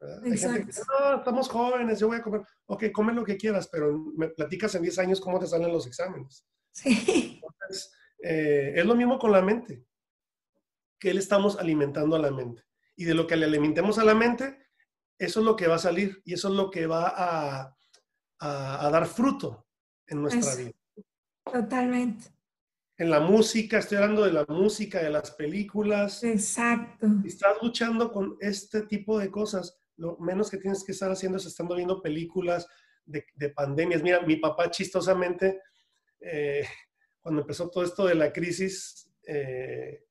Hay 0.00 0.36
gente 0.36 0.60
que 0.60 0.66
dice, 0.66 0.82
no, 0.88 1.18
estamos 1.18 1.48
jóvenes, 1.48 2.00
yo 2.00 2.08
voy 2.08 2.18
a 2.18 2.22
comer. 2.22 2.42
Ok, 2.66 2.84
come 2.92 3.12
lo 3.12 3.24
que 3.24 3.36
quieras, 3.36 3.68
pero 3.70 3.96
me 4.16 4.28
platicas 4.28 4.74
en 4.74 4.82
10 4.82 4.98
años 4.98 5.20
cómo 5.20 5.38
te 5.38 5.46
salen 5.46 5.72
los 5.72 5.86
exámenes. 5.86 6.46
Sí. 6.72 7.40
Entonces, 7.42 7.92
eh, 8.22 8.74
es 8.76 8.86
lo 8.86 8.94
mismo 8.94 9.18
con 9.18 9.32
la 9.32 9.42
mente. 9.42 9.84
Que 10.98 11.12
le 11.12 11.20
estamos 11.20 11.58
alimentando 11.58 12.16
a 12.16 12.20
la 12.20 12.30
mente. 12.30 12.62
Y 12.96 13.04
de 13.04 13.14
lo 13.14 13.26
que 13.26 13.36
le 13.36 13.46
alimentemos 13.46 13.98
a 13.98 14.04
la 14.04 14.14
mente, 14.14 14.58
eso 15.18 15.40
es 15.40 15.46
lo 15.46 15.56
que 15.56 15.66
va 15.66 15.76
a 15.76 15.80
salir 15.80 16.22
y 16.24 16.34
eso 16.34 16.48
es 16.48 16.54
lo 16.54 16.70
que 16.70 16.86
va 16.86 17.12
a, 17.14 17.76
a, 18.38 18.90
dar 18.90 19.06
fruto 19.06 19.66
en 20.06 20.22
nuestra 20.22 20.54
vida. 20.54 20.72
Totalmente. 21.44 22.26
En 22.96 23.10
la 23.10 23.20
música, 23.20 23.78
estoy 23.78 23.98
hablando 23.98 24.24
de 24.24 24.32
la 24.32 24.44
música, 24.48 25.02
de 25.02 25.10
las 25.10 25.30
películas. 25.30 26.22
Exacto. 26.22 27.06
estás 27.24 27.56
luchando 27.62 28.12
con 28.12 28.36
este 28.40 28.82
tipo 28.82 29.18
de 29.18 29.30
cosas, 29.30 29.79
lo 30.00 30.16
menos 30.16 30.50
que 30.50 30.56
tienes 30.56 30.82
que 30.82 30.92
estar 30.92 31.10
haciendo 31.10 31.36
es 31.36 31.44
estando 31.44 31.76
viendo 31.76 32.00
películas 32.00 32.66
de, 33.04 33.50
pandemias. 33.50 34.02
Mira, 34.02 34.20
mi 34.22 34.36
papá 34.36 34.70
chistosamente, 34.70 35.60
eh, 36.20 36.64
cuando 37.20 37.42
empezó 37.42 37.68
todo 37.68 37.84
esto 37.84 38.06
de 38.06 38.14
la 38.14 38.32
crisis, 38.32 39.10
eh, 39.26 40.06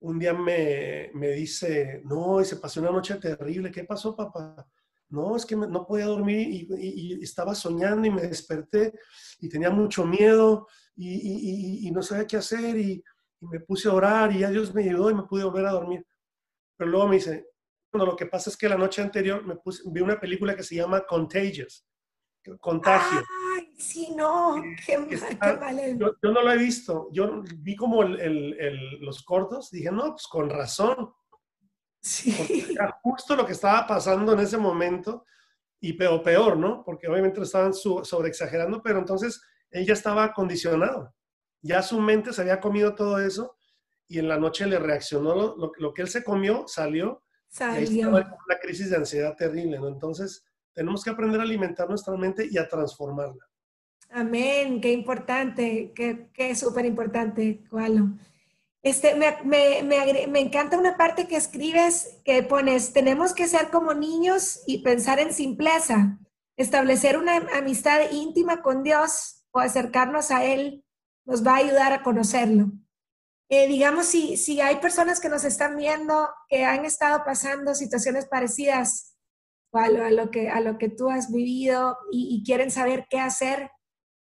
un 0.00 0.18
día 0.18 0.34
me, 0.34 1.10
dice, 1.36 2.02
no, 2.04 2.40
y 2.40 2.44
se 2.44 2.56
pasó 2.56 2.80
una 2.80 2.90
noche 2.90 3.14
terrible, 3.16 3.70
¿qué 3.70 3.84
pasó, 3.84 4.16
papá? 4.16 4.68
No, 5.10 5.36
es 5.36 5.46
que 5.46 5.56
no 5.56 5.86
podía 5.86 6.06
dormir 6.06 6.68
y, 6.70 7.22
estaba 7.22 7.54
soñando 7.54 8.06
y 8.06 8.10
me 8.10 8.22
desperté 8.22 8.92
y 9.40 9.48
tenía 9.48 9.70
mucho 9.70 10.04
miedo 10.04 10.66
y, 10.96 11.90
no 11.92 12.02
sabía 12.02 12.26
qué 12.26 12.36
hacer 12.36 12.76
y, 12.76 13.02
me 13.40 13.60
puse 13.60 13.88
a 13.88 13.92
orar 13.92 14.32
y 14.32 14.40
ya 14.40 14.50
Dios 14.50 14.74
me 14.74 14.82
ayudó 14.82 15.10
y 15.10 15.14
me 15.14 15.22
pude 15.22 15.44
volver 15.44 15.66
a 15.66 15.70
dormir. 15.70 16.04
Pero 16.76 16.90
luego 16.90 17.06
me 17.06 17.16
dice, 17.16 17.46
lo 17.92 18.16
que 18.16 18.26
pasa 18.26 18.50
es 18.50 18.56
que 18.56 18.68
la 18.68 18.76
noche 18.76 19.02
anterior 19.02 19.44
me 19.44 19.56
puse, 19.56 19.82
vi 19.86 20.00
una 20.00 20.20
película 20.20 20.54
que 20.54 20.62
se 20.62 20.76
llama 20.76 21.06
Contagious, 21.06 21.86
Contagio. 22.60 23.22
Ay, 23.56 23.74
sí, 23.78 24.14
no, 24.16 24.62
qué, 24.86 24.98
mal, 24.98 25.98
yo, 25.98 26.12
no 26.22 26.42
lo 26.42 26.52
he 26.52 26.58
visto, 26.58 27.08
yo 27.12 27.42
vi 27.58 27.76
como 27.76 28.02
los 28.04 29.22
cortos, 29.24 29.70
dije, 29.70 29.90
no, 29.90 30.12
pues 30.12 30.26
con 30.26 30.48
razón. 30.48 31.12
Sí. 32.00 32.66
Era 32.70 32.98
justo 33.02 33.34
lo 33.34 33.44
que 33.44 33.52
estaba 33.52 33.86
pasando 33.86 34.32
en 34.32 34.40
ese 34.40 34.56
momento 34.56 35.24
y 35.80 35.92
peor, 35.94 36.22
peor, 36.22 36.56
¿no? 36.56 36.82
Porque 36.84 37.08
obviamente 37.08 37.38
lo 37.38 37.44
estaban 37.44 37.74
sobre 37.74 38.28
exagerando, 38.28 38.82
pero 38.82 38.98
entonces 38.98 39.42
ella 39.70 39.92
estaba 39.92 40.32
condicionado. 40.32 41.14
Ya 41.60 41.82
su 41.82 42.00
mente 42.00 42.32
se 42.32 42.40
había 42.40 42.60
comido 42.60 42.94
todo 42.94 43.18
eso 43.18 43.56
y 44.06 44.18
en 44.18 44.28
la 44.28 44.38
noche 44.38 44.66
le 44.66 44.78
reaccionó 44.78 45.34
lo, 45.34 45.72
lo, 45.76 45.94
que 45.94 46.02
él 46.02 46.08
se 46.08 46.24
comió, 46.24 46.64
salió. 46.66 47.22
Salió. 47.48 48.10
una 48.10 48.58
crisis 48.60 48.90
de 48.90 48.96
ansiedad 48.96 49.34
terrible, 49.36 49.78
¿no? 49.78 49.88
Entonces, 49.88 50.44
tenemos 50.72 51.02
que 51.02 51.10
aprender 51.10 51.40
a 51.40 51.44
alimentar 51.44 51.88
nuestra 51.88 52.16
mente 52.16 52.46
y 52.50 52.58
a 52.58 52.68
transformarla. 52.68 53.48
Amén, 54.10 54.80
qué 54.80 54.92
importante, 54.92 55.92
qué, 55.94 56.28
qué 56.32 56.54
súper 56.54 56.86
importante, 56.86 57.64
Cualo. 57.68 58.08
Este, 58.82 59.14
me, 59.16 59.36
me, 59.44 59.82
me, 59.82 60.26
me, 60.28 60.40
encanta 60.40 60.78
una 60.78 60.96
parte 60.96 61.26
que 61.26 61.36
escribes 61.36 62.20
que 62.24 62.42
pones, 62.42 62.92
tenemos 62.92 63.34
que 63.34 63.48
ser 63.48 63.70
como 63.70 63.92
niños 63.92 64.62
y 64.66 64.82
pensar 64.82 65.18
en 65.18 65.34
simpleza, 65.34 66.18
establecer 66.56 67.18
una 67.18 67.36
amistad 67.56 68.10
íntima 68.12 68.62
con 68.62 68.82
Dios 68.84 69.44
o 69.50 69.58
acercarnos 69.58 70.30
a 70.30 70.44
Él 70.44 70.84
nos 71.24 71.46
va 71.46 71.54
a 71.54 71.56
ayudar 71.56 71.92
a 71.92 72.02
conocerlo. 72.02 72.72
Eh, 73.50 73.66
digamos, 73.66 74.06
si, 74.06 74.36
si 74.36 74.60
hay 74.60 74.76
personas 74.76 75.20
que 75.20 75.28
nos 75.28 75.44
están 75.44 75.76
viendo 75.76 76.28
que 76.48 76.64
han 76.64 76.84
estado 76.84 77.24
pasando 77.24 77.74
situaciones 77.74 78.26
parecidas 78.26 79.16
a 79.72 79.88
lo, 79.88 80.04
a 80.04 80.10
lo 80.10 80.30
que, 80.30 80.48
a 80.50 80.60
lo 80.60 80.76
que 80.78 80.88
tú 80.88 81.10
has 81.10 81.32
vivido 81.32 81.96
y, 82.10 82.42
quieren 82.44 82.70
saber 82.70 83.06
qué 83.08 83.20
hacer, 83.20 83.70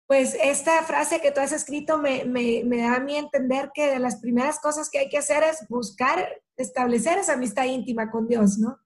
pues 0.08 0.36
esta 0.42 0.82
frase 0.84 1.22
que 1.22 1.32
tú 1.32 1.42
has 1.42 1.52
escrito 1.52 1.98
me, 1.98 2.26
me, 2.26 2.64
me, 2.66 2.82
da 2.82 2.96
a 2.96 3.00
mí 3.00 3.16
entender 3.16 3.72
que 3.74 3.90
de 3.90 4.00
las 4.00 4.18
primeras 4.18 4.60
cosas 4.60 4.90
que 4.90 5.00
hay 5.00 5.10
que 5.10 5.18
hacer 5.18 5.44
es 5.44 5.66
buscar 5.70 6.42
establecer 6.58 7.18
esa 7.18 7.34
amistad 7.34 7.66
íntima 7.66 8.12
con 8.12 8.28
Dios, 8.28 8.58
¿no? 8.58 8.80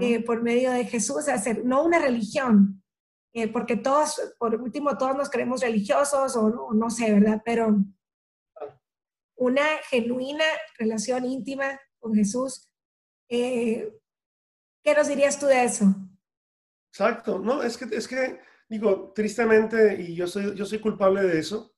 Eh, 0.00 0.22
por 0.22 0.42
medio 0.42 0.72
de 0.72 0.84
Jesús, 0.84 1.28
hacer, 1.28 1.64
no 1.64 1.82
una 1.82 1.98
religión, 1.98 2.82
eh, 3.32 3.48
porque 3.48 3.76
todos, 3.76 4.20
por 4.38 4.54
último, 4.56 4.98
todos 4.98 5.16
nos 5.16 5.30
creemos 5.30 5.62
religiosos 5.62 6.36
o, 6.36 6.72
no 6.74 6.90
sé, 6.90 7.12
¿verdad? 7.12 7.40
Pero 7.44 7.76
una 9.36 9.64
genuina 9.90 10.44
relación 10.78 11.24
íntima 11.24 11.80
con 11.98 12.14
Jesús. 12.14 12.70
Eh, 13.28 13.92
¿Qué 14.82 14.94
nos 14.94 15.08
dirías 15.08 15.38
tú 15.38 15.46
de 15.46 15.64
eso? 15.64 15.94
Exacto, 16.90 17.38
no, 17.38 17.62
es 17.62 17.76
que, 17.76 17.84
es 17.94 18.08
que 18.08 18.40
digo, 18.68 19.12
tristemente, 19.14 20.00
y 20.00 20.14
yo 20.14 20.26
soy, 20.26 20.54
yo 20.54 20.64
soy 20.64 20.78
culpable 20.78 21.22
de 21.22 21.38
eso, 21.38 21.74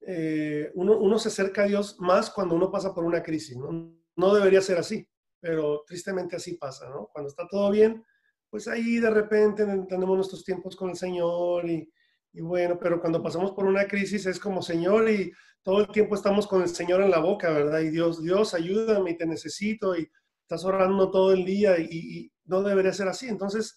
eh, 0.00 0.70
uno, 0.74 0.98
uno, 0.98 1.18
se 1.18 1.28
acerca 1.28 1.62
a 1.62 1.66
Dios 1.66 1.96
más 1.98 2.30
cuando 2.30 2.54
uno 2.54 2.70
pasa 2.70 2.94
por 2.94 3.04
una 3.04 3.22
crisis, 3.22 3.56
¿no? 3.56 3.94
No 4.16 4.34
debería 4.34 4.60
ser 4.60 4.78
así, 4.78 5.08
pero 5.40 5.82
tristemente 5.86 6.36
así 6.36 6.54
pasa, 6.54 6.88
¿no? 6.88 7.08
Cuando 7.12 7.28
está 7.28 7.46
todo 7.48 7.70
bien, 7.70 8.04
pues 8.50 8.68
ahí 8.68 8.98
de 8.98 9.10
repente 9.10 9.66
tenemos 9.88 10.16
nuestros 10.16 10.44
tiempos 10.44 10.76
con 10.76 10.90
el 10.90 10.96
Señor 10.96 11.68
y, 11.68 11.90
y 12.32 12.40
bueno, 12.40 12.78
pero 12.78 13.00
cuando 13.00 13.22
pasamos 13.22 13.52
por 13.52 13.64
una 13.64 13.86
crisis 13.86 14.26
es 14.26 14.38
como 14.38 14.62
Señor 14.62 15.08
y 15.08 15.32
todo 15.64 15.80
el 15.80 15.88
tiempo 15.88 16.14
estamos 16.14 16.46
con 16.46 16.62
el 16.62 16.68
Señor 16.68 17.02
en 17.02 17.10
la 17.10 17.18
boca, 17.18 17.50
¿verdad? 17.50 17.80
Y 17.80 17.88
Dios, 17.88 18.22
Dios, 18.22 18.52
ayúdame 18.52 19.12
y 19.12 19.16
te 19.16 19.26
necesito 19.26 19.96
y 19.96 20.08
estás 20.42 20.62
orando 20.64 21.10
todo 21.10 21.32
el 21.32 21.44
día 21.44 21.78
y, 21.78 22.30
no 22.44 22.62
debería 22.62 22.92
ser 22.92 23.08
así. 23.08 23.26
Entonces, 23.26 23.74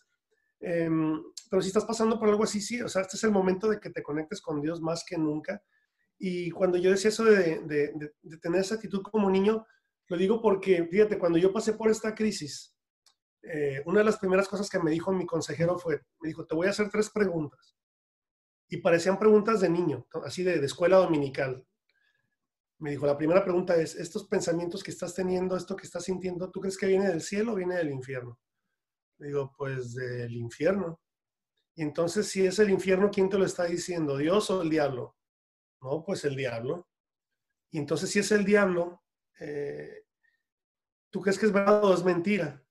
em, 0.59 1.23
pero 1.49 1.61
si 1.61 1.69
estás 1.69 1.85
pasando 1.85 2.19
por 2.19 2.27
algo 2.27 2.43
así, 2.43 2.59
sí, 2.59 2.81
o 2.81 2.89
sea, 2.89 3.03
este 3.03 3.15
es 3.15 3.23
el 3.23 3.31
momento 3.31 3.69
de 3.69 3.79
que 3.79 3.89
te 3.89 4.03
conectes 4.03 4.41
con 4.41 4.61
Dios 4.61 4.81
más 4.81 5.05
que 5.05 5.17
nunca. 5.17 5.63
Y 6.19 6.51
cuando 6.51 6.77
yo 6.77 6.91
decía 6.91 7.09
eso 7.09 7.23
de, 7.23 7.61
tener 8.41 8.59
esa 8.59 8.75
actitud 8.75 9.01
como 9.03 9.29
niño, 9.29 9.65
lo 10.07 10.17
digo 10.17 10.41
porque, 10.41 10.85
fíjate, 10.91 11.17
cuando 11.17 11.37
yo 11.37 11.53
pasé 11.53 11.73
por 11.73 11.89
esta 11.89 12.13
crisis, 12.13 12.75
eh, 13.43 13.81
una 13.85 13.99
de 13.99 14.05
las 14.05 14.17
primeras 14.17 14.49
cosas 14.49 14.69
que 14.69 14.79
me 14.79 14.91
dijo 14.91 15.13
mi 15.13 15.25
consejero 15.25 15.79
fue, 15.79 16.01
me 16.19 16.27
dijo, 16.27 16.45
te 16.45 16.55
voy 16.55 16.67
a 16.67 16.71
hacer 16.71 16.89
tres 16.89 17.09
preguntas. 17.09 17.77
Y 18.67 18.77
parecían 18.77 19.17
preguntas 19.17 19.61
de 19.61 19.69
niño, 19.69 20.05
así 20.25 20.43
de 20.43 20.55
escuela 20.65 20.97
dominical. 20.97 21.65
Me 22.79 22.91
dijo, 22.91 23.07
la 23.07 23.17
primera 23.17 23.43
pregunta 23.43 23.75
es, 23.75 23.95
estos 23.95 24.27
pensamientos 24.27 24.83
que 24.83 24.91
estás 24.91 25.15
teniendo, 25.15 25.57
esto 25.57 25.75
que 25.75 25.85
estás 25.85 26.03
sintiendo, 26.03 26.51
¿tú 26.51 26.61
crees 26.61 26.77
que 26.77 26.85
viene 26.85 27.07
del 27.07 27.21
cielo 27.21 27.53
o 27.53 27.55
viene 27.55 27.75
del 27.75 27.89
infierno? 27.89 28.39
Le 29.17 29.27
digo, 29.27 29.51
pues 29.57 29.95
del 29.95 30.35
infierno. 30.35 30.99
Y 31.75 31.83
entonces, 31.83 32.27
si 32.27 32.45
es 32.45 32.59
el 32.59 32.69
infierno, 32.69 33.09
¿quién 33.11 33.29
te 33.29 33.37
lo 33.37 33.45
está 33.45 33.65
diciendo? 33.65 34.17
¿Dios 34.17 34.49
o 34.51 34.61
el 34.61 34.69
diablo? 34.69 35.15
No, 35.81 36.03
pues 36.03 36.25
el 36.25 36.35
diablo. 36.35 36.87
Y 37.71 37.79
entonces, 37.79 38.11
si 38.11 38.19
es 38.19 38.31
el 38.31 38.45
diablo, 38.45 39.03
eh, 39.39 40.05
¿tú 41.09 41.21
crees 41.21 41.39
que 41.39 41.47
es 41.47 41.51
verdad 41.51 41.83
o 41.83 41.93
es 41.93 42.03
mentira? 42.03 42.63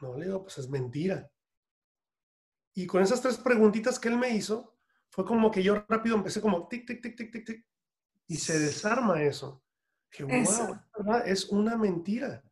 No, 0.00 0.16
le 0.16 0.26
digo, 0.26 0.42
pues 0.42 0.58
es 0.58 0.68
mentira. 0.68 1.30
Y 2.74 2.86
con 2.86 3.02
esas 3.02 3.20
tres 3.20 3.36
preguntitas 3.38 3.98
que 3.98 4.08
él 4.08 4.16
me 4.16 4.30
hizo, 4.30 4.78
fue 5.10 5.24
como 5.24 5.50
que 5.50 5.62
yo 5.62 5.84
rápido 5.88 6.16
empecé 6.16 6.40
como 6.40 6.68
tic, 6.68 6.86
tic, 6.86 7.02
tic, 7.02 7.16
tic, 7.16 7.32
tic, 7.32 7.46
tic. 7.46 7.66
Y 8.30 8.36
se 8.36 8.60
desarma 8.60 9.20
eso. 9.24 9.60
Que, 10.08 10.22
wow, 10.22 10.78
es 11.26 11.46
una 11.46 11.76
mentira. 11.76 12.44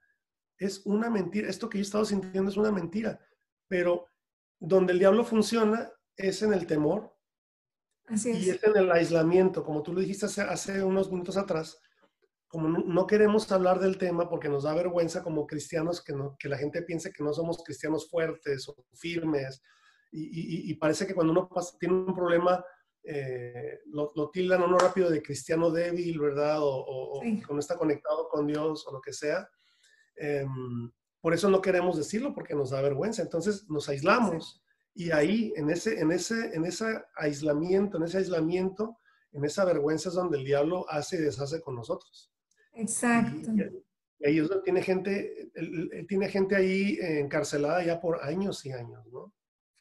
Es 0.58 0.84
una 0.84 1.08
mentira. 1.08 1.48
Esto 1.48 1.68
que 1.68 1.78
yo 1.78 1.82
he 1.82 1.86
estado 1.86 2.04
sintiendo 2.04 2.50
es 2.50 2.56
una 2.56 2.72
mentira. 2.72 3.20
Pero 3.68 4.08
donde 4.58 4.92
el 4.92 4.98
diablo 4.98 5.24
funciona 5.24 5.88
es 6.16 6.42
en 6.42 6.52
el 6.52 6.66
temor. 6.66 7.16
Así 8.06 8.30
es. 8.30 8.38
Y 8.40 8.50
es 8.50 8.64
en 8.64 8.76
el 8.76 8.90
aislamiento. 8.90 9.62
Como 9.62 9.84
tú 9.84 9.92
lo 9.92 10.00
dijiste 10.00 10.26
hace, 10.26 10.42
hace 10.42 10.82
unos 10.82 11.12
minutos 11.12 11.36
atrás, 11.36 11.80
como 12.48 12.68
no, 12.68 13.06
queremos 13.06 13.52
hablar 13.52 13.78
del 13.78 13.98
tema 13.98 14.28
porque 14.28 14.48
nos 14.48 14.64
da 14.64 14.74
vergüenza 14.74 15.22
como 15.22 15.46
cristianos 15.46 16.02
que, 16.02 16.12
no, 16.12 16.34
que 16.40 16.48
la 16.48 16.58
gente 16.58 16.82
piense 16.82 17.12
que 17.12 17.22
no 17.22 17.32
somos 17.32 17.62
cristianos 17.62 18.10
fuertes 18.10 18.68
o 18.68 18.74
firmes. 18.94 19.62
Y, 20.10 20.74
parece 20.74 21.06
que 21.06 21.14
cuando 21.14 21.32
uno 21.32 21.48
tiene 21.78 21.94
un 21.94 22.14
problema, 22.16 22.64
eh, 23.10 23.80
lo, 23.86 24.12
lo, 24.14 24.28
tildan 24.28 24.62
uno 24.62 24.76
rápido 24.76 25.08
de 25.08 25.22
cristiano 25.22 25.70
débil, 25.70 26.20
¿verdad? 26.20 26.58
O, 26.60 27.22
que 27.22 27.42
no 27.48 27.58
está 27.58 27.78
conectado 27.78 28.28
con 28.28 28.46
Dios 28.46 28.86
o 28.86 28.92
lo 28.92 29.00
que 29.00 29.14
sea. 29.14 29.48
Em, 30.14 30.92
por 31.22 31.32
eso 31.32 31.48
no 31.48 31.62
queremos 31.62 31.96
decirlo 31.96 32.34
porque 32.34 32.54
nos 32.54 32.68
da 32.68 32.82
vergüenza. 32.82 33.22
Entonces 33.22 33.64
nos 33.70 33.88
aislamos 33.88 34.62
y 34.94 35.10
ahí, 35.10 35.54
en 35.56 35.70
ese, 35.70 35.98
en, 35.98 36.12
ese, 36.12 36.54
en 36.54 36.66
ese 36.66 37.02
aislamiento, 37.16 37.96
en 37.96 38.02
ese 38.02 38.18
aislamiento, 38.18 38.98
en 39.32 39.42
esa 39.42 39.64
vergüenza 39.64 40.10
es 40.10 40.14
donde 40.14 40.36
el 40.36 40.44
diablo 40.44 40.84
hace 40.90 41.16
y 41.16 41.20
deshace 41.20 41.62
con 41.62 41.76
nosotros. 41.76 42.30
Exacto. 42.74 43.52
Y, 44.18 44.26
ahí 44.26 44.46
tiene 44.64 44.82
gente, 44.82 45.50
tiene 46.06 46.28
gente 46.28 46.56
ahí 46.56 46.98
encarcelada 47.00 47.82
ya 47.82 47.98
por 47.98 48.22
años 48.22 48.66
y 48.66 48.72
años, 48.72 49.06
¿no? 49.10 49.32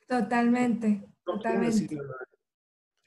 Totalmente, 0.07 1.03
totalmente. 1.25 1.97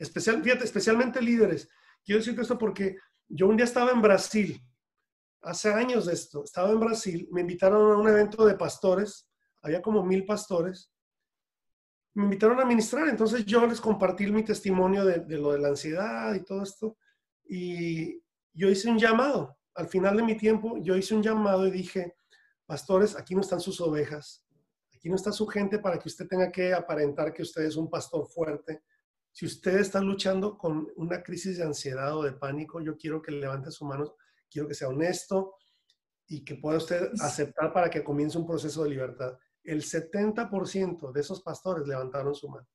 Especial, 0.01 0.43
fíjate, 0.43 0.65
especialmente 0.65 1.21
líderes. 1.21 1.69
Quiero 2.03 2.21
decirte 2.21 2.43
esto 2.43 2.59
porque 2.59 2.97
yo 3.29 3.47
un 3.47 3.57
día 3.57 3.67
estaba 3.67 3.93
en 3.93 4.01
Brasil, 4.01 4.61
hace 5.43 5.73
años 5.73 6.07
de 6.07 6.15
esto, 6.15 6.43
estaba 6.43 6.71
en 6.71 6.81
Brasil, 6.81 7.29
me 7.31 7.43
invitaron 7.43 7.93
a 7.93 7.97
un 7.99 8.09
evento 8.09 8.45
de 8.47 8.55
pastores, 8.55 9.29
había 9.63 9.83
como 9.83 10.03
mil 10.03 10.25
pastores, 10.25 10.91
me 12.15 12.25
invitaron 12.25 12.59
a 12.61 12.65
ministrar, 12.65 13.09
entonces 13.09 13.45
yo 13.45 13.65
les 13.67 13.81
compartí 13.81 14.27
mi 14.33 14.43
testimonio 14.43 15.05
de, 15.05 15.21
de 15.21 15.39
lo 15.39 15.53
de 15.53 15.59
la 15.59 15.69
ansiedad 15.69 16.35
y 16.35 16.45
todo 16.45 16.63
esto, 16.63 16.97
y 17.45 18.21
yo 18.53 18.71
hice 18.71 18.91
un 18.91 18.99
llamado 18.99 19.59
al 19.75 19.89
final 19.89 20.17
de 20.17 20.23
mi 20.23 20.37
tiempo, 20.37 20.79
yo 20.79 20.97
hice 20.97 21.15
un 21.15 21.23
llamado 21.23 21.67
y 21.67 21.71
dije, 21.71 22.17
pastores, 22.67 23.17
aquí 23.17 23.35
no 23.35 23.43
están 23.43 23.61
sus 23.61 23.81
ovejas, 23.83 24.45
aquí 24.95 25.11
no 25.11 25.17
está 25.17 25.31
su 25.31 25.47
gente 25.47 25.79
para 25.79 25.99
que 25.99 26.09
usted 26.09 26.27
tenga 26.27 26.51
que 26.51 26.73
aparentar 26.73 27.33
que 27.33 27.43
usted 27.43 27.63
es 27.63 27.77
un 27.77 27.89
pastor 27.89 28.27
fuerte. 28.27 28.83
Si 29.33 29.47
usted 29.47 29.79
está 29.79 30.01
luchando 30.01 30.59
con 30.59 30.89
una 30.97 31.23
crisis 31.23 31.59
de 31.59 31.65
ansiedad 31.65 32.17
o 32.17 32.23
de 32.23 32.33
pánico, 32.33 32.81
yo 32.81 32.97
quiero 32.97 33.23
que 33.23 33.33
levante 33.33 33.71
su 33.71 33.85
mano, 33.85 34.17
quiero 34.51 34.69
que 34.69 34.75
sea 34.75 34.89
honesto 34.89 35.55
y 36.27 36.45
que 36.45 36.57
pueda 36.57 36.79
usted 36.79 37.11
aceptar 37.21 37.73
para 37.73 37.91
que 37.91 38.05
comience 38.05 38.39
un 38.39 38.47
proceso 38.47 38.85
de 38.85 38.91
libertad. 38.91 39.39
El 39.63 39.83
70% 39.83 41.13
de 41.13 41.21
esos 41.21 41.43
pastores 41.43 41.87
levantaron 41.87 42.35
su 42.35 42.49
mano. 42.49 42.67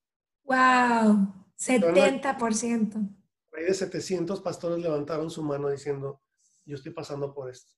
¡Wow! 0.44 1.34
70%. 1.58 3.16
Hay 3.54 3.64
de 3.64 3.74
700 3.74 4.42
pastores 4.42 4.80
levantaron 4.80 5.30
su 5.30 5.42
mano 5.42 5.70
diciendo, 5.70 6.22
yo 6.66 6.76
estoy 6.76 6.92
pasando 6.92 7.34
por 7.34 7.50
esto. 7.50 7.72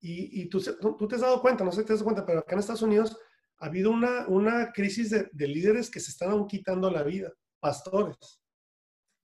Y, 0.00 0.42
y 0.42 0.48
tú, 0.48 0.60
tú, 0.60 1.08
te 1.08 1.16
has 1.16 1.22
dado 1.22 1.40
cuenta, 1.40 1.64
no 1.64 1.72
sé 1.72 1.80
si 1.80 1.86
te 1.86 1.92
has 1.92 1.98
dado 1.98 2.04
cuenta, 2.04 2.26
pero 2.26 2.40
acá 2.40 2.54
en 2.54 2.60
Estados 2.60 2.82
Unidos 2.82 3.18
ha 3.58 3.66
habido 3.66 3.90
una, 3.90 4.26
una 4.28 4.72
crisis 4.72 5.10
de, 5.10 5.28
de 5.32 5.48
líderes 5.48 5.90
que 5.90 6.00
se 6.00 6.10
están 6.10 6.30
aún 6.30 6.46
quitando 6.46 6.90
la 6.90 7.02
vida, 7.02 7.32
pastores. 7.60 8.40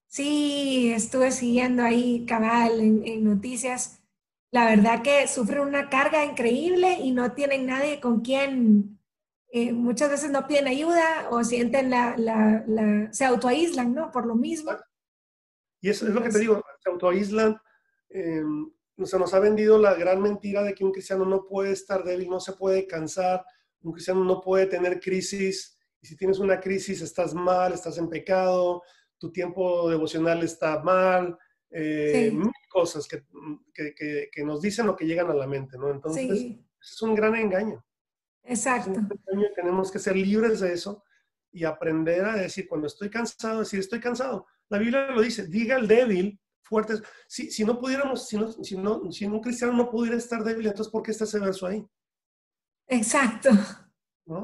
Sí, 0.06 0.92
estuve 0.92 1.30
siguiendo 1.32 1.82
ahí 1.82 2.26
cabal 2.26 2.80
en, 2.80 3.24
noticias. 3.24 4.02
La 4.50 4.66
verdad 4.66 5.02
que 5.02 5.26
sufren 5.26 5.60
una 5.60 5.88
carga 5.88 6.24
increíble 6.24 6.98
y 7.00 7.12
no 7.12 7.32
tienen 7.32 7.66
nadie 7.66 8.00
con 8.00 8.20
quien, 8.20 8.98
eh, 9.50 9.72
muchas 9.72 10.10
veces 10.10 10.30
no 10.30 10.46
piden 10.46 10.66
ayuda 10.68 11.28
o 11.30 11.42
sienten 11.42 11.88
la, 11.88 12.14
la, 12.18 12.62
la, 12.66 13.12
se 13.12 13.24
autoaíslan, 13.24 13.94
¿no? 13.94 14.10
Por 14.10 14.26
lo 14.26 14.34
mismo. 14.34 14.72
Y 15.80 15.88
eso 15.88 16.06
es 16.06 16.14
lo 16.14 16.22
que 16.22 16.28
te 16.28 16.40
digo, 16.40 16.62
se 16.82 16.90
autoaíslan. 16.90 17.56
Eh, 18.10 18.44
se 19.02 19.18
nos 19.18 19.34
ha 19.34 19.38
vendido 19.38 19.78
la 19.78 19.94
gran 19.94 20.20
mentira 20.20 20.62
de 20.62 20.74
que 20.74 20.84
un 20.84 20.92
cristiano 20.92 21.24
no 21.24 21.46
puede 21.46 21.72
estar 21.72 22.04
débil, 22.04 22.28
no 22.28 22.40
se 22.40 22.52
puede 22.52 22.86
cansar, 22.86 23.44
un 23.80 23.92
cristiano 23.92 24.24
no 24.24 24.40
puede 24.40 24.66
tener 24.66 25.00
crisis. 25.00 25.78
Y 26.02 26.06
si 26.06 26.16
tienes 26.16 26.40
una 26.40 26.60
crisis, 26.60 27.00
estás 27.00 27.32
mal, 27.32 27.72
estás 27.72 27.96
en 27.96 28.08
pecado, 28.08 28.82
tu 29.18 29.30
tiempo 29.30 29.88
devocional 29.88 30.42
está 30.42 30.82
mal, 30.82 31.38
eh, 31.70 32.30
mil 32.34 32.50
cosas 32.68 33.06
que, 33.06 33.24
que, 33.72 34.28
que, 34.30 34.44
nos 34.44 34.60
dicen 34.60 34.88
o 34.88 34.96
que 34.96 35.06
llegan 35.06 35.30
a 35.30 35.34
la 35.34 35.46
mente, 35.46 35.78
¿no? 35.78 35.90
Entonces, 35.90 36.56
es 36.80 37.02
un 37.02 37.14
gran 37.14 37.36
engaño. 37.36 37.84
Exacto. 38.42 39.00
tenemos 39.54 39.90
que 39.92 40.00
ser 40.00 40.16
libres 40.16 40.60
de 40.60 40.72
eso 40.72 41.04
y 41.52 41.64
aprender 41.64 42.24
a 42.24 42.34
decir, 42.34 42.66
cuando 42.66 42.88
estoy 42.88 43.08
cansado, 43.08 43.60
decir, 43.60 43.78
estoy 43.78 44.00
cansado. 44.00 44.46
La 44.68 44.78
Biblia 44.78 45.10
lo 45.10 45.20
dice, 45.20 45.46
diga 45.46 45.76
el 45.76 45.86
débil, 45.86 46.40
fuerte. 46.62 46.94
Si, 47.28 47.50
si 47.50 47.64
no 47.64 47.78
pudiéramos, 47.78 48.26
si, 48.26 48.36
no, 48.36 48.50
si, 48.50 48.76
no, 48.76 49.12
si 49.12 49.26
un 49.26 49.40
cristiano 49.40 49.72
no 49.74 49.90
pudiera 49.90 50.16
estar 50.16 50.42
débil, 50.42 50.66
entonces 50.66 50.90
¿por 50.90 51.02
qué 51.02 51.12
está 51.12 51.24
ese 51.24 51.38
verso 51.38 51.66
ahí? 51.66 51.86
Exacto. 52.88 53.50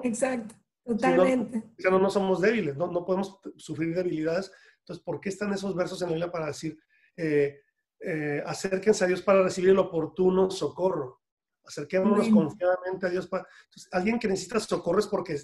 Exacto. 0.04 0.54
Totalmente. 0.94 1.62
Si 1.78 1.88
no, 1.88 1.98
no, 1.98 2.10
somos 2.10 2.40
débiles, 2.40 2.76
no, 2.76 2.86
no 2.86 3.04
podemos 3.04 3.38
sufrir 3.56 3.94
debilidades 3.94 4.50
entonces, 4.88 5.04
¿por 5.04 5.20
qué 5.20 5.28
están 5.28 5.52
esos 5.52 5.76
versos 5.76 6.00
en 6.00 6.08
la 6.08 6.14
Biblia 6.14 6.32
para 6.32 6.46
decir, 6.46 6.78
eh, 7.14 7.60
eh, 8.00 8.42
acérquense 8.46 9.04
a 9.04 9.06
Dios 9.06 9.20
para 9.20 9.42
recibir 9.42 9.68
el 9.68 9.78
oportuno 9.78 10.50
socorro? 10.50 11.20
Acerquémonos 11.62 12.30
confiadamente 12.30 13.06
a 13.06 13.10
Dios 13.10 13.26
para... 13.26 13.46
Entonces, 13.64 13.88
alguien 13.92 14.18
que 14.18 14.28
necesita 14.28 14.58
socorro 14.58 14.98
es 14.98 15.06
porque 15.06 15.38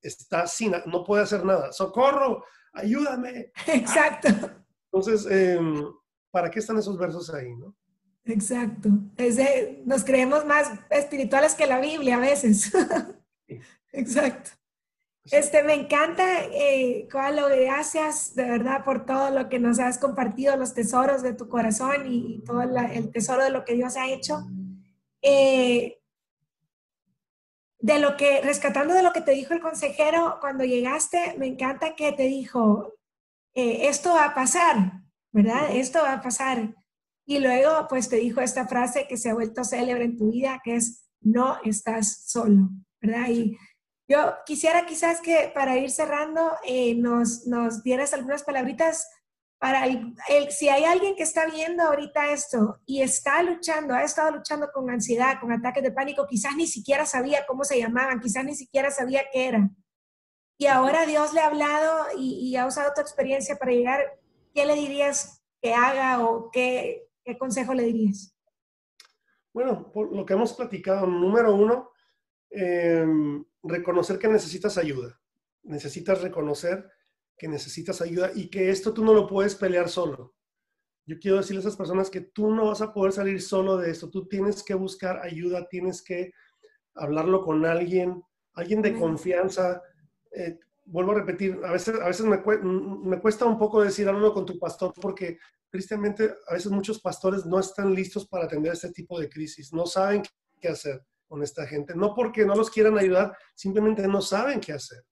está 0.00 0.46
sin, 0.46 0.72
no 0.86 1.02
puede 1.02 1.24
hacer 1.24 1.44
nada. 1.44 1.72
¡Socorro! 1.72 2.44
¡Ayúdame! 2.74 3.50
Exacto. 3.66 4.28
Entonces, 4.92 5.26
em, 5.28 5.84
¿para 6.30 6.48
qué 6.48 6.60
están 6.60 6.78
esos 6.78 6.96
versos 6.96 7.28
ahí, 7.34 7.56
no? 7.56 7.74
Exacto. 8.24 8.88
nos 9.84 10.04
creemos 10.04 10.44
más 10.44 10.70
espirituales 10.90 11.56
que 11.56 11.66
la 11.66 11.80
Biblia 11.80 12.18
a 12.18 12.20
veces. 12.20 12.72
Exacto. 13.92 14.50
Este, 15.30 15.64
me 15.64 15.74
encanta, 15.74 16.44
eh, 16.52 17.08
gracias 17.08 18.34
de 18.36 18.44
verdad 18.44 18.84
por 18.84 19.04
todo 19.06 19.30
lo 19.30 19.48
que 19.48 19.58
nos 19.58 19.80
has 19.80 19.98
compartido, 19.98 20.56
los 20.56 20.72
tesoros 20.72 21.22
de 21.22 21.34
tu 21.34 21.48
corazón 21.48 22.06
y, 22.06 22.42
todo 22.44 22.62
el 22.62 23.10
tesoro 23.10 23.42
de 23.42 23.50
lo 23.50 23.64
que 23.64 23.74
Dios 23.74 23.96
ha 23.96 24.08
hecho. 24.08 24.44
Eh, 25.22 25.98
de 27.80 27.98
lo 27.98 28.16
que, 28.16 28.40
rescatando 28.40 28.94
de 28.94 29.02
lo 29.02 29.12
que 29.12 29.20
te 29.20 29.32
dijo 29.32 29.52
el 29.52 29.60
consejero 29.60 30.38
cuando 30.40 30.64
llegaste, 30.64 31.34
me 31.38 31.46
encanta 31.46 31.94
que 31.94 32.12
te 32.12 32.24
dijo, 32.24 32.94
eh, 33.54 33.88
esto 33.88 34.14
va 34.14 34.26
a 34.26 34.34
pasar, 34.34 35.02
¿verdad? 35.32 35.74
Esto 35.74 36.00
va 36.02 36.14
a 36.14 36.22
pasar. 36.22 36.74
Y 37.26 37.40
luego, 37.40 37.86
pues 37.88 38.08
te 38.08 38.16
dijo 38.16 38.40
esta 38.40 38.68
frase 38.68 39.06
que 39.08 39.16
se 39.16 39.30
ha 39.30 39.34
vuelto 39.34 39.64
célebre 39.64 40.04
en 40.04 40.16
tu 40.16 40.30
vida, 40.30 40.60
que 40.62 40.76
es, 40.76 41.08
no 41.20 41.58
estás 41.64 42.22
solo, 42.26 42.70
¿verdad? 43.00 43.28
Y 43.30 43.56
yo 44.08 44.34
quisiera 44.44 44.86
quizás 44.86 45.20
que 45.20 45.50
para 45.54 45.76
ir 45.76 45.90
cerrando 45.90 46.52
eh, 46.64 46.94
nos, 46.94 47.46
nos 47.46 47.82
dieras 47.82 48.14
algunas 48.14 48.44
palabritas 48.44 49.08
para 49.58 49.86
el, 49.86 50.50
si 50.50 50.68
hay 50.68 50.84
alguien 50.84 51.16
que 51.16 51.22
está 51.22 51.46
viendo 51.46 51.82
ahorita 51.82 52.30
esto 52.32 52.80
y 52.84 53.00
está 53.00 53.42
luchando, 53.42 53.94
ha 53.94 54.04
estado 54.04 54.36
luchando 54.36 54.70
con 54.72 54.90
ansiedad, 54.90 55.40
con 55.40 55.50
ataques 55.50 55.82
de 55.82 55.92
pánico, 55.92 56.26
quizás 56.26 56.54
ni 56.56 56.66
siquiera 56.66 57.06
sabía 57.06 57.46
cómo 57.46 57.64
se 57.64 57.78
llamaban, 57.78 58.20
quizás 58.20 58.44
ni 58.44 58.54
siquiera 58.54 58.90
sabía 58.90 59.24
qué 59.32 59.48
eran. 59.48 59.76
Y 60.58 60.66
ahora 60.66 61.06
Dios 61.06 61.32
le 61.32 61.40
ha 61.40 61.46
hablado 61.46 62.06
y, 62.18 62.54
ha 62.56 62.66
usado 62.66 62.92
tu 62.94 63.00
experiencia 63.00 63.56
para 63.56 63.72
llegar, 63.72 64.18
¿qué 64.54 64.64
le 64.66 64.74
dirías 64.74 65.42
que 65.60 65.74
haga 65.74 66.24
o 66.24 66.50
qué, 66.50 67.08
qué 67.24 67.36
consejo 67.36 67.74
le 67.74 67.84
dirías? 67.84 68.34
Bueno, 69.52 69.90
por 69.90 70.14
lo 70.14 70.24
que 70.24 70.34
hemos 70.34 70.52
platicado, 70.52 71.06
número 71.06 71.54
uno, 71.54 71.90
eh, 72.50 73.06
reconocer 73.68 74.18
que 74.18 74.28
necesitas 74.28 74.78
ayuda. 74.78 75.20
Necesitas 75.62 76.20
reconocer 76.22 76.88
que 77.36 77.48
necesitas 77.48 78.00
ayuda 78.00 78.30
y 78.34 78.48
que 78.48 78.70
esto 78.70 78.94
tú 78.94 79.04
no 79.04 79.12
lo 79.12 79.26
puedes 79.26 79.54
pelear 79.54 79.88
solo. 79.88 80.34
Yo 81.04 81.18
quiero 81.18 81.36
decirle 81.36 81.58
a 81.58 81.60
esas 81.60 81.76
personas 81.76 82.10
que 82.10 82.20
tú 82.20 82.50
no 82.50 82.66
vas 82.66 82.80
a 82.80 82.92
poder 82.92 83.12
salir 83.12 83.40
solo 83.40 83.76
de 83.76 83.90
esto. 83.90 84.10
Tú 84.10 84.26
tienes 84.26 84.62
que 84.62 84.74
buscar 84.74 85.20
ayuda, 85.22 85.68
tienes 85.68 86.02
que 86.02 86.32
hablarlo 86.94 87.42
con 87.42 87.64
alguien, 87.64 88.22
alguien 88.54 88.82
de 88.82 88.94
confianza. 88.94 89.82
Eh, 90.32 90.58
vuelvo 90.84 91.12
a 91.12 91.16
repetir, 91.16 91.60
a 91.64 91.72
veces, 91.72 92.00
a 92.00 92.06
veces 92.06 92.26
me, 92.26 92.38
me, 92.38 93.20
cuesta 93.20 93.44
un 93.44 93.58
poco 93.58 93.82
decir 93.82 94.08
hablo 94.08 94.32
con 94.32 94.46
tu 94.46 94.58
pastor 94.58 94.92
porque 95.00 95.38
tristemente 95.70 96.34
a 96.48 96.54
veces 96.54 96.72
muchos 96.72 97.00
pastores 97.00 97.44
no 97.44 97.58
están 97.58 97.94
listos 97.94 98.26
para 98.26 98.46
atender 98.46 98.72
este 98.72 98.92
tipo 98.92 99.18
de 99.20 99.28
crisis, 99.28 99.72
no 99.72 99.86
saben 99.86 100.22
qué 100.60 100.68
hacer 100.68 101.04
con 101.28 101.42
esta 101.42 101.66
gente. 101.66 101.94
No 101.94 102.14
porque 102.14 102.44
no 102.44 102.54
los 102.54 102.70
quieran 102.70 102.98
ayudar, 102.98 103.36
simplemente 103.54 104.06
no 104.06 104.20
saben 104.20 104.60
qué 104.60 104.72
hacer. 104.72 105.04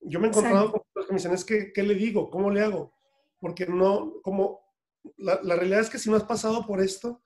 Yo 0.00 0.20
me 0.20 0.26
he 0.26 0.30
encontrado 0.30 0.72
con 0.72 0.82
los 0.94 1.06
que 1.06 1.12
me 1.12 1.18
dicen, 1.18 1.32
es 1.32 1.44
que, 1.44 1.72
¿qué 1.72 1.82
le 1.82 1.94
digo? 1.94 2.30
¿Cómo 2.30 2.50
le 2.50 2.62
hago? 2.62 2.94
Porque 3.40 3.66
no, 3.66 4.20
como, 4.22 4.60
la, 5.16 5.40
la, 5.42 5.56
realidad 5.56 5.80
es 5.80 5.90
que 5.90 5.98
si 5.98 6.10
no 6.10 6.16
has 6.16 6.24
pasado 6.24 6.64
por 6.66 6.80
esto, 6.80 7.22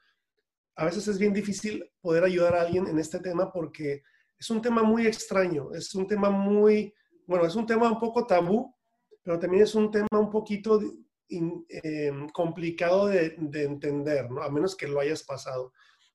a 0.76 0.86
veces 0.86 1.06
es 1.08 1.18
bien 1.18 1.32
difícil 1.32 1.90
poder 2.00 2.24
ayudar 2.24 2.54
a 2.54 2.62
alguien 2.62 2.86
en 2.86 2.98
este 2.98 3.20
tema 3.20 3.52
porque 3.52 4.02
es 4.38 4.50
un 4.50 4.62
tema 4.62 4.82
muy 4.82 5.06
extraño, 5.06 5.72
es 5.72 5.94
un 5.94 6.06
tema 6.06 6.30
muy, 6.30 6.92
bueno, 7.26 7.46
es 7.46 7.54
un 7.54 7.66
tema 7.66 7.90
un 7.90 8.00
poco 8.00 8.26
tabú, 8.26 8.74
pero 9.22 9.38
también 9.38 9.62
es 9.62 9.74
un 9.74 9.90
tema 9.90 10.08
un 10.12 10.30
poquito 10.30 10.80
em, 11.28 12.28
complicado 12.30 13.06
de, 13.06 13.36
de, 13.38 13.64
entender, 13.64 14.30
¿no? 14.30 14.42
A 14.42 14.50
menos 14.50 14.74
que 14.74 14.88
lo 14.88 14.98
hayas 14.98 15.22
pasado 15.22 15.72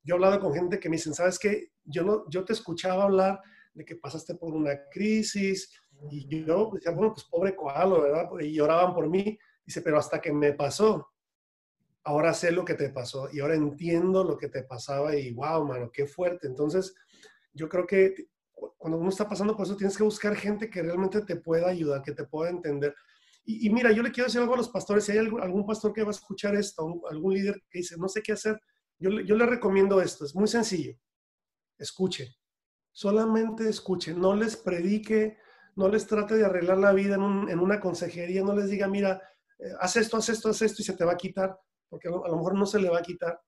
yo 0.08 0.16
he 0.16 0.18
hablado 0.18 0.39
con 0.39 0.53
gente 0.53 0.80
que 0.80 0.89
me 0.89 0.95
dicen, 0.95 1.14
¿sabes 1.14 1.38
qué? 1.38 1.74
Yo, 1.84 2.01
no, 2.01 2.24
yo 2.30 2.45
te 2.45 2.53
escuchaba 2.53 3.03
hablar 3.03 3.41
de 3.74 3.84
que 3.84 3.97
pasaste 3.97 4.36
por 4.36 4.53
una 4.53 4.88
crisis 4.89 5.70
y 6.10 6.45
yo 6.45 6.72
decía, 6.74 6.91
bueno, 6.91 7.14
pues 7.14 7.26
pobre 7.26 7.53
Coalo, 7.53 8.03
¿verdad? 8.03 8.30
Y 8.39 8.53
lloraban 8.53 8.93
por 8.93 9.10
mí. 9.10 9.38
Dice, 9.66 9.82
pero 9.82 9.97
hasta 9.97 10.22
que 10.22 10.32
me 10.32 10.53
pasó, 10.53 11.10
ahora 12.05 12.34
sé 12.34 12.51
lo 12.51 12.64
que 12.64 12.76
te 12.76 12.89
pasó 12.89 13.28
y 13.34 13.41
ahora 13.41 13.55
entiendo 13.55 14.24
lo 14.24 14.38
que 14.38 14.47
te 14.47 14.64
pasaba 14.64 15.14
y 15.14 15.34
wow, 15.34 15.68
mano, 15.68 15.91
qué 15.91 16.08
fuerte. 16.08 16.47
Entonces, 16.47 16.95
yo 17.51 17.68
creo 17.68 17.86
que 17.86 18.30
cuando 18.78 18.97
uno 18.97 19.10
está 19.10 19.28
pasando 19.28 19.58
por 19.58 19.66
eso, 19.66 19.76
tienes 19.76 19.97
que 19.97 20.03
buscar 20.03 20.38
gente 20.38 20.70
que 20.70 20.84
realmente 20.84 21.20
te 21.20 21.36
pueda 21.36 21.68
ayudar, 21.68 22.01
que 22.01 22.14
te 22.14 22.24
pueda 22.24 22.49
entender. 22.49 22.95
Y, 23.43 23.70
mira, 23.70 23.91
yo 23.91 24.03
le 24.03 24.12
quiero 24.12 24.28
decir 24.28 24.39
algo 24.39 24.53
a 24.53 24.58
los 24.58 24.70
pastores, 24.70 25.03
si 25.03 25.12
hay 25.12 25.18
algún, 25.20 25.41
algún 25.41 25.66
pastor 25.66 25.91
que 25.91 26.03
va 26.03 26.10
a 26.10 26.12
escuchar 26.12 26.55
esto, 26.55 27.01
algún 27.10 27.34
líder 27.34 27.62
que 27.70 27.80
dice, 27.80 27.97
no 27.97 28.08
sé 28.08 28.22
qué 28.22 28.34
hacer, 28.34 28.60
yo, 29.00 29.10
le 29.12 29.45
recomiendo 29.45 30.02
esto, 30.02 30.26
es 30.26 30.36
muy 30.36 30.48
sencillo. 30.48 30.98
Escuche, 31.78 32.36
solamente 32.91 33.70
escuche, 33.70 34.14
no 34.14 34.36
les 34.36 34.58
predique, 34.58 35.38
no 35.76 35.88
les 35.88 36.08
trate 36.08 36.36
de 36.36 36.45
arreglar 36.45 36.80
la 36.80 36.93
vida 36.93 37.16
en, 37.16 37.60
una 37.60 37.80
consejería, 37.80 38.43
no 38.43 38.56
les 38.56 38.70
diga, 38.70 38.88
mira, 38.88 39.22
eh, 39.60 39.72
haz 39.80 39.98
esto, 39.98 40.18
haz 40.18 40.30
esto, 40.30 40.50
haz 40.50 40.62
esto 40.64 40.82
y 40.82 40.86
se 40.86 40.93
te 40.93 41.06
va 41.06 41.14
a 41.14 41.18
quitar, 41.18 41.60
porque 41.88 42.08
a 42.08 42.12
lo, 42.12 42.36
mejor 42.36 42.56
no 42.56 42.66
se 42.66 42.80
le 42.80 42.89
va 42.89 43.00
a 43.00 43.04
quitar. 43.04 43.39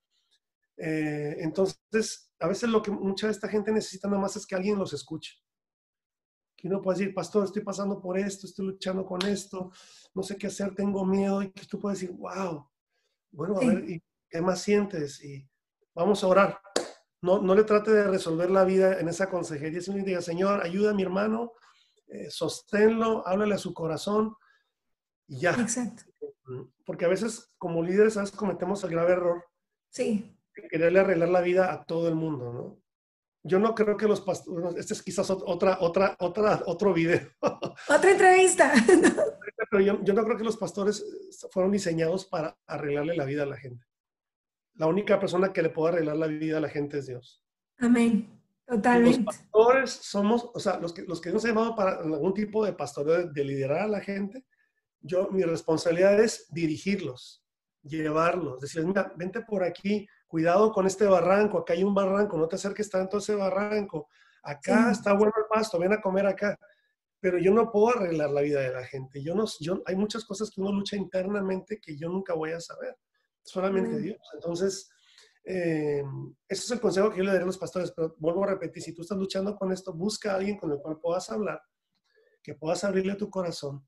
Eh, 0.76 1.36
entonces, 1.40 2.32
a 2.38 2.46
veces 2.46 2.70
lo 2.70 2.80
que 2.80 2.92
mucha 2.92 3.26
de 3.26 3.32
esta 3.32 3.48
gente 3.48 3.72
necesita 3.72 4.08
nada 4.08 4.22
más 4.22 4.36
es 4.36 4.46
que 4.46 4.54
alguien 4.54 4.78
los 4.78 4.92
escuche. 4.92 5.34
Que 6.56 6.68
uno 6.68 6.80
puede 6.80 6.98
decir, 6.98 7.14
pastor, 7.14 7.44
estoy 7.44 7.62
pasando 7.62 8.00
por 8.00 8.16
esto, 8.16 8.46
estoy 8.46 8.66
luchando 8.66 9.04
con 9.04 9.22
esto, 9.26 9.72
no 10.14 10.22
sé 10.22 10.36
qué 10.36 10.46
hacer, 10.46 10.74
tengo 10.74 11.04
miedo, 11.04 11.42
y 11.42 11.50
que 11.50 11.66
tú 11.66 11.80
puedes 11.80 12.00
decir, 12.00 12.14
wow, 12.16 12.70
bueno, 13.32 13.56
a 13.56 13.60
ver, 13.60 14.00
¿qué 14.30 14.40
más 14.40 14.62
sientes? 14.62 15.22
Y 15.22 15.46
vamos 15.94 16.22
a 16.22 16.28
orar. 16.28 16.60
No, 17.22 17.42
no 17.42 17.54
le 17.54 17.64
trate 17.64 17.90
de 17.90 18.04
resolver 18.04 18.50
la 18.50 18.64
vida 18.64 18.98
en 18.98 19.08
esa 19.08 19.28
consejería, 19.28 19.82
sino 19.82 20.02
diga, 20.02 20.22
Señor, 20.22 20.62
ayuda 20.62 20.92
a 20.92 20.94
mi 20.94 21.02
hermano, 21.02 21.52
eh, 22.06 22.30
sosténlo, 22.30 23.26
háblale 23.26 23.56
a 23.56 23.58
su 23.58 23.74
corazón 23.74 24.34
y 25.26 25.40
ya. 25.40 25.50
Exacto. 25.52 26.04
Porque 26.86 27.04
a 27.04 27.08
veces 27.08 27.52
como 27.58 27.82
líderes, 27.82 28.14
¿sabes? 28.14 28.30
Cometemos 28.30 28.82
el 28.84 28.90
grave 28.90 29.12
error. 29.12 29.44
Sí. 29.90 30.34
De 30.56 30.68
quererle 30.68 31.00
arreglar 31.00 31.28
la 31.28 31.40
vida 31.40 31.72
a 31.72 31.84
todo 31.84 32.08
el 32.08 32.14
mundo, 32.14 32.52
¿no? 32.52 32.82
Yo 33.42 33.58
no 33.58 33.74
creo 33.74 33.96
que 33.96 34.08
los 34.08 34.20
pastores, 34.20 34.76
este 34.76 34.92
es 34.92 35.02
quizás 35.02 35.30
otra, 35.30 35.78
otra, 35.80 36.14
otra, 36.18 36.62
otro 36.66 36.92
video. 36.92 37.20
Otra 37.88 38.10
entrevista. 38.10 38.72
Pero 39.70 39.82
yo, 39.82 40.02
yo 40.02 40.12
no 40.12 40.24
creo 40.24 40.36
que 40.36 40.44
los 40.44 40.58
pastores 40.58 41.02
fueron 41.50 41.72
diseñados 41.72 42.26
para 42.26 42.58
arreglarle 42.66 43.16
la 43.16 43.24
vida 43.24 43.44
a 43.44 43.46
la 43.46 43.56
gente 43.56 43.89
la 44.74 44.86
única 44.86 45.18
persona 45.18 45.52
que 45.52 45.62
le 45.62 45.70
puede 45.70 45.94
arreglar 45.94 46.16
la 46.16 46.26
vida 46.26 46.58
a 46.58 46.60
la 46.60 46.68
gente 46.68 46.98
es 46.98 47.06
Dios. 47.06 47.42
Amén. 47.78 48.40
Totalmente. 48.66 49.18
Los 49.18 49.36
pastores 49.36 49.90
somos, 49.90 50.48
o 50.54 50.60
sea, 50.60 50.78
los 50.78 50.92
que, 50.92 51.02
los 51.02 51.20
que 51.20 51.30
hemos 51.30 51.42
llamado 51.42 51.74
para 51.74 51.96
algún 51.98 52.32
tipo 52.32 52.64
de 52.64 52.72
pastoreo 52.72 53.26
de, 53.26 53.44
liderar 53.44 53.80
a 53.80 53.88
la 53.88 54.00
gente, 54.00 54.44
yo, 55.00 55.28
mi 55.30 55.42
responsabilidad 55.42 56.20
es 56.20 56.46
dirigirlos, 56.50 57.44
llevarlos, 57.82 58.60
decirles, 58.60 58.86
mira, 58.86 59.12
vente 59.16 59.40
por 59.40 59.64
aquí, 59.64 60.06
cuidado 60.28 60.70
con 60.70 60.86
este 60.86 61.06
barranco, 61.06 61.58
acá 61.58 61.72
hay 61.72 61.82
un 61.82 61.94
barranco, 61.94 62.36
no 62.36 62.46
te 62.46 62.56
acerques 62.56 62.88
tanto 62.88 63.16
a 63.16 63.20
ese 63.20 63.34
barranco, 63.34 64.08
acá 64.42 64.92
está 64.92 65.14
bueno 65.14 65.32
el 65.36 65.46
pasto, 65.48 65.78
ven 65.78 65.92
a 65.92 66.00
comer 66.00 66.26
acá. 66.26 66.56
Pero 67.18 67.38
yo 67.38 67.52
no 67.52 67.70
puedo 67.70 67.96
arreglar 67.96 68.30
la 68.30 68.40
vida 68.40 68.60
de 68.60 68.72
la 68.72 68.84
gente. 68.84 69.22
Yo 69.22 69.34
no, 69.34 69.44
yo, 69.58 69.82
hay 69.84 69.96
muchas 69.96 70.24
cosas 70.24 70.50
que 70.50 70.60
uno 70.60 70.72
lucha 70.72 70.96
internamente 70.96 71.78
que 71.78 71.96
yo 71.96 72.08
nunca 72.08 72.34
voy 72.34 72.52
a 72.52 72.60
saber. 72.60 72.96
Solamente 73.42 73.98
Dios. 73.98 74.18
Entonces, 74.34 74.90
eh, 75.44 76.02
ese 76.48 76.62
es 76.64 76.70
el 76.70 76.80
consejo 76.80 77.10
que 77.10 77.18
yo 77.18 77.24
le 77.24 77.30
daría 77.30 77.44
a 77.44 77.46
los 77.46 77.58
pastores. 77.58 77.92
Pero 77.92 78.14
vuelvo 78.18 78.44
a 78.44 78.48
repetir, 78.48 78.82
si 78.82 78.94
tú 78.94 79.02
estás 79.02 79.18
luchando 79.18 79.56
con 79.56 79.72
esto, 79.72 79.92
busca 79.92 80.32
a 80.32 80.36
alguien 80.36 80.58
con 80.58 80.70
el 80.72 80.78
cual 80.78 80.98
puedas 81.00 81.30
hablar, 81.30 81.60
que 82.42 82.54
puedas 82.54 82.84
abrirle 82.84 83.14
tu 83.16 83.30
corazón 83.30 83.86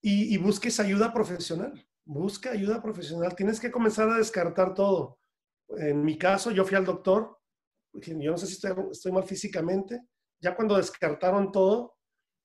y, 0.00 0.34
y 0.34 0.38
busques 0.38 0.80
ayuda 0.80 1.12
profesional. 1.12 1.86
Busca 2.04 2.50
ayuda 2.50 2.82
profesional. 2.82 3.34
Tienes 3.36 3.60
que 3.60 3.70
comenzar 3.70 4.10
a 4.10 4.18
descartar 4.18 4.74
todo. 4.74 5.18
En 5.68 6.04
mi 6.04 6.18
caso, 6.18 6.50
yo 6.50 6.64
fui 6.64 6.76
al 6.76 6.84
doctor. 6.84 7.38
Yo 7.92 8.30
no 8.30 8.38
sé 8.38 8.46
si 8.46 8.54
estoy, 8.54 8.72
estoy 8.90 9.12
mal 9.12 9.24
físicamente. 9.24 10.00
Ya 10.40 10.56
cuando 10.56 10.76
descartaron 10.76 11.52
todo, 11.52 11.94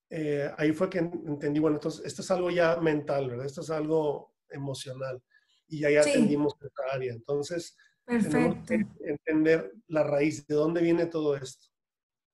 eh, 0.09 0.49
ahí 0.57 0.71
fue 0.71 0.89
que 0.89 0.99
entendí, 0.99 1.59
bueno, 1.59 1.78
entonces 1.78 2.05
esto 2.05 2.21
es 2.21 2.32
algo 2.32 2.49
ya 2.49 2.78
mental, 2.78 3.30
¿verdad? 3.30 3.45
Esto 3.45 3.61
es 3.61 3.69
algo 3.69 4.36
emocional. 4.49 5.21
Y 5.68 5.82
ya, 5.82 5.89
ya 5.89 6.01
atendimos 6.01 6.55
esta 6.61 6.84
área. 6.93 7.13
Entonces, 7.13 7.76
tenemos 8.05 8.65
que 8.65 8.86
entender 9.01 9.74
la 9.88 10.03
raíz, 10.03 10.47
de 10.47 10.55
dónde 10.55 10.82
viene 10.82 11.05
todo 11.05 11.36
esto. 11.36 11.68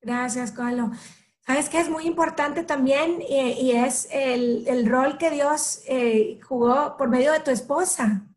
Gracias, 0.01 0.51
Carlos. 0.51 0.97
Sabes 1.45 1.67
que 1.67 1.79
es 1.79 1.89
muy 1.89 2.05
importante 2.05 2.63
también 2.63 3.21
eh, 3.21 3.57
y 3.59 3.71
es 3.71 4.07
el, 4.11 4.65
el, 4.67 4.87
rol 4.89 5.17
que 5.17 5.29
Dios 5.29 5.81
eh, 5.87 6.39
jugó 6.41 6.95
por 6.97 7.09
medio 7.09 7.33
de 7.33 7.41
tu 7.41 7.51
esposa. 7.51 8.29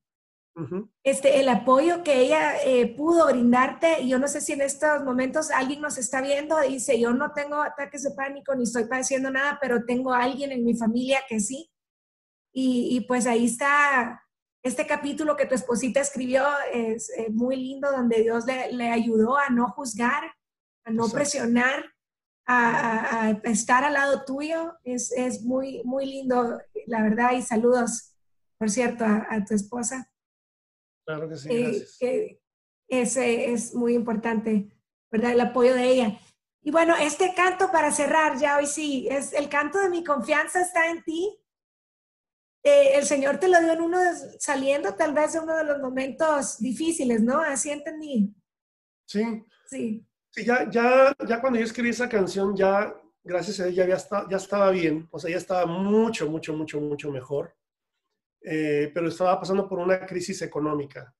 este, 1.05 1.39
el 1.39 1.49
apoyo 1.51 2.03
que 2.03 2.19
ella 2.21 2.57
eh, 2.65 2.97
pudo 2.97 3.27
brindarte. 3.27 4.01
Y 4.01 4.09
yo 4.09 4.19
no 4.19 4.27
sé 4.27 4.41
si 4.41 4.55
en 4.55 4.63
estos 4.63 5.05
momentos 5.05 5.51
alguien 5.51 5.83
nos 5.83 5.99
está 5.99 6.21
viendo 6.21 6.65
y 6.65 6.75
dice, 6.75 6.99
yo 6.99 7.13
no 7.13 7.33
tengo 7.33 7.63
ataques 7.63 8.03
de 8.03 8.11
pánico 8.13 8.55
ni 8.55 8.65
estoy 8.65 8.87
padeciendo 8.87 9.31
nada, 9.31 9.59
pero 9.61 9.85
tengo 9.85 10.13
a 10.13 10.23
alguien 10.23 10.51
en 10.51 10.65
mi 10.65 10.75
familia 10.75 11.21
que 11.29 11.39
sí. 11.39 11.71
Y, 12.53 12.97
y 12.97 13.01
pues 13.03 13.27
ahí 13.27 13.45
está 13.45 14.26
este 14.67 14.87
capítulo 14.87 15.37
que 15.37 15.47
tu 15.47 15.55
esposita 15.55 16.01
escribió, 16.01 16.45
es 16.73 17.11
muy 17.31 17.57
lindo, 17.57 17.91
donde 17.91 18.23
Dios 18.23 18.45
le, 18.47 18.73
le, 18.73 18.91
ayudó 18.91 19.37
a 19.37 19.49
no 19.51 19.69
juzgar, 19.71 20.25
a 20.85 20.91
no 20.91 21.09
presionar 21.09 21.85
a, 22.47 23.41
estar 23.45 23.85
al 23.85 23.95
lado 23.95 24.25
tuyo. 24.25 24.75
Es, 24.85 25.13
es, 25.13 25.43
muy, 25.43 25.83
muy 25.85 26.07
lindo, 26.07 26.59
la 26.87 27.03
verdad, 27.03 27.33
y 27.33 27.43
saludos, 27.43 28.15
por 28.59 28.71
cierto, 28.71 29.05
a, 29.05 29.45
tu 29.47 29.55
esposa. 29.55 30.11
Claro 31.07 31.29
que 31.29 31.37
sí, 31.37 31.49
eh, 31.51 31.63
gracias. 31.63 32.37
ese 32.89 33.53
es 33.53 33.75
muy 33.75 33.95
importante, 33.95 34.69
¿verdad? 35.11 35.33
El 35.33 35.41
apoyo 35.41 35.75
de 35.75 35.89
ella. 35.89 36.19
Y 36.63 36.73
bueno, 36.73 36.97
este 36.97 37.33
canto 37.35 37.71
para 37.71 37.93
cerrar, 37.93 38.39
ya 38.39 38.57
hoy 38.57 38.67
sí, 38.67 39.07
es 39.09 39.33
el 39.33 39.49
canto 39.49 39.79
de 39.79 39.89
mi 39.89 40.03
confianza 40.03 40.61
está 40.61 40.91
en 40.91 41.03
ti. 41.05 41.39
Eh, 42.69 42.99
el 42.99 43.05
Señor 43.05 43.39
te 43.39 43.47
lo 43.47 43.61
dio 43.61 43.75
en 43.75 43.81
uno 43.81 44.01
de, 44.01 44.41
saliendo 44.41 44.93
tal 44.97 45.15
vez 45.15 45.35
de 45.35 45.39
uno 45.39 45.57
de 45.57 45.63
los 45.63 45.79
momentos 45.79 46.59
difíciles, 46.59 47.23
¿no? 47.23 47.41
Así 47.41 47.71
entendí. 47.71 48.35
Sí. 49.05 49.45
Sí. 49.67 50.05
Sí, 50.31 50.45
ya, 50.45 50.69
ya, 50.69 51.17
ya 51.29 51.41
cuando 51.41 51.61
yo 51.61 51.65
escribí 51.65 51.91
esa 51.91 52.09
canción, 52.09 52.57
ya, 52.57 52.93
gracias 53.23 53.61
a 53.61 53.67
Dios, 53.67 53.77
ya, 53.77 53.87
ya, 53.87 54.27
ya 54.29 54.37
estaba 54.37 54.73
bien, 54.73 55.07
o 55.13 55.19
sea, 55.21 55.31
ya 55.31 55.37
estaba 55.37 55.65
mucho, 55.65 56.29
mucho, 56.29 56.55
mucho, 56.55 56.81
mucho 56.81 57.13
mejor, 57.13 57.57
eh, 58.41 58.91
pero 58.93 59.07
estaba 59.07 59.39
pasando 59.39 59.69
por 59.69 59.79
una 59.79 60.05
crisis 60.05 60.43
económica. 60.43 61.15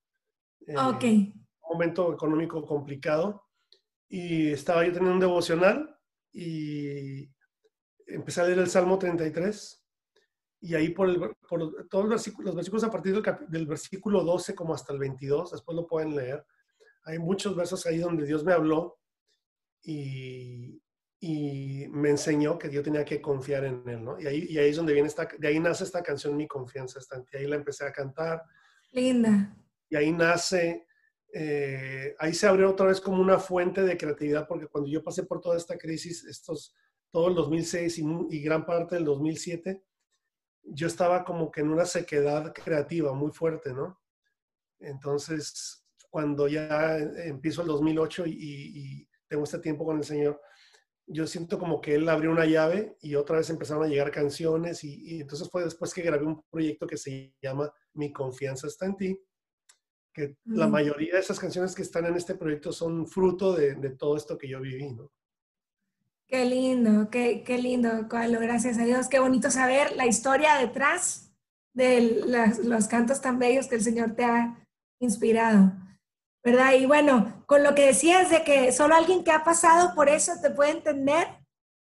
Eh, 0.67 0.77
ok. 0.77 1.05
Un 1.05 1.47
momento 1.61 2.13
económico 2.13 2.67
complicado, 2.67 3.47
y 4.09 4.51
estaba 4.51 4.85
yo 4.85 4.93
teniendo 4.93 5.15
un 5.15 5.21
devocional, 5.21 5.97
y 6.33 7.31
empecé 8.05 8.41
a 8.41 8.45
leer 8.45 8.59
el 8.59 8.69
Salmo 8.69 8.99
33, 8.99 9.86
y 10.61 10.75
ahí 10.75 10.91
por, 10.91 11.09
el, 11.09 11.19
por 11.49 11.87
todos 11.89 12.05
los 12.05 12.11
versículos, 12.11 12.47
los 12.47 12.55
versículos 12.57 12.85
a 12.85 12.91
partir 12.91 13.15
del, 13.15 13.37
del 13.49 13.67
versículo 13.67 14.25
12 14.25 14.55
como 14.55 14.75
hasta 14.75 14.93
el 14.93 14.99
22, 14.99 15.53
después 15.53 15.77
lo 15.77 15.87
pueden 15.87 16.17
leer, 16.17 16.45
hay 17.07 17.19
muchos 17.19 17.55
versos 17.55 17.87
ahí 17.87 17.99
donde 17.99 18.27
Dios 18.27 18.45
me 18.45 18.53
habló 18.53 18.99
y, 19.83 20.83
me 21.91 22.11
enseñó 22.11 22.59
que 22.59 22.71
yo 22.71 22.83
tenía 22.83 23.05
que 23.05 23.21
confiar 23.21 23.65
en 23.65 23.83
Él, 23.89 24.05
¿no? 24.05 24.21
Y 24.21 24.27
ahí, 24.27 24.47
y 24.51 24.59
ahí 24.59 24.71
es 24.71 24.77
donde 24.77 24.93
viene 24.93 25.09
esta, 25.09 25.29
de 25.39 25.49
ahí 25.49 25.59
nace 25.59 25.85
esta 25.85 26.03
canción, 26.03 26.37
Mi 26.37 26.47
Confianza 26.47 27.01
en 27.15 27.25
ti. 27.25 27.37
Ahí 27.37 27.47
la 27.47 27.57
empecé 27.57 27.85
a 27.85 27.93
cantar. 27.93 28.43
Linda. 28.93 29.57
Y 29.89 29.97
ahí 29.97 30.13
nace, 30.13 30.87
eh, 31.33 32.15
ahí 32.19 32.35
se 32.35 32.47
abrió 32.47 32.71
otra 32.71 32.87
vez 32.87 33.01
como 33.01 33.21
una 33.21 33.39
fuente 33.39 33.83
de 33.83 33.97
creatividad, 33.97 34.47
porque 34.47 34.67
cuando 34.67 34.91
yo 34.91 35.03
pasé 35.03 35.23
por 35.23 35.41
toda 35.41 35.57
esta 35.57 35.79
crisis, 35.79 36.25
estos, 36.25 36.75
todo 37.11 37.29
el 37.29 37.35
2006 37.35 37.99
y, 37.99 38.05
y 38.31 38.43
gran 38.43 38.67
parte 38.67 38.97
del 38.97 39.05
2007, 39.05 39.83
yo 40.69 40.87
estaba 40.87 41.25
como 41.25 41.51
que 41.51 41.61
en 41.61 41.71
una 41.71 41.85
sequedad 41.85 42.53
creativa 42.53 43.13
muy 43.13 43.31
fuerte, 43.33 43.73
¿no? 43.73 44.01
Entonces, 44.79 45.87
cuando 46.11 46.49
ya 46.49 46.99
empiezo 46.99 47.63
el 47.63 47.69
2008 47.69 48.27
y, 48.27 48.33
y, 48.33 49.09
tengo 49.29 49.43
este 49.43 49.59
tiempo 49.59 49.85
con 49.85 49.99
el 49.99 50.05
Señor, 50.05 50.41
yo 51.07 51.27
siento 51.27 51.59
como 51.59 51.81
que 51.81 51.97
Él 51.97 52.09
abrió 52.09 52.31
una 52.31 52.47
llave 52.47 52.97
y 53.01 53.17
otra 53.17 53.39
vez 53.39 53.51
empezaron 53.51 53.85
a 53.85 53.89
llegar 53.89 54.11
canciones 54.13 54.85
y, 54.85 55.21
entonces 55.21 55.49
fue 55.51 55.65
después 55.65 55.93
que 55.93 56.03
grabé 56.03 56.25
un 56.25 56.43
proyecto 56.49 56.87
que 56.87 56.97
se 56.97 57.35
llama 57.43 57.73
Mi 57.95 58.13
confianza 58.13 58.69
está 58.69 58.87
en 58.87 58.97
ti, 58.97 59.21
que 60.15 60.37
la 60.45 60.69
mayoría 60.69 61.15
de 61.15 61.21
esas 61.21 61.41
canciones 61.41 61.75
que 61.75 61.83
están 61.83 62.07
en 62.07 62.15
este 62.15 62.37
proyecto 62.37 62.73
son 62.73 63.07
fruto 63.07 63.55
de, 63.55 63.75
de 63.75 63.91
todo 63.91 64.17
esto 64.17 64.39
que 64.39 64.49
yo 64.49 64.61
viví, 64.61 64.93
¿no? 64.93 65.13
Qué 66.29 66.45
lindo, 66.45 67.09
qué, 67.11 67.45
qué 67.45 67.59
lindo, 67.59 68.09
Carlos, 68.09 68.41
gracias 68.41 68.79
a 68.79 68.85
Dios. 68.85 69.09
Qué 69.09 69.21
bonito 69.21 69.51
saber 69.51 69.95
la 69.97 70.07
historia 70.07 70.57
detrás 70.57 71.33
de 71.73 72.25
los 72.65 72.89
cantos 72.89 73.21
tan 73.21 73.39
bellos 73.39 73.69
que 73.69 73.77
el 73.77 73.83
Señor 73.83 74.17
te 74.17 74.25
ha 74.25 74.67
inspirado. 75.01 75.73
¿verdad? 76.47 76.75
Y 76.75 76.87
bueno, 76.87 77.43
con 77.47 77.65
lo 77.65 77.75
que 77.75 77.87
decías 77.87 78.31
de 78.31 78.45
que 78.45 78.71
solo 78.71 78.95
alguien 78.95 79.25
que 79.25 79.33
ha 79.33 79.43
pasado 79.43 79.97
por 79.97 80.09
eso 80.09 80.33
te 80.41 80.51
puede 80.51 80.71
entender, 80.71 81.27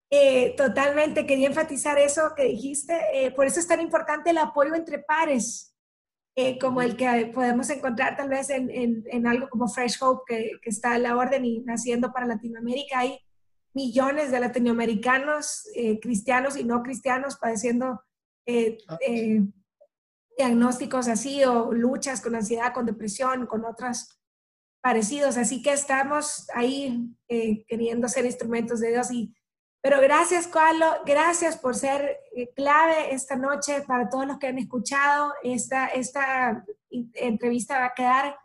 eh, 0.10 0.56
totalmente 0.58 1.28
quería 1.28 1.48
enfatizar 1.48 2.00
eso 2.00 2.34
que 2.36 2.46
dijiste. 2.46 3.00
Eh, 3.14 3.30
por 3.30 3.46
eso 3.46 3.60
es 3.60 3.68
tan 3.68 3.80
importante 3.82 4.32
el 4.32 4.40
apoyo 4.40 4.74
entre 4.74 4.98
pares, 4.98 5.76
eh, 6.36 6.58
como 6.58 6.82
el 6.82 6.98
que 6.98 7.32
podemos 7.36 7.70
encontrar 7.70 8.18
tal 8.18 8.30
vez 8.30 8.50
en, 8.50 8.72
en, 8.72 9.04
en 9.12 9.28
algo 9.28 9.48
como 9.48 9.68
Fresh 9.68 10.02
Hope, 10.02 10.24
que, 10.28 10.52
que, 10.60 10.72
está 10.72 10.94
a 10.94 10.98
la 11.00 11.16
orden 11.16 11.46
y 11.46 11.60
naciendo 11.60 12.12
para 12.12 12.26
Latinoamérica. 12.26 12.98
Hay 12.98 13.20
millones 13.78 14.32
de 14.32 14.40
latinoamericanos, 14.40 15.70
cristianos 16.02 16.58
y 16.58 16.64
no 16.64 16.82
cristianos, 16.82 17.38
padeciendo 17.38 18.02
ah, 18.48 18.98
diagnósticos 20.36 21.08
así 21.08 21.44
o 21.44 21.72
luchas 21.72 22.22
con 22.22 22.34
ansiedad, 22.34 22.74
con 22.74 22.88
depresión, 22.88 23.46
con 23.46 23.66
otras 23.66 24.18
parecidos. 24.82 25.38
Así 25.38 25.62
que 25.62 25.74
estamos 25.74 26.48
ahí 26.54 27.14
eh, 27.28 27.66
queriendo 27.66 28.08
ser 28.08 28.26
instrumentos 28.26 28.80
de 28.80 28.92
Dios. 28.92 29.12
Y, 29.12 29.34
pero 29.82 30.00
gracias, 30.00 30.48
Carlos, 30.48 30.96
gracias 31.06 31.58
por 31.58 31.76
ser 31.76 32.18
eh, 32.36 32.54
clave 32.56 33.14
esta 33.14 33.36
noche 33.36 33.82
para 33.82 34.10
todos 34.10 34.26
los 34.28 34.38
que 34.38 34.48
han 34.48 34.58
escuchado. 34.58 35.34
Esta, 35.44 35.88
esta 35.88 36.64
entrevista 36.90 37.80
va 37.80 37.86
a 37.88 37.94
quedar, 37.94 38.38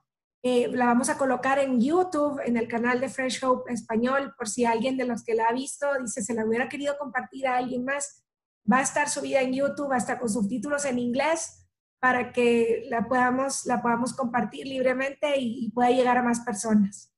eh, 0.45 0.69
la 0.73 0.87
vamos 0.87 1.09
a 1.09 1.17
colocar 1.17 1.61
en 1.61 1.81
YouTube, 1.81 2.41
en 2.45 2.57
el 2.57 2.67
canal 2.67 3.01
de 3.01 3.09
Fresh 3.09 3.45
Hope 3.45 3.73
Español, 3.73 4.35
por 4.37 4.49
si 4.49 4.65
alguien 4.65 4.97
de 4.97 5.05
los 5.05 5.23
que 5.23 5.35
la 5.35 5.47
ha 5.47 5.53
visto 5.53 5.87
dice 6.01 6.21
se 6.21 6.35
la 6.35 6.45
hubiera 6.45 6.69
querido 6.69 6.99
compartir 6.99 7.47
a 7.47 7.59
alguien 7.59 7.85
más. 7.85 8.25
Va 8.71 8.79
a 8.79 8.83
estar 8.83 9.09
subida 9.09 9.41
en 9.41 9.53
YouTube 9.53 9.93
hasta 9.93 10.19
con 10.19 10.29
subtítulos 10.29 10.85
en 10.85 10.99
inglés 10.99 11.69
para 12.01 12.33
que 12.33 12.87
la 12.91 13.07
podamos, 13.07 13.65
la 13.67 13.81
podamos 13.81 14.15
compartir 14.15 14.67
libremente 14.67 15.35
y, 15.39 15.71
pueda 15.71 15.91
llegar 15.91 16.19
a 16.19 16.25
más 16.25 16.41
personas. 16.41 17.15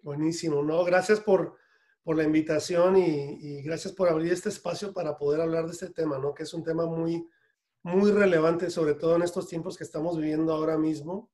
Buenísimo, 0.00 0.62
¿no? 0.62 0.84
Gracias 0.84 1.18
por, 1.18 1.56
por 2.04 2.16
la 2.16 2.22
invitación 2.22 2.96
y, 2.96 3.38
y, 3.40 3.62
gracias 3.62 3.92
por 3.92 4.08
abrir 4.08 4.32
este 4.32 4.50
espacio 4.50 4.92
para 4.92 5.18
poder 5.18 5.40
hablar 5.40 5.66
de 5.66 5.72
este 5.72 5.90
tema, 5.90 6.18
¿no? 6.18 6.32
Que 6.32 6.44
es 6.44 6.54
un 6.54 6.62
tema 6.62 6.86
muy, 6.86 7.28
muy 7.82 8.12
relevante, 8.12 8.70
sobre 8.70 8.94
todo 8.94 9.16
en 9.16 9.22
estos 9.22 9.48
tiempos 9.48 9.76
que 9.76 9.82
estamos 9.82 10.16
viviendo 10.16 10.52
ahora 10.52 10.78
mismo. 10.78 11.33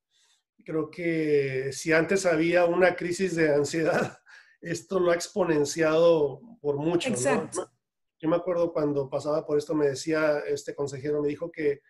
Creo 0.65 0.91
que 0.91 1.71
si 1.73 1.93
antes 1.93 2.27
había 2.27 2.65
una 2.65 2.95
crisis 2.95 3.37
de 3.37 3.55
ansiedad, 3.55 4.19
esto 4.61 5.01
lo 5.01 5.11
ha 5.11 5.15
exponenciado 5.15 6.41
por 6.61 6.77
mucho. 6.77 7.09
Exacto. 7.09 7.63
¿no? 7.63 7.81
Yo 8.21 8.29
me 8.29 8.37
acuerdo 8.37 8.73
cuando 8.73 9.09
pasaba 9.09 9.47
por 9.47 9.57
esto, 9.57 9.75
me 9.75 9.89
decía 9.89 10.41
este 10.41 10.75
consejero, 10.75 11.23
me 11.23 11.29
dijo 11.29 11.51
que 11.51 11.81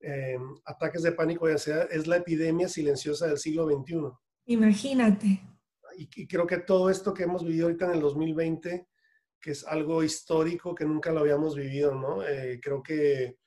eh, 0.00 0.38
ataques 0.64 1.02
de 1.02 1.12
pánico 1.12 1.48
y 1.48 1.52
ansiedad 1.52 1.88
es 1.90 2.06
la 2.06 2.16
epidemia 2.16 2.68
silenciosa 2.68 3.26
del 3.26 3.38
siglo 3.38 3.66
XXI. 3.66 3.96
Imagínate. 4.46 5.42
Y, 5.96 6.26
creo 6.26 6.46
que 6.46 6.58
todo 6.58 6.90
esto 6.90 7.14
que 7.14 7.22
hemos 7.22 7.44
vivido 7.44 7.66
ahorita 7.66 7.86
en 7.86 7.92
el 7.92 8.00
2020, 8.00 8.88
que 9.40 9.50
es 9.50 9.64
algo 9.64 10.02
histórico 10.02 10.74
que 10.74 10.84
nunca 10.84 11.12
lo 11.12 11.20
habíamos 11.20 11.54
vivido, 11.54 11.94
¿no? 11.94 12.26
Eh, 12.26 12.60
creo 12.62 12.82
que 12.82 13.38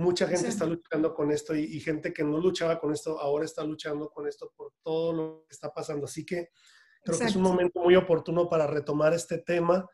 Mucha 0.00 0.26
gente 0.26 0.48
está 0.48 0.64
luchando 0.64 1.12
con 1.14 1.30
esto 1.30 1.54
y, 1.54 1.78
gente 1.80 2.12
que 2.12 2.24
no 2.24 2.38
luchaba 2.38 2.78
con 2.80 2.92
esto 2.92 3.20
ahora 3.20 3.44
está 3.44 3.62
luchando 3.62 4.08
con 4.08 4.26
esto 4.26 4.50
por 4.56 4.72
todo 4.82 5.12
lo 5.12 5.44
que 5.46 5.52
está 5.52 5.72
pasando. 5.72 6.06
Así 6.06 6.24
que 6.24 6.48
creo 7.04 7.18
que 7.18 7.26
es 7.26 7.36
un 7.36 7.42
momento 7.42 7.80
muy 7.80 7.96
oportuno 7.96 8.48
para 8.48 8.66
retomar 8.66 9.12
este 9.12 9.38
tema 9.38 9.86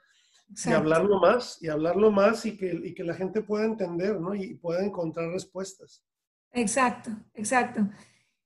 y 0.65 0.71
hablarlo 0.71 1.19
más, 1.19 1.61
y 1.61 1.69
hablarlo 1.69 2.13
más 2.13 2.47
y 2.47 2.57
que, 2.57 2.73
y 2.85 2.95
que 2.95 3.03
la 3.03 3.15
gente 3.15 3.43
pueda 3.43 3.65
entender, 3.65 4.21
¿no? 4.21 4.33
Y 4.33 4.55
pueda 4.55 4.85
encontrar 4.85 5.31
respuestas. 5.31 6.05
Exacto, 6.53 7.11
exacto. 7.35 7.81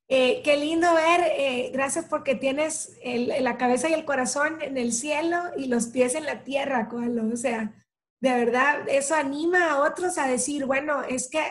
Eh, 0.08 0.40
qué 0.42 0.56
lindo 0.56 0.92
ver, 0.94 1.20
eh, 1.36 1.70
gracias 1.74 2.06
porque 2.06 2.34
tienes 2.34 2.98
la 3.04 3.58
cabeza 3.58 3.90
y 3.90 3.92
el 3.92 4.06
corazón 4.06 4.62
en 4.62 4.78
el 4.78 4.92
cielo 4.92 5.36
y 5.58 5.66
los 5.66 5.88
pies 5.88 6.14
en 6.14 6.24
la 6.24 6.42
tierra, 6.42 6.88
O 6.90 7.36
sea, 7.36 7.74
de 8.20 8.30
verdad, 8.30 8.88
eso 8.88 9.14
anima 9.14 9.70
a 9.70 9.82
otros 9.82 10.18
a 10.18 10.26
decir, 10.26 10.66
bueno, 10.66 11.02
es 11.02 11.28
que 11.30 11.42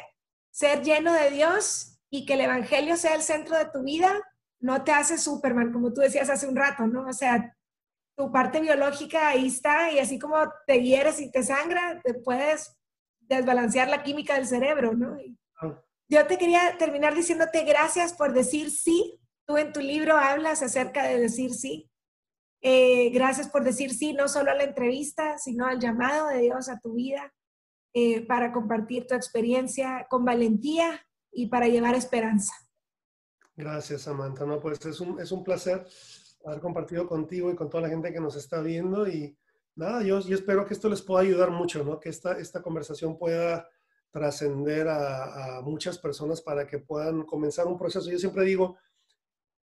ser 0.51 0.83
lleno 0.83 1.13
de 1.13 1.31
Dios 1.31 1.99
y 2.09 2.25
que 2.25 2.33
el 2.33 2.41
Evangelio 2.41 2.95
sea 2.95 3.15
el 3.15 3.21
centro 3.21 3.57
de 3.57 3.65
tu 3.65 3.83
vida 3.83 4.13
no 4.59 4.83
te 4.83 4.91
hace 4.91 5.17
Superman, 5.17 5.71
como 5.71 5.93
tú 5.93 6.01
decías 6.01 6.29
hace 6.29 6.47
un 6.47 6.55
rato, 6.55 6.85
¿no? 6.85 7.07
O 7.07 7.13
sea, 7.13 7.55
tu 8.15 8.31
parte 8.31 8.59
biológica 8.59 9.29
ahí 9.29 9.47
está 9.47 9.91
y 9.91 9.99
así 9.99 10.19
como 10.19 10.35
te 10.67 10.81
hieres 10.81 11.21
y 11.21 11.31
te 11.31 11.43
sangra, 11.43 12.01
te 12.03 12.13
puedes 12.13 12.75
desbalancear 13.21 13.87
la 13.87 14.03
química 14.03 14.35
del 14.35 14.47
cerebro, 14.47 14.93
¿no? 14.93 15.17
Yo 16.09 16.25
te 16.27 16.37
quería 16.37 16.77
terminar 16.77 17.15
diciéndote 17.15 17.63
gracias 17.63 18.13
por 18.13 18.33
decir 18.33 18.71
sí. 18.71 19.19
Tú 19.45 19.57
en 19.57 19.71
tu 19.71 19.79
libro 19.79 20.17
hablas 20.17 20.61
acerca 20.61 21.03
de 21.03 21.19
decir 21.19 21.53
sí. 21.53 21.88
Eh, 22.61 23.09
gracias 23.11 23.49
por 23.49 23.63
decir 23.63 23.93
sí, 23.93 24.13
no 24.13 24.27
solo 24.27 24.51
a 24.51 24.55
la 24.55 24.63
entrevista, 24.63 25.37
sino 25.37 25.65
al 25.65 25.79
llamado 25.79 26.27
de 26.27 26.39
Dios 26.39 26.69
a 26.69 26.79
tu 26.79 26.93
vida 26.93 27.33
eh, 27.93 28.25
para 28.25 28.51
compartir 28.51 29.07
tu 29.07 29.15
experiencia 29.15 30.05
con 30.09 30.25
valentía 30.25 31.05
y 31.31 31.47
para 31.47 31.67
llevar 31.67 31.95
esperanza. 31.95 32.53
Gracias, 33.55 34.03
Samantha. 34.03 34.45
No, 34.45 34.59
pues 34.59 34.85
es 34.85 34.99
un, 34.99 35.19
es 35.19 35.31
un 35.31 35.43
placer 35.43 35.85
haber 36.45 36.59
compartido 36.59 37.07
contigo 37.07 37.51
y 37.51 37.55
con 37.55 37.69
toda 37.69 37.83
la 37.83 37.89
gente 37.89 38.13
que 38.13 38.19
nos 38.19 38.35
está 38.35 38.61
viendo. 38.61 39.07
Y 39.07 39.37
nada, 39.75 40.03
yo, 40.03 40.19
yo 40.21 40.35
espero 40.35 40.65
que 40.65 40.73
esto 40.73 40.89
les 40.89 41.01
pueda 41.01 41.21
ayudar 41.21 41.51
mucho, 41.51 41.83
¿no? 41.83 41.99
Que 41.99 42.09
esta, 42.09 42.37
esta 42.39 42.61
conversación 42.61 43.17
pueda 43.17 43.67
trascender 44.11 44.87
a, 44.87 45.61
muchas 45.63 45.97
personas 45.99 46.41
para 46.41 46.65
que 46.65 46.79
puedan 46.79 47.23
comenzar 47.23 47.67
un 47.67 47.77
proceso. 47.77 48.09
Yo 48.09 48.17
siempre 48.17 48.43
digo, 48.43 48.77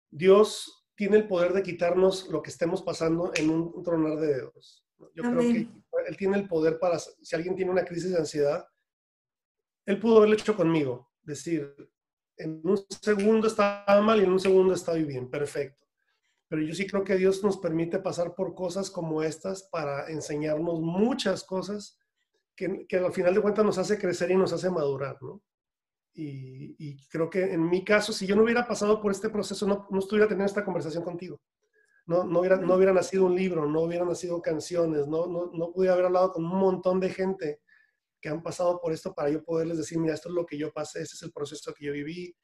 Dios 0.09 0.80
tiene 1.01 1.17
el 1.17 1.27
poder 1.27 1.51
de 1.51 1.63
quitarnos 1.63 2.27
lo 2.27 2.43
que 2.43 2.51
estemos 2.51 2.83
pasando 2.83 3.31
en 3.33 3.49
un, 3.49 3.81
tronar 3.81 4.19
de 4.19 4.35
dedos. 4.35 4.85
Yo 5.15 5.23
creo 5.23 5.39
que 5.39 5.67
Él 6.07 6.15
tiene 6.15 6.37
el 6.37 6.47
poder 6.47 6.77
para, 6.77 6.99
si 6.99 7.35
alguien 7.35 7.55
tiene 7.55 7.71
una 7.71 7.83
crisis 7.83 8.11
de 8.11 8.19
ansiedad, 8.19 8.67
Él 9.87 9.99
pudo 9.99 10.17
haberlo 10.17 10.35
hecho 10.35 10.55
conmigo, 10.55 11.11
decir, 11.23 11.73
en 12.37 12.61
un 12.63 12.77
segundo 13.01 13.47
estaba 13.47 13.99
mal 13.99 14.21
y 14.21 14.25
en 14.25 14.31
un 14.31 14.39
segundo 14.39 14.75
estoy 14.75 15.03
bien, 15.03 15.27
perfecto. 15.27 15.87
Pero 16.47 16.61
yo 16.61 16.75
sí 16.75 16.85
creo 16.85 17.03
que 17.03 17.15
Dios 17.15 17.43
nos 17.43 17.57
permite 17.57 17.97
pasar 17.97 18.35
por 18.35 18.53
cosas 18.53 18.91
como 18.91 19.23
estas 19.23 19.63
para 19.71 20.07
enseñarnos 20.07 20.81
muchas 20.81 21.43
cosas 21.43 21.97
que, 22.55 22.85
al 22.95 23.11
final 23.11 23.33
de 23.33 23.41
cuentas 23.41 23.65
nos 23.65 23.79
hace 23.79 23.97
crecer 23.97 24.29
y 24.29 24.35
nos 24.35 24.53
hace 24.53 24.69
madurar, 24.69 25.17
¿no? 25.19 25.41
Y, 26.13 27.07
creo 27.07 27.29
que 27.29 27.53
en 27.53 27.69
mi 27.69 27.83
caso, 27.83 28.11
si 28.11 28.27
yo 28.27 28.35
no 28.35 28.43
hubiera 28.43 28.67
pasado 28.67 29.01
por 29.01 29.11
este 29.11 29.29
proceso, 29.29 29.65
no, 29.65 29.87
no 29.89 29.99
estuviera 29.99 30.27
teniendo 30.27 30.49
esta 30.49 30.65
conversación 30.65 31.03
contigo. 31.03 31.41
No, 32.05 32.23
no, 32.23 32.39
hubiera, 32.39 32.57
no 32.57 32.75
hubiera 32.75 32.93
nacido 32.93 33.25
un 33.25 33.35
libro, 33.35 33.65
no 33.65 33.81
hubieran 33.81 34.07
nacido 34.07 34.41
canciones, 34.41 35.07
no, 35.07 35.27
no, 35.27 35.51
no 35.53 35.71
pudiera 35.71 35.93
haber 35.93 36.07
hablado 36.07 36.33
con 36.33 36.43
un 36.43 36.57
montón 36.57 36.99
de 36.99 37.09
gente 37.09 37.61
que 38.19 38.29
han 38.29 38.43
pasado 38.43 38.79
por 38.79 38.91
esto 38.91 39.13
para 39.13 39.29
yo 39.29 39.43
poderles 39.43 39.77
decir, 39.77 39.97
mira, 39.99 40.13
esto 40.13 40.29
es 40.29 40.35
lo 40.35 40.45
que 40.45 40.57
yo 40.57 40.71
pasé, 40.71 41.01
este 41.01 41.15
es 41.15 41.23
el 41.23 41.31
proceso 41.31 41.73
que 41.73 41.85
yo 41.85 41.93
viví. 41.93 42.35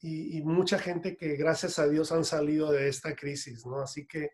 Y, 0.00 0.42
mucha 0.42 0.78
gente 0.78 1.16
que 1.16 1.36
gracias 1.36 1.78
a 1.78 1.88
Dios 1.88 2.12
han 2.12 2.24
salido 2.24 2.70
de 2.70 2.88
esta 2.88 3.16
crisis, 3.16 3.66
¿no? 3.66 3.80
Así 3.80 4.06
que 4.06 4.30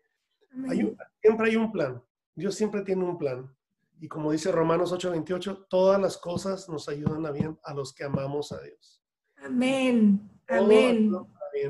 siempre 1.21 1.49
hay 1.49 1.55
un 1.55 1.71
plan. 1.71 2.03
Dios 2.35 2.53
siempre 2.53 2.83
tiene 2.83 3.03
un 3.03 3.17
plan. 3.17 3.55
Y 4.03 4.09
como 4.09 4.33
dice 4.33 4.51
Romanos 4.51 4.91
8:28, 4.91 5.67
todas 5.69 5.97
las 5.97 6.17
cosas 6.17 6.67
nos 6.67 6.89
ayudan 6.89 7.25
a 7.25 7.31
bien 7.31 7.57
a 7.63 7.73
los 7.73 7.93
que 7.93 8.03
amamos 8.03 8.51
a 8.51 8.59
Dios. 8.59 9.01
Amén. 9.37 10.29
Amén. 10.49 11.09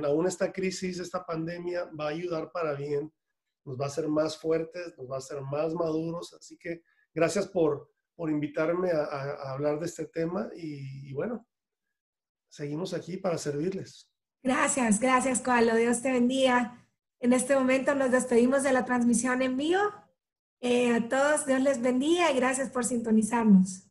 Aún 0.03 0.25
esta 0.25 0.51
crisis, 0.51 0.97
esta 0.97 1.23
pandemia 1.23 1.91
va 1.91 2.05
a 2.05 2.09
ayudar 2.09 2.51
para 2.51 2.73
bien, 2.73 3.13
nos 3.63 3.79
va 3.79 3.85
a 3.85 3.87
hacer 3.89 4.07
más 4.07 4.35
fuertes, 4.35 4.95
nos 4.97 5.11
va 5.11 5.17
a 5.17 5.17
hacer 5.19 5.41
más 5.41 5.75
maduros. 5.75 6.33
Así 6.33 6.57
que 6.57 6.81
gracias 7.13 7.47
por, 7.47 7.93
por 8.15 8.31
invitarme 8.31 8.89
a, 8.89 9.51
hablar 9.51 9.79
de 9.79 9.85
este 9.85 10.07
tema 10.07 10.49
y, 10.55 11.13
bueno, 11.13 11.45
seguimos 12.49 12.95
aquí 12.95 13.17
para 13.17 13.37
servirles. 13.37 14.11
Gracias, 14.41 14.99
gracias, 14.99 15.39
Coalo. 15.39 15.75
Dios 15.75 16.01
te 16.01 16.11
bendiga. 16.11 16.83
En 17.19 17.31
este 17.31 17.55
momento 17.55 17.93
nos 17.93 18.09
despedimos 18.09 18.63
de 18.63 18.73
la 18.73 18.85
transmisión 18.85 19.43
en 19.43 19.55
vivo 19.55 20.02
eh, 20.63 20.93
a 20.95 21.09
todos, 21.09 21.45
Dios 21.45 21.61
les 21.61 21.81
bendiga 21.81 22.31
y 22.31 22.35
gracias 22.35 22.69
por 22.69 22.85
sintonizarnos. 22.85 23.83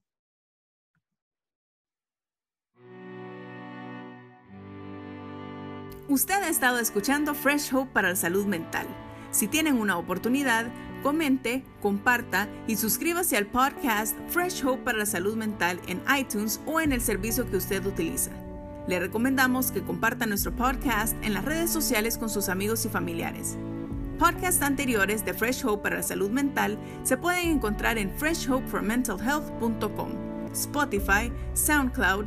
Usted 6.09 6.43
ha 6.43 6.49
estado 6.49 6.79
escuchando 6.79 7.35
Fresh 7.35 7.75
Hope 7.75 7.93
para 7.93 8.09
la 8.11 8.17
salud 8.17 8.47
mental. 8.47 8.87
Si 9.33 9.49
tienen 9.49 9.79
una 9.79 9.99
oportunidad, 9.99 10.67
comente, 11.03 11.63
comparta 11.83 12.49
y 12.67 12.77
suscríbase 12.77 13.37
al 13.37 13.47
podcast 13.47 14.17
Fresh 14.29 14.65
Hope 14.65 14.83
para 14.83 14.99
la 14.99 15.07
salud 15.07 15.37
mental 15.37 15.79
en 15.89 16.03
iTunes 16.19 16.59
o 16.65 16.81
en 16.81 16.93
el 16.93 17.03
servicio 17.03 17.51
que 17.51 17.59
usted 17.59 17.85
utiliza. 17.85 18.31
Le 18.89 18.99
recomendamos 18.99 19.71
que 19.71 19.83
comparta 19.83 20.25
nuestro 20.25 20.57
podcast 20.57 21.15
en 21.23 21.35
las 21.35 21.45
redes 21.45 21.71
sociales 21.71 22.17
con 22.17 22.31
sus 22.31 22.49
amigos 22.49 22.87
y 22.87 22.89
familiares. 22.89 23.59
Podcasts 24.19 24.63
anteriores 24.63 25.25
de 25.25 25.35
Fresh 25.35 25.65
Hope 25.65 25.83
para 25.83 25.97
la 25.97 26.03
salud 26.03 26.31
mental 26.31 26.79
se 27.03 27.17
pueden 27.17 27.49
encontrar 27.49 27.99
en 27.99 28.11
freshhopeformentalhealth.com, 28.17 30.13
Spotify, 30.53 31.33
SoundCloud, 31.55 32.27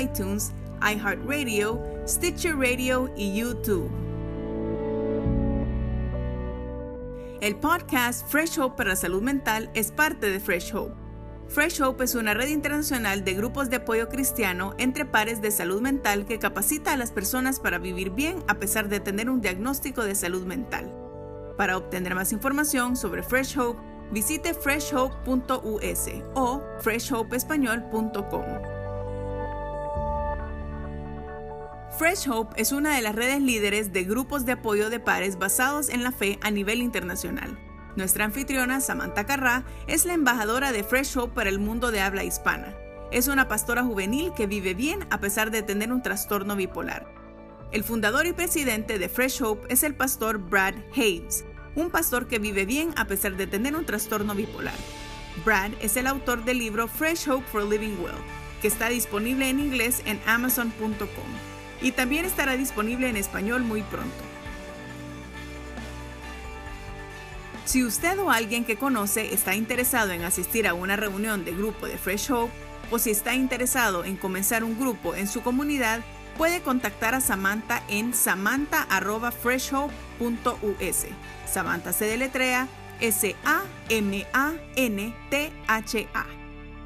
iTunes, 0.00 0.52
iHeartRadio, 0.80 1.82
Stitcher 2.06 2.56
Radio 2.56 3.12
y 3.16 3.34
YouTube. 3.36 3.90
El 7.40 7.56
podcast 7.56 8.26
Fresh 8.28 8.58
Hope 8.58 8.76
para 8.78 8.90
la 8.90 8.96
salud 8.96 9.20
mental 9.20 9.70
es 9.74 9.90
parte 9.90 10.30
de 10.30 10.40
Fresh 10.40 10.74
Hope. 10.74 10.94
Fresh 11.48 11.82
Hope 11.82 12.04
es 12.04 12.14
una 12.14 12.32
red 12.32 12.48
internacional 12.48 13.22
de 13.22 13.34
grupos 13.34 13.68
de 13.68 13.76
apoyo 13.76 14.08
cristiano 14.08 14.74
entre 14.78 15.04
pares 15.04 15.42
de 15.42 15.50
salud 15.50 15.82
mental 15.82 16.24
que 16.24 16.38
capacita 16.38 16.94
a 16.94 16.96
las 16.96 17.12
personas 17.12 17.60
para 17.60 17.78
vivir 17.78 18.10
bien 18.10 18.42
a 18.48 18.54
pesar 18.54 18.88
de 18.88 19.00
tener 19.00 19.28
un 19.28 19.42
diagnóstico 19.42 20.04
de 20.04 20.14
salud 20.14 20.46
mental. 20.46 21.03
Para 21.56 21.76
obtener 21.76 22.14
más 22.14 22.32
información 22.32 22.96
sobre 22.96 23.22
Fresh 23.22 23.56
Hope, 23.56 23.80
visite 24.10 24.54
freshhope.us 24.54 26.08
o 26.34 26.62
freshhopeespañol.com. 26.80 28.44
Fresh 31.96 32.28
Hope 32.28 32.60
es 32.60 32.72
una 32.72 32.96
de 32.96 33.02
las 33.02 33.14
redes 33.14 33.40
líderes 33.40 33.92
de 33.92 34.02
grupos 34.02 34.44
de 34.44 34.52
apoyo 34.52 34.90
de 34.90 34.98
pares 34.98 35.38
basados 35.38 35.88
en 35.88 36.02
la 36.02 36.10
fe 36.10 36.40
a 36.42 36.50
nivel 36.50 36.80
internacional. 36.80 37.56
Nuestra 37.94 38.24
anfitriona, 38.24 38.80
Samantha 38.80 39.24
Carrá, 39.24 39.64
es 39.86 40.04
la 40.04 40.14
embajadora 40.14 40.72
de 40.72 40.82
Fresh 40.82 41.16
Hope 41.16 41.34
para 41.34 41.50
el 41.50 41.60
mundo 41.60 41.92
de 41.92 42.00
habla 42.00 42.24
hispana. 42.24 42.74
Es 43.12 43.28
una 43.28 43.46
pastora 43.46 43.84
juvenil 43.84 44.32
que 44.34 44.48
vive 44.48 44.74
bien 44.74 45.06
a 45.10 45.20
pesar 45.20 45.52
de 45.52 45.62
tener 45.62 45.92
un 45.92 46.02
trastorno 46.02 46.56
bipolar. 46.56 47.23
El 47.74 47.82
fundador 47.82 48.24
y 48.28 48.32
presidente 48.32 49.00
de 49.00 49.08
Fresh 49.08 49.42
Hope 49.42 49.66
es 49.68 49.82
el 49.82 49.96
pastor 49.96 50.38
Brad 50.38 50.76
Hayes, 50.94 51.44
un 51.74 51.90
pastor 51.90 52.28
que 52.28 52.38
vive 52.38 52.66
bien 52.66 52.94
a 52.96 53.06
pesar 53.06 53.36
de 53.36 53.48
tener 53.48 53.74
un 53.74 53.84
trastorno 53.84 54.32
bipolar. 54.36 54.76
Brad 55.44 55.72
es 55.80 55.96
el 55.96 56.06
autor 56.06 56.44
del 56.44 56.58
libro 56.58 56.86
Fresh 56.86 57.28
Hope 57.28 57.44
for 57.50 57.64
Living 57.64 57.96
Well, 57.98 58.14
que 58.62 58.68
está 58.68 58.90
disponible 58.90 59.48
en 59.48 59.58
inglés 59.58 60.02
en 60.04 60.20
amazon.com 60.24 61.08
y 61.82 61.90
también 61.90 62.24
estará 62.24 62.56
disponible 62.56 63.08
en 63.08 63.16
español 63.16 63.62
muy 63.62 63.82
pronto. 63.82 64.22
Si 67.64 67.82
usted 67.82 68.16
o 68.20 68.30
alguien 68.30 68.64
que 68.64 68.76
conoce 68.76 69.34
está 69.34 69.56
interesado 69.56 70.12
en 70.12 70.22
asistir 70.22 70.68
a 70.68 70.74
una 70.74 70.94
reunión 70.94 71.44
de 71.44 71.50
grupo 71.50 71.88
de 71.88 71.98
Fresh 71.98 72.30
Hope 72.30 72.52
o 72.92 73.00
si 73.00 73.10
está 73.10 73.34
interesado 73.34 74.04
en 74.04 74.16
comenzar 74.16 74.62
un 74.62 74.78
grupo 74.78 75.16
en 75.16 75.26
su 75.26 75.42
comunidad, 75.42 76.04
puede 76.36 76.60
contactar 76.62 77.14
a 77.14 77.20
Samantha 77.20 77.82
en 77.88 78.14
samantha.freshhope.us. 78.14 81.06
Samantha 81.46 81.92
se 81.92 82.06
deletrea 82.06 82.68
S-A-M-A-N-T-H-A. 83.00 83.66